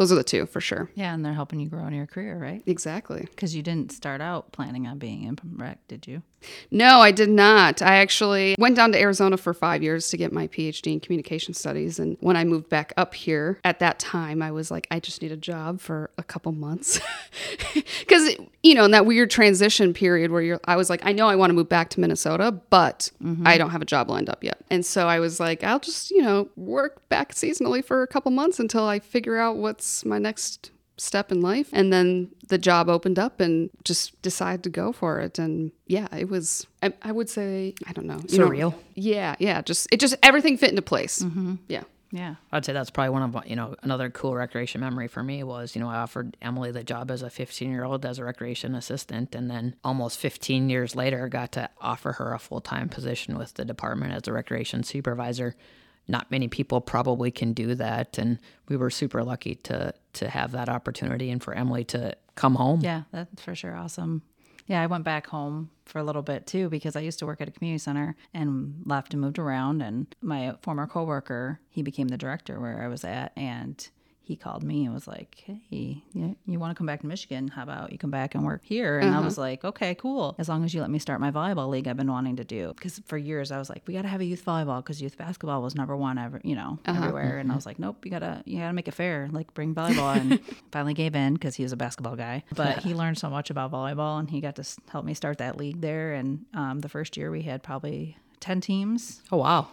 those 0.00 0.10
are 0.10 0.14
the 0.14 0.24
two 0.24 0.46
for 0.46 0.62
sure. 0.62 0.88
Yeah, 0.94 1.12
and 1.12 1.22
they're 1.22 1.34
helping 1.34 1.60
you 1.60 1.68
grow 1.68 1.84
in 1.86 1.92
your 1.92 2.06
career, 2.06 2.38
right? 2.38 2.62
Exactly. 2.64 3.26
Because 3.28 3.54
you 3.54 3.62
didn't 3.62 3.92
start 3.92 4.22
out 4.22 4.50
planning 4.50 4.86
on 4.86 4.98
being 4.98 5.24
in 5.24 5.38
rec, 5.56 5.86
did 5.88 6.06
you? 6.06 6.22
No, 6.70 7.00
I 7.00 7.10
did 7.10 7.28
not. 7.28 7.82
I 7.82 7.96
actually 7.96 8.54
went 8.58 8.76
down 8.76 8.92
to 8.92 9.00
Arizona 9.00 9.36
for 9.36 9.52
five 9.52 9.82
years 9.82 10.08
to 10.10 10.16
get 10.16 10.32
my 10.32 10.48
PhD 10.48 10.92
in 10.92 11.00
communication 11.00 11.54
studies. 11.54 11.98
And 11.98 12.16
when 12.20 12.36
I 12.36 12.44
moved 12.44 12.68
back 12.68 12.92
up 12.96 13.14
here, 13.14 13.58
at 13.64 13.78
that 13.80 13.98
time, 13.98 14.42
I 14.42 14.50
was 14.50 14.70
like, 14.70 14.86
I 14.90 15.00
just 15.00 15.22
need 15.22 15.32
a 15.32 15.36
job 15.36 15.80
for 15.80 16.10
a 16.18 16.22
couple 16.22 16.52
months. 16.52 17.00
Because, 18.00 18.34
you 18.62 18.74
know, 18.74 18.84
in 18.84 18.90
that 18.90 19.06
weird 19.06 19.30
transition 19.30 19.94
period 19.94 20.32
where 20.32 20.42
you're, 20.42 20.60
I 20.64 20.74
was 20.74 20.90
like, 20.90 21.06
I 21.06 21.12
know 21.12 21.28
I 21.28 21.36
want 21.36 21.50
to 21.50 21.54
move 21.54 21.68
back 21.68 21.90
to 21.90 22.00
Minnesota, 22.00 22.50
but 22.50 23.10
mm-hmm. 23.22 23.46
I 23.46 23.56
don't 23.56 23.70
have 23.70 23.82
a 23.82 23.84
job 23.84 24.10
lined 24.10 24.28
up 24.28 24.42
yet. 24.42 24.58
And 24.68 24.84
so 24.84 25.06
I 25.06 25.20
was 25.20 25.38
like, 25.38 25.62
I'll 25.62 25.78
just, 25.78 26.10
you 26.10 26.22
know, 26.22 26.48
work 26.56 27.08
back 27.08 27.32
seasonally 27.32 27.84
for 27.84 28.02
a 28.02 28.08
couple 28.08 28.32
months 28.32 28.58
until 28.58 28.84
I 28.84 28.98
figure 28.98 29.38
out 29.38 29.56
what's 29.56 30.04
my 30.04 30.18
next 30.18 30.72
step 31.00 31.32
in 31.32 31.40
life 31.40 31.68
and 31.72 31.92
then 31.92 32.28
the 32.48 32.58
job 32.58 32.88
opened 32.88 33.18
up 33.18 33.40
and 33.40 33.70
just 33.84 34.20
decided 34.22 34.62
to 34.62 34.68
go 34.70 34.92
for 34.92 35.18
it. 35.20 35.38
And 35.38 35.72
yeah 35.86 36.06
it 36.16 36.28
was 36.28 36.66
i, 36.82 36.92
I 37.02 37.10
would 37.12 37.28
say 37.28 37.74
i 37.86 37.92
don't 37.92 38.06
know 38.06 38.20
you 38.28 38.38
know- 38.38 38.74
yeah 38.94 39.34
yeah 39.38 39.62
just 39.62 39.88
it 39.92 39.98
just 40.00 40.14
everything 40.22 40.56
fit 40.58 40.70
into 40.70 40.82
place. 40.82 41.20
Mm-hmm. 41.20 41.54
Yeah. 41.68 41.84
Yeah. 42.12 42.34
I'd 42.50 42.64
say 42.64 42.72
that's 42.72 42.90
probably 42.90 43.10
one 43.10 43.22
of 43.22 43.46
you 43.46 43.54
know 43.54 43.76
another 43.84 44.10
cool 44.10 44.34
recreation 44.34 44.80
memory 44.80 45.06
for 45.06 45.22
me 45.22 45.44
was 45.44 45.76
you 45.76 45.80
know 45.80 45.88
I 45.88 45.98
offered 45.98 46.36
Emilee 46.42 46.72
the 46.72 46.82
job 46.82 47.08
as 47.10 47.22
a 47.22 47.30
15 47.30 47.70
year 47.70 47.84
old 47.84 48.04
as 48.04 48.18
a 48.18 48.24
recreation 48.24 48.74
assistant, 48.74 49.32
and 49.34 49.48
then 49.48 49.76
almost 49.84 50.18
15 50.18 50.68
years 50.68 50.96
later 50.96 51.28
got 51.28 51.52
to 51.52 51.70
offer 51.80 52.10
her 52.14 52.34
a 52.34 52.38
full 52.40 52.60
time 52.60 52.88
position 52.88 53.38
with 53.38 53.54
the 53.54 53.64
department 53.64 54.12
as 54.12 54.26
a 54.26 54.32
recreation 54.32 54.82
supervisor. 54.82 55.54
Not 56.10 56.30
many 56.30 56.48
people 56.48 56.80
probably 56.80 57.30
can 57.30 57.52
do 57.52 57.74
that, 57.76 58.18
and 58.18 58.38
we 58.68 58.76
were 58.76 58.90
super 58.90 59.22
lucky 59.22 59.54
to 59.54 59.94
to 60.14 60.28
have 60.28 60.52
that 60.52 60.68
opportunity 60.68 61.30
and 61.30 61.42
for 61.42 61.54
Emilee 61.54 61.84
to 61.84 62.16
come 62.34 62.56
home. 62.56 62.80
Yeah, 62.80 63.02
that's 63.12 63.42
for 63.42 63.54
sure 63.54 63.76
awesome. 63.76 64.22
Yeah, 64.66 64.82
I 64.82 64.86
went 64.86 65.04
back 65.04 65.26
home 65.28 65.70
for 65.84 65.98
a 65.98 66.04
little 66.04 66.22
bit 66.22 66.46
too 66.46 66.68
because 66.68 66.94
I 66.94 67.00
used 67.00 67.18
to 67.20 67.26
work 67.26 67.40
at 67.40 67.48
a 67.48 67.50
community 67.50 67.78
center 67.78 68.16
and 68.32 68.82
left 68.84 69.12
and 69.12 69.20
moved 69.20 69.38
around. 69.38 69.82
And 69.82 70.14
my 70.20 70.54
former 70.62 70.86
coworker, 70.86 71.60
he 71.68 71.82
became 71.82 72.08
the 72.08 72.16
director 72.16 72.60
where 72.60 72.82
I 72.82 72.88
was 72.88 73.04
at, 73.04 73.32
and 73.36 73.88
he 74.30 74.36
called 74.36 74.62
me 74.62 74.84
and 74.84 74.94
was 74.94 75.08
like, 75.08 75.42
"Hey, 75.44 76.04
you, 76.12 76.36
you 76.46 76.60
want 76.60 76.70
to 76.70 76.78
come 76.78 76.86
back 76.86 77.00
to 77.00 77.06
Michigan? 77.08 77.48
How 77.48 77.64
about 77.64 77.90
you 77.90 77.98
come 77.98 78.12
back 78.12 78.36
and 78.36 78.44
work 78.44 78.64
here?" 78.64 79.00
And 79.00 79.10
I 79.10 79.14
mm-hmm. 79.16 79.24
was 79.24 79.36
like, 79.36 79.64
"Okay, 79.64 79.96
cool. 79.96 80.36
As 80.38 80.48
long 80.48 80.64
as 80.64 80.72
you 80.72 80.80
let 80.80 80.88
me 80.88 81.00
start 81.00 81.20
my 81.20 81.32
volleyball 81.32 81.68
league, 81.68 81.88
I've 81.88 81.96
been 81.96 82.10
wanting 82.10 82.36
to 82.36 82.44
do." 82.44 82.72
Because 82.76 83.02
for 83.06 83.18
years 83.18 83.50
I 83.50 83.58
was 83.58 83.68
like, 83.68 83.82
"We 83.88 83.94
got 83.94 84.02
to 84.02 84.08
have 84.08 84.20
a 84.20 84.24
youth 84.24 84.44
volleyball 84.44 84.84
because 84.84 85.02
youth 85.02 85.18
basketball 85.18 85.62
was 85.62 85.74
number 85.74 85.96
one 85.96 86.16
ever, 86.16 86.40
you 86.44 86.54
know, 86.54 86.78
uh-huh. 86.86 86.96
everywhere." 86.96 87.38
And 87.38 87.50
I 87.50 87.56
was 87.56 87.62
mm-hmm. 87.62 87.70
like, 87.70 87.78
"Nope, 87.80 88.04
you 88.04 88.12
gotta 88.12 88.44
you 88.46 88.60
gotta 88.60 88.72
make 88.72 88.86
it 88.86 88.94
fair. 88.94 89.28
Like 89.32 89.52
bring 89.52 89.74
volleyball." 89.74 90.16
And 90.16 90.38
finally 90.70 90.94
gave 90.94 91.16
in 91.16 91.34
because 91.34 91.56
he 91.56 91.64
was 91.64 91.72
a 91.72 91.76
basketball 91.76 92.14
guy, 92.14 92.44
but 92.54 92.78
he 92.78 92.94
learned 93.00 93.18
so 93.18 93.30
much 93.30 93.50
about 93.50 93.72
volleyball 93.72 94.20
and 94.20 94.30
he 94.30 94.40
got 94.40 94.54
to 94.56 94.64
help 94.90 95.04
me 95.04 95.12
start 95.12 95.38
that 95.38 95.56
league 95.56 95.80
there. 95.80 96.14
And 96.14 96.44
um, 96.54 96.78
the 96.78 96.88
first 96.88 97.16
year 97.16 97.32
we 97.32 97.42
had 97.42 97.64
probably 97.64 98.16
ten 98.38 98.60
teams. 98.60 99.22
Oh 99.32 99.38
wow. 99.38 99.68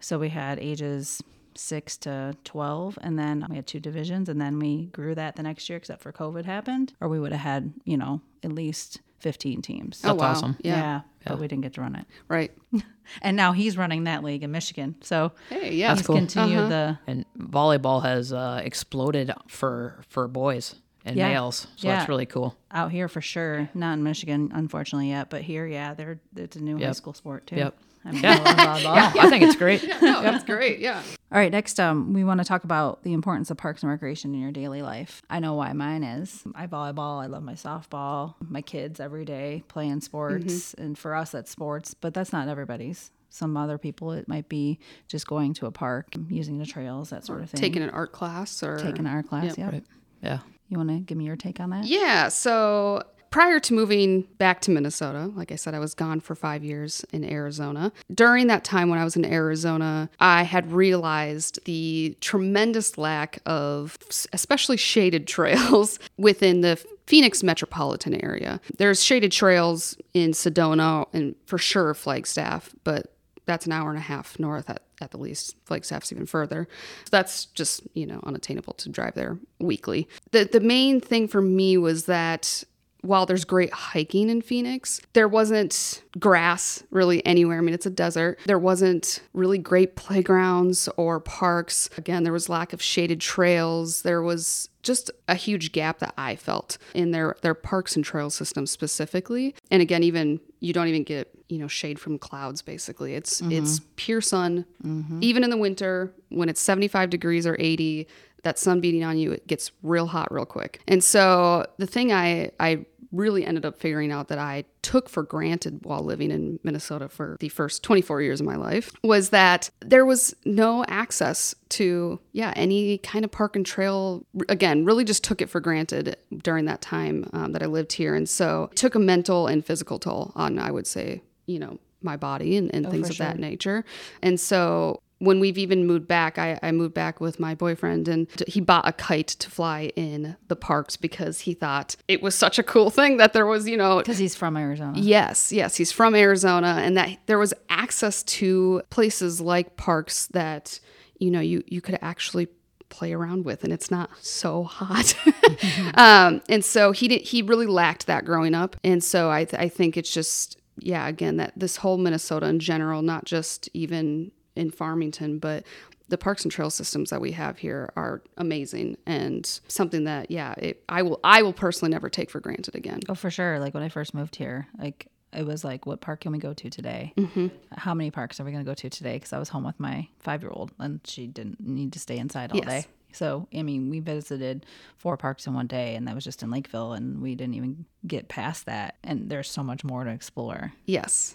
So 0.00 0.18
we 0.18 0.30
had 0.30 0.58
ages 0.58 1.22
six 1.58 1.96
to 1.98 2.34
12, 2.44 2.98
and 3.02 3.18
then 3.18 3.44
we 3.50 3.56
had 3.56 3.66
two 3.66 3.80
divisions, 3.80 4.28
and 4.28 4.40
then 4.40 4.58
we 4.58 4.86
grew 4.86 5.14
that 5.14 5.36
the 5.36 5.42
next 5.42 5.68
year, 5.68 5.76
except 5.76 6.02
for 6.02 6.12
COVID 6.12 6.44
happened, 6.44 6.94
or 7.00 7.08
we 7.08 7.18
would 7.18 7.32
have 7.32 7.40
had, 7.40 7.72
you 7.84 7.96
know, 7.96 8.20
at 8.42 8.52
least 8.52 9.00
15 9.20 9.62
teams. 9.62 10.00
oh 10.04 10.14
wow 10.14 10.30
awesome. 10.30 10.56
yeah, 10.62 11.00
but 11.26 11.40
we 11.40 11.48
didn't 11.48 11.62
get 11.62 11.74
to 11.74 11.80
run 11.80 11.96
it. 11.96 12.06
right 12.28 12.52
And 13.22 13.36
now 13.36 13.52
he's 13.52 13.76
running 13.78 14.04
that 14.04 14.22
league 14.22 14.42
in 14.42 14.50
Michigan. 14.52 14.94
So 15.00 15.32
hey 15.48 15.74
yeah 15.74 15.94
he's 15.96 16.06
continued 16.06 16.68
the. 16.70 16.98
And 17.06 17.24
volleyball 17.38 18.02
has 18.02 18.32
uh, 18.32 18.60
exploded 18.62 19.32
for 19.48 20.02
for 20.08 20.28
boys 20.28 20.76
and 21.04 21.16
Yeah. 21.16 21.28
males, 21.30 21.66
so 21.76 21.88
Yeah. 21.88 21.96
that's 21.96 22.08
really 22.08 22.26
cool. 22.26 22.56
Out 22.70 22.92
here 22.92 23.08
for 23.08 23.20
sure, 23.22 23.68
not 23.74 23.94
in 23.94 24.02
Michigan, 24.04 24.50
unfortunately 24.54 25.08
yet, 25.08 25.30
but 25.30 25.40
here, 25.42 25.66
yeah, 25.66 25.94
they're 25.94 26.20
it's 26.36 26.56
a 26.56 26.62
new 26.62 26.78
high 26.78 26.92
school 26.92 27.14
sport 27.14 27.46
too. 27.48 27.56
Yep. 27.56 27.74
I 28.08 28.12
mean, 28.12 28.24
I 28.24 28.34
love 28.38 28.56
volleyball. 28.82 28.94
Yeah, 28.96 29.12
I 29.22 29.30
think 29.30 29.44
it's 29.44 29.56
great. 29.56 29.86
no 30.02 30.22
that's 30.22 30.44
great 30.44 30.78
yeah 30.80 31.02
All 31.30 31.38
right, 31.38 31.52
next, 31.52 31.78
um, 31.78 32.14
we 32.14 32.24
want 32.24 32.38
to 32.40 32.44
talk 32.44 32.64
about 32.64 33.02
the 33.02 33.12
importance 33.12 33.50
of 33.50 33.58
parks 33.58 33.82
and 33.82 33.90
recreation 33.90 34.34
in 34.34 34.40
your 34.40 34.50
daily 34.50 34.80
life. 34.80 35.20
I 35.28 35.40
know 35.40 35.52
why 35.54 35.74
mine 35.74 36.02
is. 36.02 36.42
I 36.54 36.66
volleyball. 36.66 37.22
I 37.22 37.26
love 37.26 37.42
my 37.42 37.52
softball. 37.52 38.34
My 38.40 38.62
kids 38.62 38.98
every 38.98 39.26
day 39.26 39.62
playing 39.68 40.00
sports, 40.00 40.72
and 40.74 40.96
for 40.98 41.14
us, 41.14 41.32
that's 41.32 41.50
sports. 41.50 41.92
But 41.92 42.14
that's 42.14 42.32
not 42.32 42.48
everybody's. 42.48 43.10
Some 43.28 43.58
other 43.58 43.76
people, 43.76 44.12
it 44.12 44.26
might 44.26 44.48
be 44.48 44.78
just 45.06 45.26
going 45.26 45.52
to 45.54 45.66
a 45.66 45.70
park, 45.70 46.06
using 46.30 46.56
the 46.56 46.64
trails, 46.64 47.10
that 47.10 47.26
sort 47.26 47.42
of 47.42 47.50
thing. 47.50 47.60
taking 47.60 47.82
an 47.82 47.90
art 47.90 48.12
class 48.12 48.62
or 48.62 48.78
taking 48.78 49.00
an 49.00 49.08
art 49.08 49.28
class. 49.28 49.58
Yeah. 49.58 49.80
Yeah. 50.22 50.38
You 50.70 50.78
want 50.78 50.88
to 50.88 50.98
give 51.00 51.18
me 51.18 51.24
your 51.26 51.36
take 51.36 51.60
on 51.60 51.68
that? 51.70 51.84
Yeah. 51.84 52.28
So 52.28 53.02
prior 53.30 53.60
to 53.60 53.74
moving 53.74 54.22
back 54.38 54.60
to 54.62 54.70
Minnesota, 54.70 55.30
like 55.34 55.52
I 55.52 55.56
said, 55.56 55.74
I 55.74 55.78
was 55.78 55.94
gone 55.94 56.20
for 56.20 56.34
five 56.34 56.64
years 56.64 57.04
in 57.12 57.24
Arizona. 57.24 57.92
During 58.12 58.46
that 58.48 58.64
time 58.64 58.88
when 58.88 58.98
I 58.98 59.04
was 59.04 59.16
in 59.16 59.24
Arizona, 59.24 60.08
I 60.20 60.42
had 60.42 60.72
realized 60.72 61.64
the 61.64 62.16
tremendous 62.20 62.96
lack 62.98 63.40
of, 63.46 63.98
especially 64.32 64.76
shaded 64.76 65.26
trails 65.38 65.98
within 66.16 66.60
the 66.62 66.82
Phoenix 67.06 67.42
metropolitan 67.42 68.22
area. 68.22 68.60
There's 68.76 69.02
shaded 69.02 69.32
trails 69.32 69.96
in 70.12 70.32
Sedona 70.32 71.06
and 71.12 71.34
for 71.46 71.56
sure 71.58 71.94
Flagstaff, 71.94 72.74
but 72.84 73.14
that's 73.46 73.64
an 73.64 73.72
hour 73.72 73.88
and 73.88 73.98
a 73.98 74.02
half 74.02 74.38
north 74.38 74.68
at, 74.68 74.82
at 75.00 75.10
the 75.10 75.16
least. 75.16 75.56
Flagstaff's 75.64 76.12
even 76.12 76.26
further. 76.26 76.68
So 77.04 77.08
that's 77.10 77.46
just, 77.46 77.80
you 77.94 78.06
know, 78.06 78.20
unattainable 78.24 78.74
to 78.74 78.90
drive 78.90 79.14
there 79.14 79.38
weekly. 79.58 80.06
The 80.32 80.44
the 80.44 80.60
main 80.60 81.00
thing 81.00 81.28
for 81.28 81.40
me 81.40 81.78
was 81.78 82.04
that 82.04 82.62
while 83.02 83.26
there's 83.26 83.44
great 83.44 83.72
hiking 83.72 84.28
in 84.28 84.42
Phoenix, 84.42 85.00
there 85.12 85.28
wasn't 85.28 86.02
grass 86.18 86.82
really 86.90 87.24
anywhere. 87.24 87.58
I 87.58 87.60
mean, 87.60 87.74
it's 87.74 87.86
a 87.86 87.90
desert. 87.90 88.38
There 88.46 88.58
wasn't 88.58 89.20
really 89.32 89.58
great 89.58 89.94
playgrounds 89.94 90.88
or 90.96 91.20
parks. 91.20 91.88
Again, 91.96 92.24
there 92.24 92.32
was 92.32 92.48
lack 92.48 92.72
of 92.72 92.82
shaded 92.82 93.20
trails. 93.20 94.02
There 94.02 94.22
was 94.22 94.68
just 94.82 95.10
a 95.28 95.34
huge 95.34 95.72
gap 95.72 95.98
that 95.98 96.14
I 96.16 96.36
felt 96.36 96.78
in 96.94 97.10
their 97.10 97.36
their 97.42 97.54
parks 97.54 97.94
and 97.94 98.04
trail 98.04 98.30
system 98.30 98.66
specifically. 98.66 99.54
And 99.70 99.82
again, 99.82 100.02
even 100.02 100.40
you 100.60 100.72
don't 100.72 100.88
even 100.88 101.04
get 101.04 101.28
you 101.48 101.58
know 101.58 101.68
shade 101.68 101.98
from 101.98 102.18
clouds. 102.18 102.62
Basically, 102.62 103.14
it's 103.14 103.40
it's 103.42 103.80
mm-hmm. 103.80 103.88
pure 103.96 104.20
sun. 104.20 104.64
Mm-hmm. 104.84 105.18
Even 105.22 105.44
in 105.44 105.50
the 105.50 105.56
winter 105.56 106.12
when 106.30 106.48
it's 106.48 106.60
75 106.60 107.10
degrees 107.10 107.46
or 107.46 107.56
80, 107.58 108.06
that 108.42 108.58
sun 108.58 108.80
beating 108.80 109.04
on 109.04 109.18
you, 109.18 109.32
it 109.32 109.46
gets 109.46 109.70
real 109.82 110.06
hot 110.06 110.32
real 110.32 110.46
quick. 110.46 110.80
And 110.88 111.02
so 111.02 111.66
the 111.78 111.86
thing 111.86 112.12
I 112.12 112.50
I 112.60 112.86
really 113.12 113.44
ended 113.44 113.64
up 113.64 113.78
figuring 113.78 114.12
out 114.12 114.28
that 114.28 114.38
I 114.38 114.64
took 114.82 115.08
for 115.08 115.22
granted 115.22 115.80
while 115.84 116.02
living 116.02 116.30
in 116.30 116.60
Minnesota 116.62 117.08
for 117.08 117.36
the 117.40 117.48
first 117.48 117.82
24 117.82 118.22
years 118.22 118.40
of 118.40 118.46
my 118.46 118.56
life 118.56 118.92
was 119.02 119.30
that 119.30 119.70
there 119.80 120.04
was 120.04 120.34
no 120.44 120.84
access 120.88 121.54
to 121.70 122.20
yeah 122.32 122.52
any 122.56 122.98
kind 122.98 123.24
of 123.24 123.30
park 123.30 123.56
and 123.56 123.64
trail. 123.64 124.26
Again 124.48 124.84
really 124.84 125.04
just 125.04 125.24
took 125.24 125.40
it 125.40 125.48
for 125.48 125.60
granted 125.60 126.16
during 126.42 126.66
that 126.66 126.80
time 126.80 127.28
um, 127.32 127.52
that 127.52 127.62
I 127.62 127.66
lived 127.66 127.92
here. 127.92 128.14
And 128.14 128.28
so 128.28 128.68
it 128.72 128.76
took 128.76 128.94
a 128.94 129.00
mental 129.00 129.46
and 129.46 129.64
physical 129.64 129.98
toll 129.98 130.32
on 130.34 130.58
I 130.58 130.70
would 130.70 130.86
say 130.86 131.22
you 131.46 131.58
know 131.58 131.78
my 132.02 132.16
body 132.16 132.56
and, 132.56 132.72
and 132.74 132.88
things 132.88 133.10
of 133.10 133.18
that 133.18 133.38
nature. 133.38 133.84
And 134.22 134.38
so 134.38 135.02
when 135.18 135.40
we've 135.40 135.58
even 135.58 135.86
moved 135.86 136.06
back, 136.06 136.38
I, 136.38 136.58
I 136.62 136.70
moved 136.72 136.94
back 136.94 137.20
with 137.20 137.40
my 137.40 137.54
boyfriend 137.54 138.06
and 138.08 138.28
he 138.46 138.60
bought 138.60 138.86
a 138.86 138.92
kite 138.92 139.28
to 139.28 139.50
fly 139.50 139.90
in 139.96 140.36
the 140.46 140.56
parks 140.56 140.96
because 140.96 141.40
he 141.40 141.54
thought 141.54 141.96
it 142.06 142.22
was 142.22 142.34
such 142.34 142.58
a 142.58 142.62
cool 142.62 142.90
thing 142.90 143.16
that 143.16 143.32
there 143.32 143.46
was, 143.46 143.68
you 143.68 143.76
know, 143.76 143.98
Because 143.98 144.18
he's 144.18 144.36
from 144.36 144.56
Arizona. 144.56 144.98
Yes, 144.98 145.52
yes, 145.52 145.76
he's 145.76 145.90
from 145.90 146.14
Arizona, 146.14 146.80
and 146.82 146.96
that 146.96 147.18
there 147.26 147.38
was 147.38 147.52
access 147.68 148.22
to 148.24 148.82
places 148.90 149.40
like 149.40 149.76
parks 149.76 150.26
that 150.28 150.78
you 151.18 151.30
know 151.30 151.40
you 151.40 151.64
you 151.66 151.80
could 151.80 151.98
actually 152.00 152.48
play 152.88 153.12
around 153.12 153.44
with, 153.44 153.64
and 153.64 153.72
it's 153.72 153.90
not 153.90 154.10
so 154.20 154.62
hot. 154.62 155.14
um, 155.94 156.42
and 156.48 156.64
so 156.64 156.92
he 156.92 157.08
did, 157.08 157.22
he 157.22 157.42
really 157.42 157.66
lacked 157.66 158.06
that 158.06 158.24
growing 158.24 158.54
up, 158.54 158.76
and 158.84 159.02
so 159.02 159.30
I 159.30 159.44
th- 159.44 159.60
I 159.60 159.68
think 159.68 159.96
it's 159.96 160.12
just 160.12 160.58
yeah 160.78 161.08
again 161.08 161.38
that 161.38 161.52
this 161.56 161.76
whole 161.76 161.98
Minnesota 161.98 162.46
in 162.46 162.60
general, 162.60 163.02
not 163.02 163.24
just 163.24 163.68
even 163.74 164.30
in 164.58 164.70
Farmington, 164.70 165.38
but 165.38 165.64
the 166.08 166.18
parks 166.18 166.42
and 166.42 166.50
trail 166.50 166.70
systems 166.70 167.10
that 167.10 167.20
we 167.20 167.32
have 167.32 167.58
here 167.58 167.90
are 167.94 168.22
amazing 168.38 168.96
and 169.06 169.44
something 169.68 170.04
that 170.04 170.30
yeah 170.30 170.54
it, 170.56 170.82
I 170.88 171.02
will 171.02 171.20
I 171.22 171.42
will 171.42 171.52
personally 171.52 171.90
never 171.90 172.08
take 172.08 172.30
for 172.30 172.40
granted 172.40 172.74
again. 172.74 173.00
Oh, 173.08 173.14
for 173.14 173.30
sure. 173.30 173.58
Like 173.60 173.74
when 173.74 173.82
I 173.82 173.88
first 173.90 174.14
moved 174.14 174.36
here, 174.36 174.66
like 174.78 175.06
it 175.34 175.44
was 175.44 175.62
like, 175.62 175.84
what 175.84 176.00
park 176.00 176.20
can 176.20 176.32
we 176.32 176.38
go 176.38 176.54
to 176.54 176.70
today? 176.70 177.12
Mm-hmm. 177.18 177.48
How 177.76 177.92
many 177.92 178.10
parks 178.10 178.40
are 178.40 178.44
we 178.44 178.50
going 178.52 178.64
to 178.64 178.68
go 178.70 178.74
to 178.74 178.88
today? 178.88 179.16
Because 179.16 179.34
I 179.34 179.38
was 179.38 179.50
home 179.50 179.64
with 179.64 179.78
my 179.78 180.08
five 180.18 180.40
year 180.42 180.50
old 180.50 180.70
and 180.78 181.00
she 181.04 181.26
didn't 181.26 181.60
need 181.60 181.92
to 181.92 181.98
stay 181.98 182.16
inside 182.16 182.50
all 182.52 182.58
Yes. 182.58 182.66
day. 182.84 182.86
So, 183.12 183.46
I 183.54 183.62
mean, 183.62 183.88
we 183.90 184.00
visited 184.00 184.64
four 184.96 185.16
parks 185.16 185.46
in 185.46 185.54
one 185.54 185.66
day, 185.66 185.94
and 185.96 186.06
that 186.06 186.14
was 186.14 186.24
just 186.24 186.42
in 186.42 186.50
Lakeville, 186.50 186.92
and 186.92 187.22
we 187.22 187.34
didn't 187.34 187.54
even 187.54 187.86
get 188.06 188.28
past 188.28 188.66
that. 188.66 188.96
And 189.02 189.30
there's 189.30 189.50
so 189.50 189.62
much 189.62 189.82
more 189.82 190.04
to 190.04 190.10
explore. 190.10 190.72
Yes. 190.84 191.34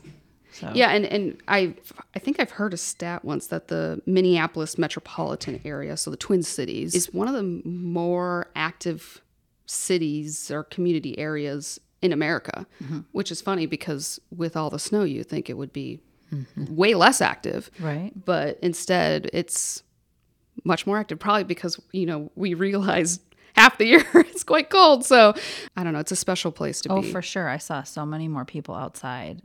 So, 0.53 0.71
Yeah, 0.73 0.89
and, 0.91 1.05
and 1.05 1.41
I 1.47 1.73
I 2.15 2.19
think 2.19 2.39
I've 2.39 2.51
heard 2.51 2.73
a 2.73 2.77
stat 2.77 3.25
once 3.25 3.47
that 3.47 3.67
the 3.67 4.01
Minneapolis 4.05 4.77
metropolitan 4.77 5.59
area, 5.65 5.97
so 5.97 6.11
the 6.11 6.17
Twin 6.17 6.43
Cities, 6.43 6.93
is 6.93 7.13
one 7.13 7.27
of 7.27 7.33
the 7.33 7.43
more 7.67 8.51
active 8.55 9.21
cities 9.65 10.51
or 10.51 10.63
community 10.63 11.17
areas 11.17 11.79
in 12.01 12.13
America, 12.13 12.67
mm-hmm. 12.83 12.99
which 13.13 13.31
is 13.31 13.41
funny 13.41 13.65
because 13.65 14.19
with 14.35 14.55
all 14.55 14.69
the 14.69 14.79
snow, 14.79 15.03
you 15.03 15.23
think 15.23 15.49
it 15.49 15.57
would 15.57 15.73
be 15.73 15.99
mm-hmm. 16.31 16.75
way 16.75 16.93
less 16.93 17.21
active, 17.21 17.71
right? 17.79 18.11
but 18.25 18.59
instead 18.61 19.29
it's 19.33 19.83
much 20.63 20.85
more 20.85 20.99
active. 20.99 21.19
Probably 21.19 21.45
because 21.45 21.79
you 21.91 22.05
know 22.05 22.31
we 22.35 22.53
realize 22.53 23.19
half 23.55 23.77
the 23.77 23.85
year 23.93 24.05
it's 24.13 24.43
quite 24.43 24.69
cold, 24.69 25.05
so 25.05 25.33
I 25.75 25.83
don't 25.83 25.93
know. 25.93 25.99
It's 25.99 26.11
a 26.11 26.17
special 26.17 26.51
place 26.51 26.81
to 26.81 26.91
Oh, 26.91 27.01
be. 27.01 27.09
Oh, 27.09 27.11
for 27.11 27.21
sure. 27.21 27.49
I 27.49 27.57
saw 27.57 27.83
so 27.83 28.05
many 28.05 28.27
more 28.27 28.45
people 28.45 28.75
outside 28.75 29.41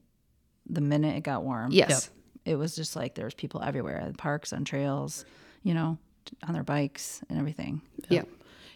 the 0.68 0.80
minute 0.80 1.16
it 1.16 1.22
got 1.22 1.42
warm. 1.42 1.70
yes. 1.72 2.10
It 2.44 2.56
was 2.56 2.74
just 2.74 2.96
like 2.96 3.14
there 3.14 3.26
was 3.26 3.34
people 3.34 3.62
everywhere, 3.62 3.98
at 3.98 4.16
parks, 4.16 4.54
on 4.54 4.64
trails, 4.64 5.26
you 5.62 5.74
know, 5.74 5.98
on 6.46 6.54
their 6.54 6.62
bikes 6.62 7.22
and 7.28 7.38
everything. 7.38 7.82
Yeah. 8.08 8.22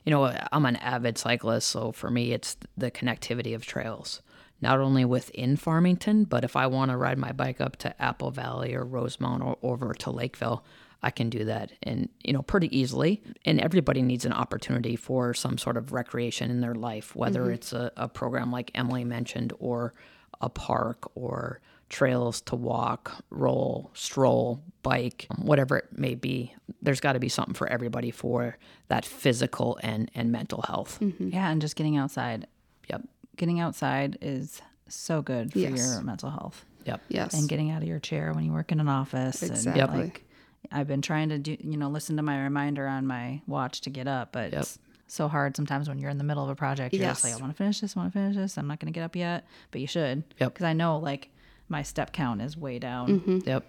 You 0.05 0.11
know, 0.11 0.37
I'm 0.53 0.67
an 0.67 0.77
avid 0.77 1.17
cyclist, 1.17 1.69
so 1.69 1.93
for 1.93 2.11
me, 2.11 2.33
it's 2.33 2.57
the 2.77 2.91
connectivity 2.91 3.55
of 3.55 3.65
trails. 3.65 4.21
Not 4.61 4.79
only 4.79 5.05
within 5.05 5.57
Farmington, 5.57 6.25
but 6.25 6.45
if 6.45 6.55
I 6.55 6.67
want 6.67 6.91
to 6.91 6.97
ride 6.97 7.19
my 7.19 7.33
bike 7.33 7.61
up 7.61 7.77
to 7.79 8.03
Apple 8.03 8.31
Valley 8.31 8.75
or 8.75 8.85
Rosemount 8.85 9.43
or 9.43 9.57
over 9.63 9.95
to 9.95 10.11
Lakeville, 10.11 10.65
I 11.03 11.11
can 11.11 11.31
do 11.31 11.45
that 11.47 11.73
and 11.83 12.09
you 12.23 12.33
know 12.33 12.43
pretty 12.43 12.77
easily. 12.77 13.23
And 13.45 13.61
everybody 13.61 14.03
needs 14.03 14.25
an 14.25 14.33
opportunity 14.33 14.95
for 14.95 15.35
some 15.35 15.59
sort 15.59 15.77
of 15.77 15.93
recreation 15.93 16.51
in 16.51 16.61
their 16.61 16.77
life, 16.77 17.17
whether 17.17 17.43
mm-hmm. 17.43 17.55
it's 17.55 17.73
a, 17.73 17.91
a 17.97 18.09
program 18.09 18.53
like 18.53 18.71
Emilee 18.75 19.05
mentioned 19.05 19.53
or 19.59 19.95
a 20.41 20.49
park 20.49 21.11
or 21.17 21.61
trails 21.93 22.41
to 22.41 22.57
walk, 22.57 23.23
roll, 23.31 23.91
stroll, 23.95 24.63
bike, 24.83 25.27
whatever 25.37 25.77
it 25.77 25.89
may 25.97 26.15
be. 26.17 26.53
There's 26.81 26.99
got 27.01 27.13
to 27.13 27.21
be 27.21 27.29
something 27.29 27.55
for 27.55 27.69
everybody 27.69 28.11
for 28.11 28.57
that 28.89 29.05
physical 29.05 29.79
and, 29.83 30.11
and 30.15 30.33
mental 30.33 30.63
health. 30.63 30.99
Mm-hmm. 31.01 31.29
Yeah, 31.29 31.51
and 31.51 31.61
just 31.61 31.77
getting 31.77 31.97
outside. 31.97 32.47
Yep. 32.91 33.03
Getting 33.37 33.61
outside 33.61 34.19
is 34.21 34.61
so 34.89 35.23
good 35.23 35.53
for 35.53 35.59
Yes. 35.59 35.77
your 35.79 36.03
mental 36.03 36.31
health. 36.31 36.65
Yep. 36.87 37.01
Yes. 37.09 37.35
And 37.35 37.49
getting 37.49 37.71
out 37.71 37.83
of 37.83 37.89
your 37.89 38.01
chair 38.01 38.33
when 38.33 38.45
you 38.45 38.53
work 38.53 38.73
in 38.73 38.81
an 38.81 38.89
office. 38.89 39.43
Exactly. 39.43 39.81
And 39.83 39.93
like 40.05 40.25
I've 40.73 40.89
been 40.89 41.03
trying 41.03 41.29
to 41.29 41.39
do 41.39 41.57
you 41.61 41.77
know, 41.77 41.89
listen 41.91 42.17
to 42.17 42.23
my 42.23 42.43
reminder 42.43 42.87
on 42.89 43.07
my 43.07 43.41
watch 43.47 43.83
to 43.83 43.91
get 43.91 44.09
up, 44.09 44.33
but 44.33 44.53
it's 44.55 44.79
so 45.07 45.29
hard 45.29 45.57
sometimes 45.57 45.89
when 45.91 45.99
you're 45.99 46.11
in 46.11 46.19
the 46.19 46.25
middle 46.25 46.43
of 46.43 46.49
a 46.51 46.55
project. 46.57 46.95
You're 46.95 47.05
just 47.05 47.23
Yes. 47.23 47.33
like, 47.33 47.39
I 47.39 47.45
want 47.45 47.53
to 47.53 47.57
finish 47.57 47.81
this, 47.81 47.97
I 47.97 48.01
want 48.01 48.13
to 48.13 48.19
finish 48.19 48.35
this. 48.37 48.57
I'm 48.57 48.67
not 48.67 48.81
gonna 48.81 48.93
get 48.93 49.05
up 49.05 49.15
yet. 49.15 49.45
But 49.71 49.81
you 49.83 49.87
should. 49.87 50.25
Yep. 50.41 50.55
Because 50.55 50.65
I 50.65 50.73
know 50.73 50.99
like 50.99 51.29
my 51.73 51.83
step 51.83 52.13
count 52.13 52.41
is 52.41 52.57
way 52.57 52.79
down. 52.79 53.21
Mm-hmm. 53.21 53.39
Yep. 53.47 53.65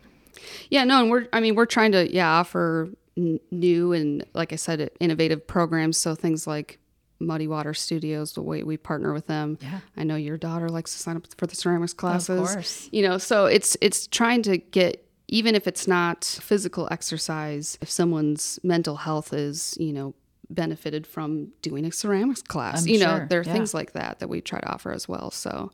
Yeah, 0.69 0.83
no, 0.83 1.01
and 1.01 1.09
we're 1.09 1.27
I 1.33 1.39
mean 1.39 1.55
we're 1.55 1.65
trying 1.65 1.93
to 1.93 2.13
yeah 2.13 2.29
offer 2.29 2.89
n- 3.17 3.39
new 3.49 3.93
and 3.93 4.23
like 4.33 4.53
I 4.53 4.57
said 4.57 4.91
innovative 4.99 5.47
programs. 5.47 5.97
So 5.97 6.13
things 6.13 6.45
like 6.45 6.79
Muddy 7.19 7.47
Water 7.47 7.73
Studios, 7.73 8.33
the 8.33 8.41
way 8.41 8.63
we 8.63 8.77
partner 8.77 9.13
with 9.13 9.27
them. 9.27 9.57
Yeah. 9.61 9.79
I 9.97 10.03
know 10.03 10.15
your 10.15 10.37
daughter 10.37 10.69
likes 10.69 10.93
to 10.93 10.99
sign 10.99 11.15
up 11.15 11.25
for 11.37 11.47
the 11.47 11.55
ceramics 11.55 11.93
classes. 11.93 12.39
Of 12.39 12.47
course. 12.47 12.89
You 12.91 13.03
know, 13.03 13.17
so 13.17 13.45
it's 13.45 13.77
it's 13.81 14.05
trying 14.07 14.43
to 14.43 14.57
get 14.57 15.07
even 15.29 15.55
if 15.55 15.67
it's 15.67 15.87
not 15.87 16.25
physical 16.25 16.87
exercise, 16.91 17.77
if 17.81 17.89
someone's 17.89 18.59
mental 18.63 18.97
health 18.97 19.33
is 19.33 19.75
you 19.79 19.93
know 19.93 20.13
benefited 20.49 21.07
from 21.07 21.47
doing 21.61 21.85
a 21.85 21.91
ceramics 21.91 22.41
class, 22.41 22.83
I'm 22.83 22.89
you 22.89 22.99
know, 22.99 23.25
there 23.29 23.39
are 23.39 23.43
yeah. 23.43 23.53
things 23.53 23.73
like 23.73 23.93
that 23.93 24.19
that 24.19 24.27
we 24.27 24.41
try 24.41 24.59
to 24.59 24.69
offer 24.69 24.91
as 24.91 25.07
well. 25.07 25.31
So 25.31 25.71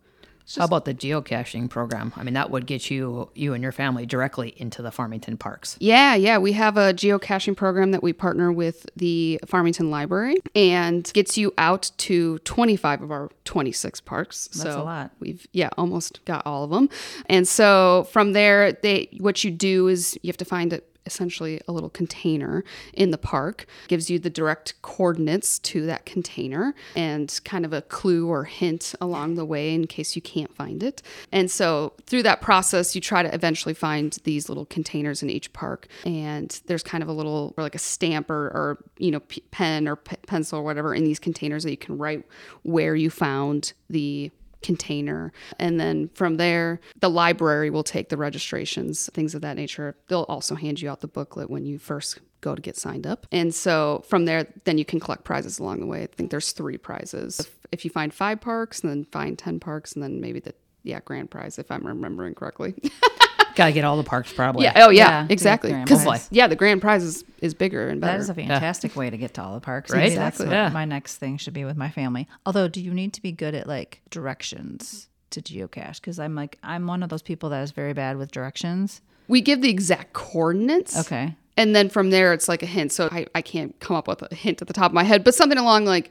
How 0.58 0.66
about 0.66 0.86
the 0.86 0.94
geocaching 0.94 1.70
program? 1.70 2.14
I 2.16 2.24
mean, 2.24 2.34
that 2.34 2.50
would 2.50 2.66
get 2.66 2.90
you 2.90 3.30
you 3.36 3.54
and 3.54 3.62
your 3.62 3.72
family 3.72 4.06
directly 4.06 4.54
into 4.58 4.82
the 4.82 4.92
Farmington 4.92 5.38
parks. 5.38 5.78
Yeah, 5.80 6.16
yeah. 6.16 6.38
We 6.38 6.54
have 6.54 6.78
a 6.78 6.94
geocaching 6.94 7.56
program 7.56 7.92
that 7.92 8.02
we 8.02 8.14
partner 8.14 8.52
with 8.52 8.90
the 8.96 9.40
Farmington 9.46 9.92
Library 9.92 10.38
and 10.56 11.10
gets 11.14 11.38
you 11.38 11.54
out 11.58 11.92
to 11.98 12.40
25 12.40 13.04
of 13.04 13.12
our 13.12 13.30
26 13.46 14.02
parks. 14.02 14.48
That's 14.48 14.64
so 14.64 14.82
a 14.82 14.84
lot. 14.84 15.12
We've 15.20 15.46
yeah, 15.52 15.70
almost 15.78 16.24
got 16.26 16.46
all 16.46 16.64
of 16.64 16.72
them. 16.72 16.90
And 17.28 17.48
so 17.48 18.08
from 18.12 18.34
there, 18.34 18.72
they 18.72 19.10
what 19.20 19.44
you 19.44 19.52
do 19.52 19.88
is 19.88 20.18
you 20.22 20.28
have 20.28 20.38
to 20.38 20.46
find 20.46 20.74
it 20.74 20.89
essentially 21.10 21.60
a 21.68 21.72
little 21.72 21.90
container 21.90 22.64
in 22.94 23.10
the 23.10 23.18
park 23.18 23.66
gives 23.88 24.10
you 24.10 24.20
the 24.20 24.30
direct 24.30 24.80
coordinates 24.84 25.58
to 25.60 25.86
that 25.88 26.06
container 26.06 26.76
and 26.96 27.40
kind 27.44 27.66
of 27.66 27.74
a 27.74 27.82
clue 27.82 28.28
or 28.28 28.44
hint 28.44 28.94
along 29.02 29.34
the 29.34 29.44
way 29.44 29.74
in 29.74 29.88
case 29.88 30.16
you 30.16 30.22
can't 30.22 30.54
find 30.56 30.84
it. 30.84 31.02
And 31.32 31.50
so 31.50 31.94
through 32.06 32.24
that 32.24 32.42
process 32.42 32.94
you 32.94 33.02
try 33.02 33.24
to 33.24 33.34
eventually 33.34 33.74
find 33.74 34.16
these 34.24 34.50
little 34.50 34.66
containers 34.66 35.24
in 35.24 35.30
each 35.30 35.52
park 35.52 35.88
and 36.06 36.62
there's 36.68 36.84
kind 36.84 37.02
of 37.02 37.10
a 37.10 37.14
little 37.14 37.54
or 37.58 37.64
like 37.64 37.76
a 37.76 37.80
stamp 37.80 38.30
or, 38.30 38.46
or 38.48 38.78
you 38.98 39.10
know 39.10 39.22
p- 39.22 39.44
pen 39.52 39.88
or 39.88 39.96
p- 39.96 40.16
pencil 40.28 40.60
or 40.60 40.64
whatever 40.64 40.94
in 40.94 41.04
these 41.04 41.20
containers 41.20 41.64
that 41.64 41.72
you 41.72 41.78
can 41.78 41.98
write 41.98 42.24
where 42.62 42.96
you 42.96 43.10
found 43.10 43.74
the 43.90 44.32
container. 44.62 45.32
And 45.58 45.80
then 45.80 46.10
from 46.14 46.38
there, 46.38 46.80
the 47.00 47.10
library 47.10 47.70
will 47.70 47.84
take 47.84 48.10
the 48.10 48.18
registrations, 48.18 49.10
things 49.14 49.36
of 49.36 49.42
that 49.42 49.56
nature. 49.56 49.96
They'll 50.08 50.24
also 50.24 50.56
hand 50.56 50.82
you 50.82 50.90
out 50.90 51.02
the 51.02 51.08
booklet 51.08 51.50
when 51.50 51.66
you 51.66 51.80
first 51.80 52.20
go 52.42 52.56
to 52.56 52.62
get 52.62 52.78
signed 52.78 53.06
up. 53.06 53.28
And 53.32 53.54
so 53.54 54.04
from 54.08 54.26
there, 54.26 54.48
then 54.64 54.78
you 54.78 54.86
can 54.86 55.00
collect 55.00 55.24
prizes 55.24 55.60
along 55.60 55.82
the 55.82 55.86
way. 55.86 56.04
I 56.04 56.08
think 56.08 56.32
there's 56.32 56.52
three 56.52 56.78
prizes. 56.78 57.40
If, 57.40 57.58
if 57.72 57.86
you 57.86 57.92
find 57.92 58.14
five 58.14 58.42
parks, 58.42 58.82
and 58.82 58.90
then 58.90 59.06
find 59.06 59.38
10 59.38 59.60
parks, 59.60 59.94
and 59.94 60.04
then 60.04 60.22
maybe 60.22 60.40
the 60.40 60.54
yeah, 60.84 61.00
grand 61.04 61.30
prize, 61.30 61.60
if 61.60 61.70
I'm 61.72 61.86
remembering 61.86 62.36
correctly. 62.36 62.76
Got 63.60 63.66
to 63.68 63.72
get 63.74 63.84
all 63.84 63.98
the 63.98 64.04
parks 64.04 64.32
probably. 64.34 64.64
yeah. 64.64 64.74
Oh, 64.86 64.90
Yeah, 64.90 65.22
yeah, 65.22 65.28
exactly. 65.30 65.70
grand 65.72 65.88
'Cause, 65.88 66.04
prize. 66.04 66.28
yeah, 66.32 66.48
the 66.48 66.56
grand 66.56 66.82
prize 66.82 67.04
is, 67.04 67.24
is 67.42 67.54
bigger 67.54 67.88
and 67.90 68.00
better. 68.02 68.14
That 68.14 68.20
is 68.22 68.30
a 68.30 68.34
fantastic 68.34 68.96
way 68.96 69.10
to 69.10 69.18
get 69.18 69.34
to 69.36 69.44
all 69.44 69.54
the 69.54 69.60
parks. 69.60 69.92
Right? 69.92 70.00
Maybe 70.04 70.16
that's 70.16 70.38
Exactly. 70.40 70.56
what 70.56 70.64
Yeah. 70.64 70.70
my 70.70 70.86
next 70.86 71.18
thing 71.18 71.38
should 71.38 71.54
be 71.54 71.66
with 71.66 71.78
my 71.78 71.90
family. 71.90 72.28
Although, 72.46 72.68
do 72.68 72.82
you 72.82 72.94
need 72.94 73.14
to 73.14 73.22
be 73.22 73.32
good 73.32 73.54
at 73.56 73.68
like 73.68 74.02
directions 74.10 75.08
to 75.32 75.42
geocache? 75.42 75.96
Because 76.02 76.20
I'm 76.20 76.36
like, 76.36 76.58
I'm 76.64 76.88
one 76.88 77.04
of 77.04 77.10
those 77.10 77.22
people 77.22 77.50
that 77.50 77.62
is 77.64 77.72
very 77.72 77.94
bad 77.94 78.18
with 78.18 78.32
directions. 78.32 79.02
we 79.28 79.42
give 79.42 79.62
the 79.62 79.70
exact 79.70 80.14
coordinates. 80.14 80.98
Okay. 80.98 81.36
And 81.56 81.76
then 81.76 81.90
from 81.90 82.10
there, 82.10 82.34
it's 82.34 82.48
like 82.48 82.64
a 82.64 82.66
hint. 82.66 82.92
So 82.92 83.10
I, 83.12 83.28
I 83.36 83.42
can't 83.44 83.78
come 83.80 83.96
up 83.96 84.08
with 84.08 84.24
a 84.24 84.34
hint 84.34 84.62
at 84.62 84.68
the 84.68 84.74
top 84.74 84.90
of 84.92 84.94
my 84.96 85.04
head, 85.04 85.24
but 85.24 85.36
something 85.36 85.58
along 85.60 85.86
like 85.86 86.10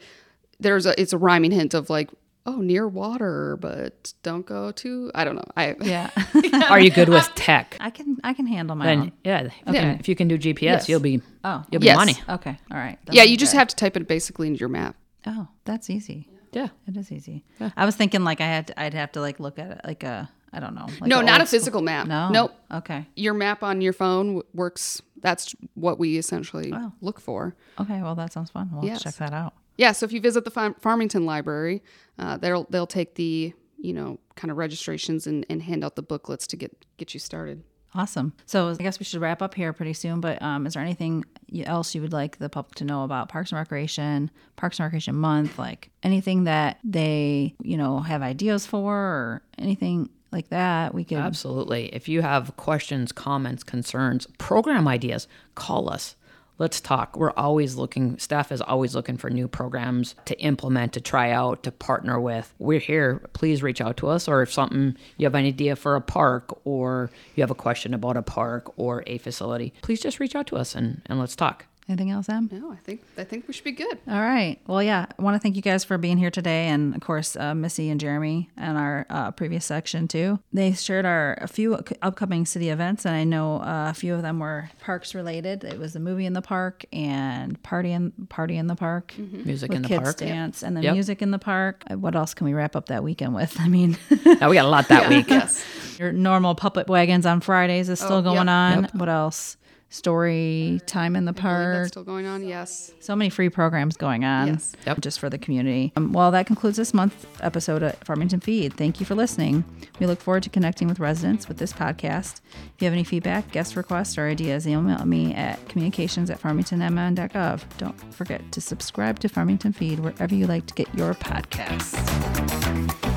there's 0.60 0.86
a 0.86 1.00
it's 1.00 1.12
a 1.12 1.18
rhyming 1.18 1.50
hint 1.50 1.72
of 1.74 1.88
like 1.90 2.10
oh 2.48 2.60
near 2.60 2.88
water, 2.88 3.56
but 3.60 4.12
don't 4.22 4.46
go 4.46 4.70
too 4.72 5.10
I 5.14 5.24
don't 5.24 5.36
know. 5.36 5.44
I 5.56 5.76
Yeah. 5.82 6.10
Are 6.70 6.80
you 6.80 6.90
good 6.90 7.08
with 7.08 7.28
tech? 7.34 7.76
I 7.80 7.90
can 7.90 8.16
I 8.24 8.32
can 8.34 8.46
handle 8.46 8.74
my 8.76 8.86
Then 8.86 8.98
own. 9.00 9.12
yeah, 9.24 9.40
if, 9.40 9.52
you 9.54 9.62
Okay. 9.70 9.80
can, 9.80 10.00
if 10.00 10.08
you 10.08 10.16
can 10.16 10.28
do 10.28 10.38
GPS, 10.38 10.60
Yes. 10.62 10.88
you'll 10.88 11.00
be 11.00 11.20
Oh. 11.44 11.64
you'll 11.70 11.80
be 11.80 11.86
Yes. 11.86 11.96
money. 11.96 12.14
Okay. 12.28 12.58
All 12.70 12.78
right. 12.78 12.98
yeah, 13.12 13.22
you 13.24 13.36
just 13.36 13.52
good. 13.52 13.58
have 13.58 13.68
to 13.68 13.76
type 13.76 13.96
it 13.96 14.08
basically 14.08 14.46
into 14.48 14.60
your 14.60 14.68
map. 14.70 14.96
Oh, 15.26 15.48
that's 15.64 15.90
easy. 15.90 16.28
Yeah. 16.52 16.68
It 16.86 16.96
is 16.96 17.12
easy. 17.12 17.44
yeah. 17.60 17.70
I 17.76 17.84
was 17.84 17.94
thinking 17.96 18.24
like 18.24 18.40
I 18.40 18.46
had 18.46 18.68
to, 18.68 18.80
I'd 18.80 18.94
have 18.94 19.12
to 19.12 19.20
like 19.20 19.38
look 19.38 19.58
at 19.58 19.70
it 19.70 19.80
like 19.84 20.02
a 20.02 20.30
I 20.50 20.60
don't 20.60 20.74
know. 20.74 20.86
Like 21.00 21.10
no, 21.10 21.20
a 21.20 21.22
not 21.22 21.40
a 21.40 21.42
old 21.42 21.48
school- 21.48 21.58
physical 21.60 21.82
map. 21.82 22.06
No. 22.06 22.30
Nope. 22.30 22.52
Okay. 22.72 23.06
Your 23.16 23.34
map 23.34 23.62
on 23.62 23.82
your 23.82 23.92
phone 23.92 24.26
w- 24.28 24.42
works. 24.54 25.02
That's 25.20 25.54
what 25.74 25.98
we 25.98 26.16
essentially 26.16 26.72
Wow. 26.72 26.92
look 27.02 27.20
for. 27.20 27.54
Okay. 27.78 28.00
Well, 28.00 28.14
that 28.14 28.32
sounds 28.32 28.50
fun. 28.50 28.70
We'll 28.72 28.86
Yes. 28.86 29.02
check 29.02 29.16
that 29.16 29.34
out. 29.34 29.52
Yeah, 29.78 29.92
so 29.92 30.04
if 30.04 30.12
you 30.12 30.20
visit 30.20 30.44
the 30.44 30.50
Farm- 30.50 30.76
Farmington 30.80 31.24
Library, 31.24 31.82
uh, 32.18 32.36
they'll 32.36 32.66
they'll 32.68 32.86
take 32.86 33.14
the 33.14 33.54
you 33.78 33.94
know 33.94 34.18
kind 34.34 34.50
of 34.50 34.58
registrations 34.58 35.26
and, 35.26 35.46
and 35.48 35.62
hand 35.62 35.84
out 35.84 35.96
the 35.96 36.02
booklets 36.02 36.46
to 36.48 36.56
get 36.56 36.84
get 36.98 37.14
you 37.14 37.20
started. 37.20 37.62
Awesome. 37.94 38.34
So 38.44 38.68
I 38.68 38.74
guess 38.74 38.98
we 38.98 39.04
should 39.04 39.20
wrap 39.20 39.40
up 39.40 39.54
here 39.54 39.72
pretty 39.72 39.94
soon. 39.94 40.20
But 40.20 40.42
um, 40.42 40.66
is 40.66 40.74
there 40.74 40.82
anything 40.82 41.24
else 41.64 41.94
you 41.94 42.02
would 42.02 42.12
like 42.12 42.38
the 42.38 42.50
public 42.50 42.74
to 42.76 42.84
know 42.84 43.02
about 43.02 43.30
Parks 43.30 43.50
and 43.50 43.58
Recreation, 43.58 44.30
Parks 44.56 44.78
and 44.78 44.84
Recreation 44.84 45.14
Month, 45.14 45.58
like 45.58 45.90
anything 46.02 46.44
that 46.44 46.78
they 46.84 47.54
you 47.62 47.76
know 47.76 48.00
have 48.00 48.20
ideas 48.20 48.66
for 48.66 48.94
or 48.94 49.42
anything 49.58 50.10
like 50.32 50.48
that? 50.48 50.92
We 50.92 51.04
can 51.04 51.18
Absolutely. 51.18 51.86
If 51.94 52.08
you 52.08 52.20
have 52.20 52.56
questions, 52.56 53.12
comments, 53.12 53.62
concerns, 53.62 54.26
program 54.38 54.86
ideas, 54.86 55.28
call 55.54 55.88
us. 55.88 56.16
Let's 56.58 56.80
talk. 56.80 57.16
We're 57.16 57.32
always 57.32 57.76
looking, 57.76 58.18
staff 58.18 58.50
is 58.50 58.60
always 58.60 58.94
looking 58.94 59.16
for 59.16 59.30
new 59.30 59.46
programs 59.46 60.16
to 60.24 60.38
implement, 60.40 60.92
to 60.94 61.00
try 61.00 61.30
out, 61.30 61.62
to 61.62 61.70
partner 61.70 62.20
with. 62.20 62.52
We're 62.58 62.80
here. 62.80 63.22
Please 63.32 63.62
reach 63.62 63.80
out 63.80 63.96
to 63.98 64.08
us. 64.08 64.26
Or 64.26 64.42
if 64.42 64.52
something, 64.52 64.96
you 65.16 65.26
have 65.26 65.34
an 65.36 65.44
idea 65.44 65.76
for 65.76 65.94
a 65.94 66.00
park 66.00 66.58
or 66.64 67.10
you 67.36 67.42
have 67.42 67.50
a 67.50 67.54
question 67.54 67.94
about 67.94 68.16
a 68.16 68.22
park 68.22 68.72
or 68.76 69.04
a 69.06 69.18
facility, 69.18 69.72
please 69.82 70.00
just 70.00 70.18
reach 70.18 70.34
out 70.34 70.48
to 70.48 70.56
us 70.56 70.74
and, 70.74 71.02
and 71.06 71.20
let's 71.20 71.36
talk. 71.36 71.66
Anything 71.88 72.10
else, 72.10 72.28
Em? 72.28 72.50
No, 72.52 72.70
I 72.70 72.76
think 72.76 73.02
I 73.16 73.24
think 73.24 73.48
we 73.48 73.54
should 73.54 73.64
be 73.64 73.72
good. 73.72 73.98
All 74.06 74.20
right. 74.20 74.58
Well, 74.66 74.82
yeah, 74.82 75.06
I 75.18 75.22
want 75.22 75.36
to 75.36 75.38
thank 75.40 75.56
you 75.56 75.62
guys 75.62 75.84
for 75.84 75.96
being 75.96 76.18
here 76.18 76.30
today, 76.30 76.66
and 76.68 76.94
of 76.94 77.00
course, 77.00 77.34
uh, 77.34 77.54
Missie 77.54 77.88
and 77.88 77.98
Jeremy 77.98 78.50
and 78.58 78.76
our 78.76 79.06
uh, 79.08 79.30
previous 79.30 79.64
section 79.64 80.06
too. 80.06 80.38
They 80.52 80.72
shared 80.72 81.06
our 81.06 81.38
a 81.40 81.48
few 81.48 81.78
upcoming 82.02 82.44
city 82.44 82.68
events, 82.68 83.06
and 83.06 83.14
I 83.16 83.24
know 83.24 83.62
uh, 83.62 83.86
a 83.90 83.94
few 83.94 84.14
of 84.14 84.20
them 84.20 84.38
were 84.38 84.68
parks 84.80 85.14
related. 85.14 85.64
It 85.64 85.78
was 85.78 85.94
the 85.94 86.00
movie 86.00 86.26
in 86.26 86.34
the 86.34 86.42
park 86.42 86.84
and 86.92 87.60
party 87.62 87.92
in 87.92 88.10
party 88.28 88.58
in 88.58 88.66
the 88.66 88.76
park, 88.76 89.14
Music 89.16 89.70
with 89.70 89.76
in 89.76 89.82
the 89.82 89.88
kids 89.88 90.02
park. 90.02 90.16
dance, 90.18 90.62
and 90.62 90.76
then 90.76 90.82
Yep. 90.84 90.92
music 90.92 91.22
in 91.22 91.30
the 91.30 91.38
park. 91.38 91.84
Uh, 91.90 91.96
What 91.96 92.14
else 92.14 92.34
can 92.34 92.44
we 92.46 92.52
wrap 92.52 92.76
up 92.76 92.86
that 92.88 93.02
weekend 93.02 93.34
with? 93.34 93.58
I 93.60 93.68
mean, 93.68 93.96
Now 94.40 94.50
we 94.50 94.56
got 94.56 94.66
a 94.66 94.68
lot 94.68 94.88
that 94.88 95.08
week. 95.08 95.28
Yes. 95.30 95.64
your 95.98 96.12
normal 96.12 96.54
puppet 96.54 96.86
wagons 96.88 97.24
on 97.24 97.40
Fridays 97.40 97.88
is 97.88 97.98
still 97.98 98.16
Oh, 98.18 98.22
going 98.22 98.46
yep. 98.46 98.48
on. 98.48 98.84
What 98.92 99.08
else? 99.08 99.56
Story 99.90 100.80
time 100.86 101.16
in 101.16 101.24
the 101.24 101.32
park. 101.32 101.74
that's 101.74 101.88
still 101.88 102.04
going 102.04 102.26
on. 102.26 102.46
Yes. 102.46 102.92
So 103.00 103.16
many 103.16 103.30
free 103.30 103.48
programs 103.48 103.96
going 103.96 104.22
on 104.24 104.48
Yes. 104.48 104.74
Yep. 104.86 105.00
just 105.00 105.18
for 105.18 105.30
the 105.30 105.38
community. 105.38 105.92
Um, 105.96 106.12
well, 106.12 106.30
that 106.30 106.46
concludes 106.46 106.76
this 106.76 106.92
month's 106.92 107.24
episode 107.40 107.82
of 107.82 107.94
Farmington 108.04 108.40
Feed. 108.40 108.74
Thank 108.74 109.00
you 109.00 109.06
for 109.06 109.14
listening. 109.14 109.64
We 109.98 110.06
look 110.06 110.20
forward 110.20 110.42
to 110.42 110.50
connecting 110.50 110.88
with 110.88 111.00
residents 111.00 111.48
with 111.48 111.56
this 111.56 111.72
podcast. 111.72 112.40
If 112.54 112.82
you 112.82 112.84
have 112.84 112.92
any 112.92 113.04
feedback, 113.04 113.50
guest 113.50 113.76
requests, 113.76 114.18
or 114.18 114.28
ideas, 114.28 114.68
email 114.68 115.04
me 115.06 115.32
at 115.34 115.66
communications 115.70 116.28
at 116.28 116.38
farmingtonmn.gov. 116.40 117.62
Don't 117.78 118.14
forget 118.14 118.52
to 118.52 118.60
subscribe 118.60 119.18
to 119.20 119.28
Farmington 119.28 119.72
Feed 119.72 120.00
wherever 120.00 120.34
you 120.34 120.46
like 120.46 120.66
to 120.66 120.74
get 120.74 120.92
your 120.94 121.14
podcasts. 121.14 123.07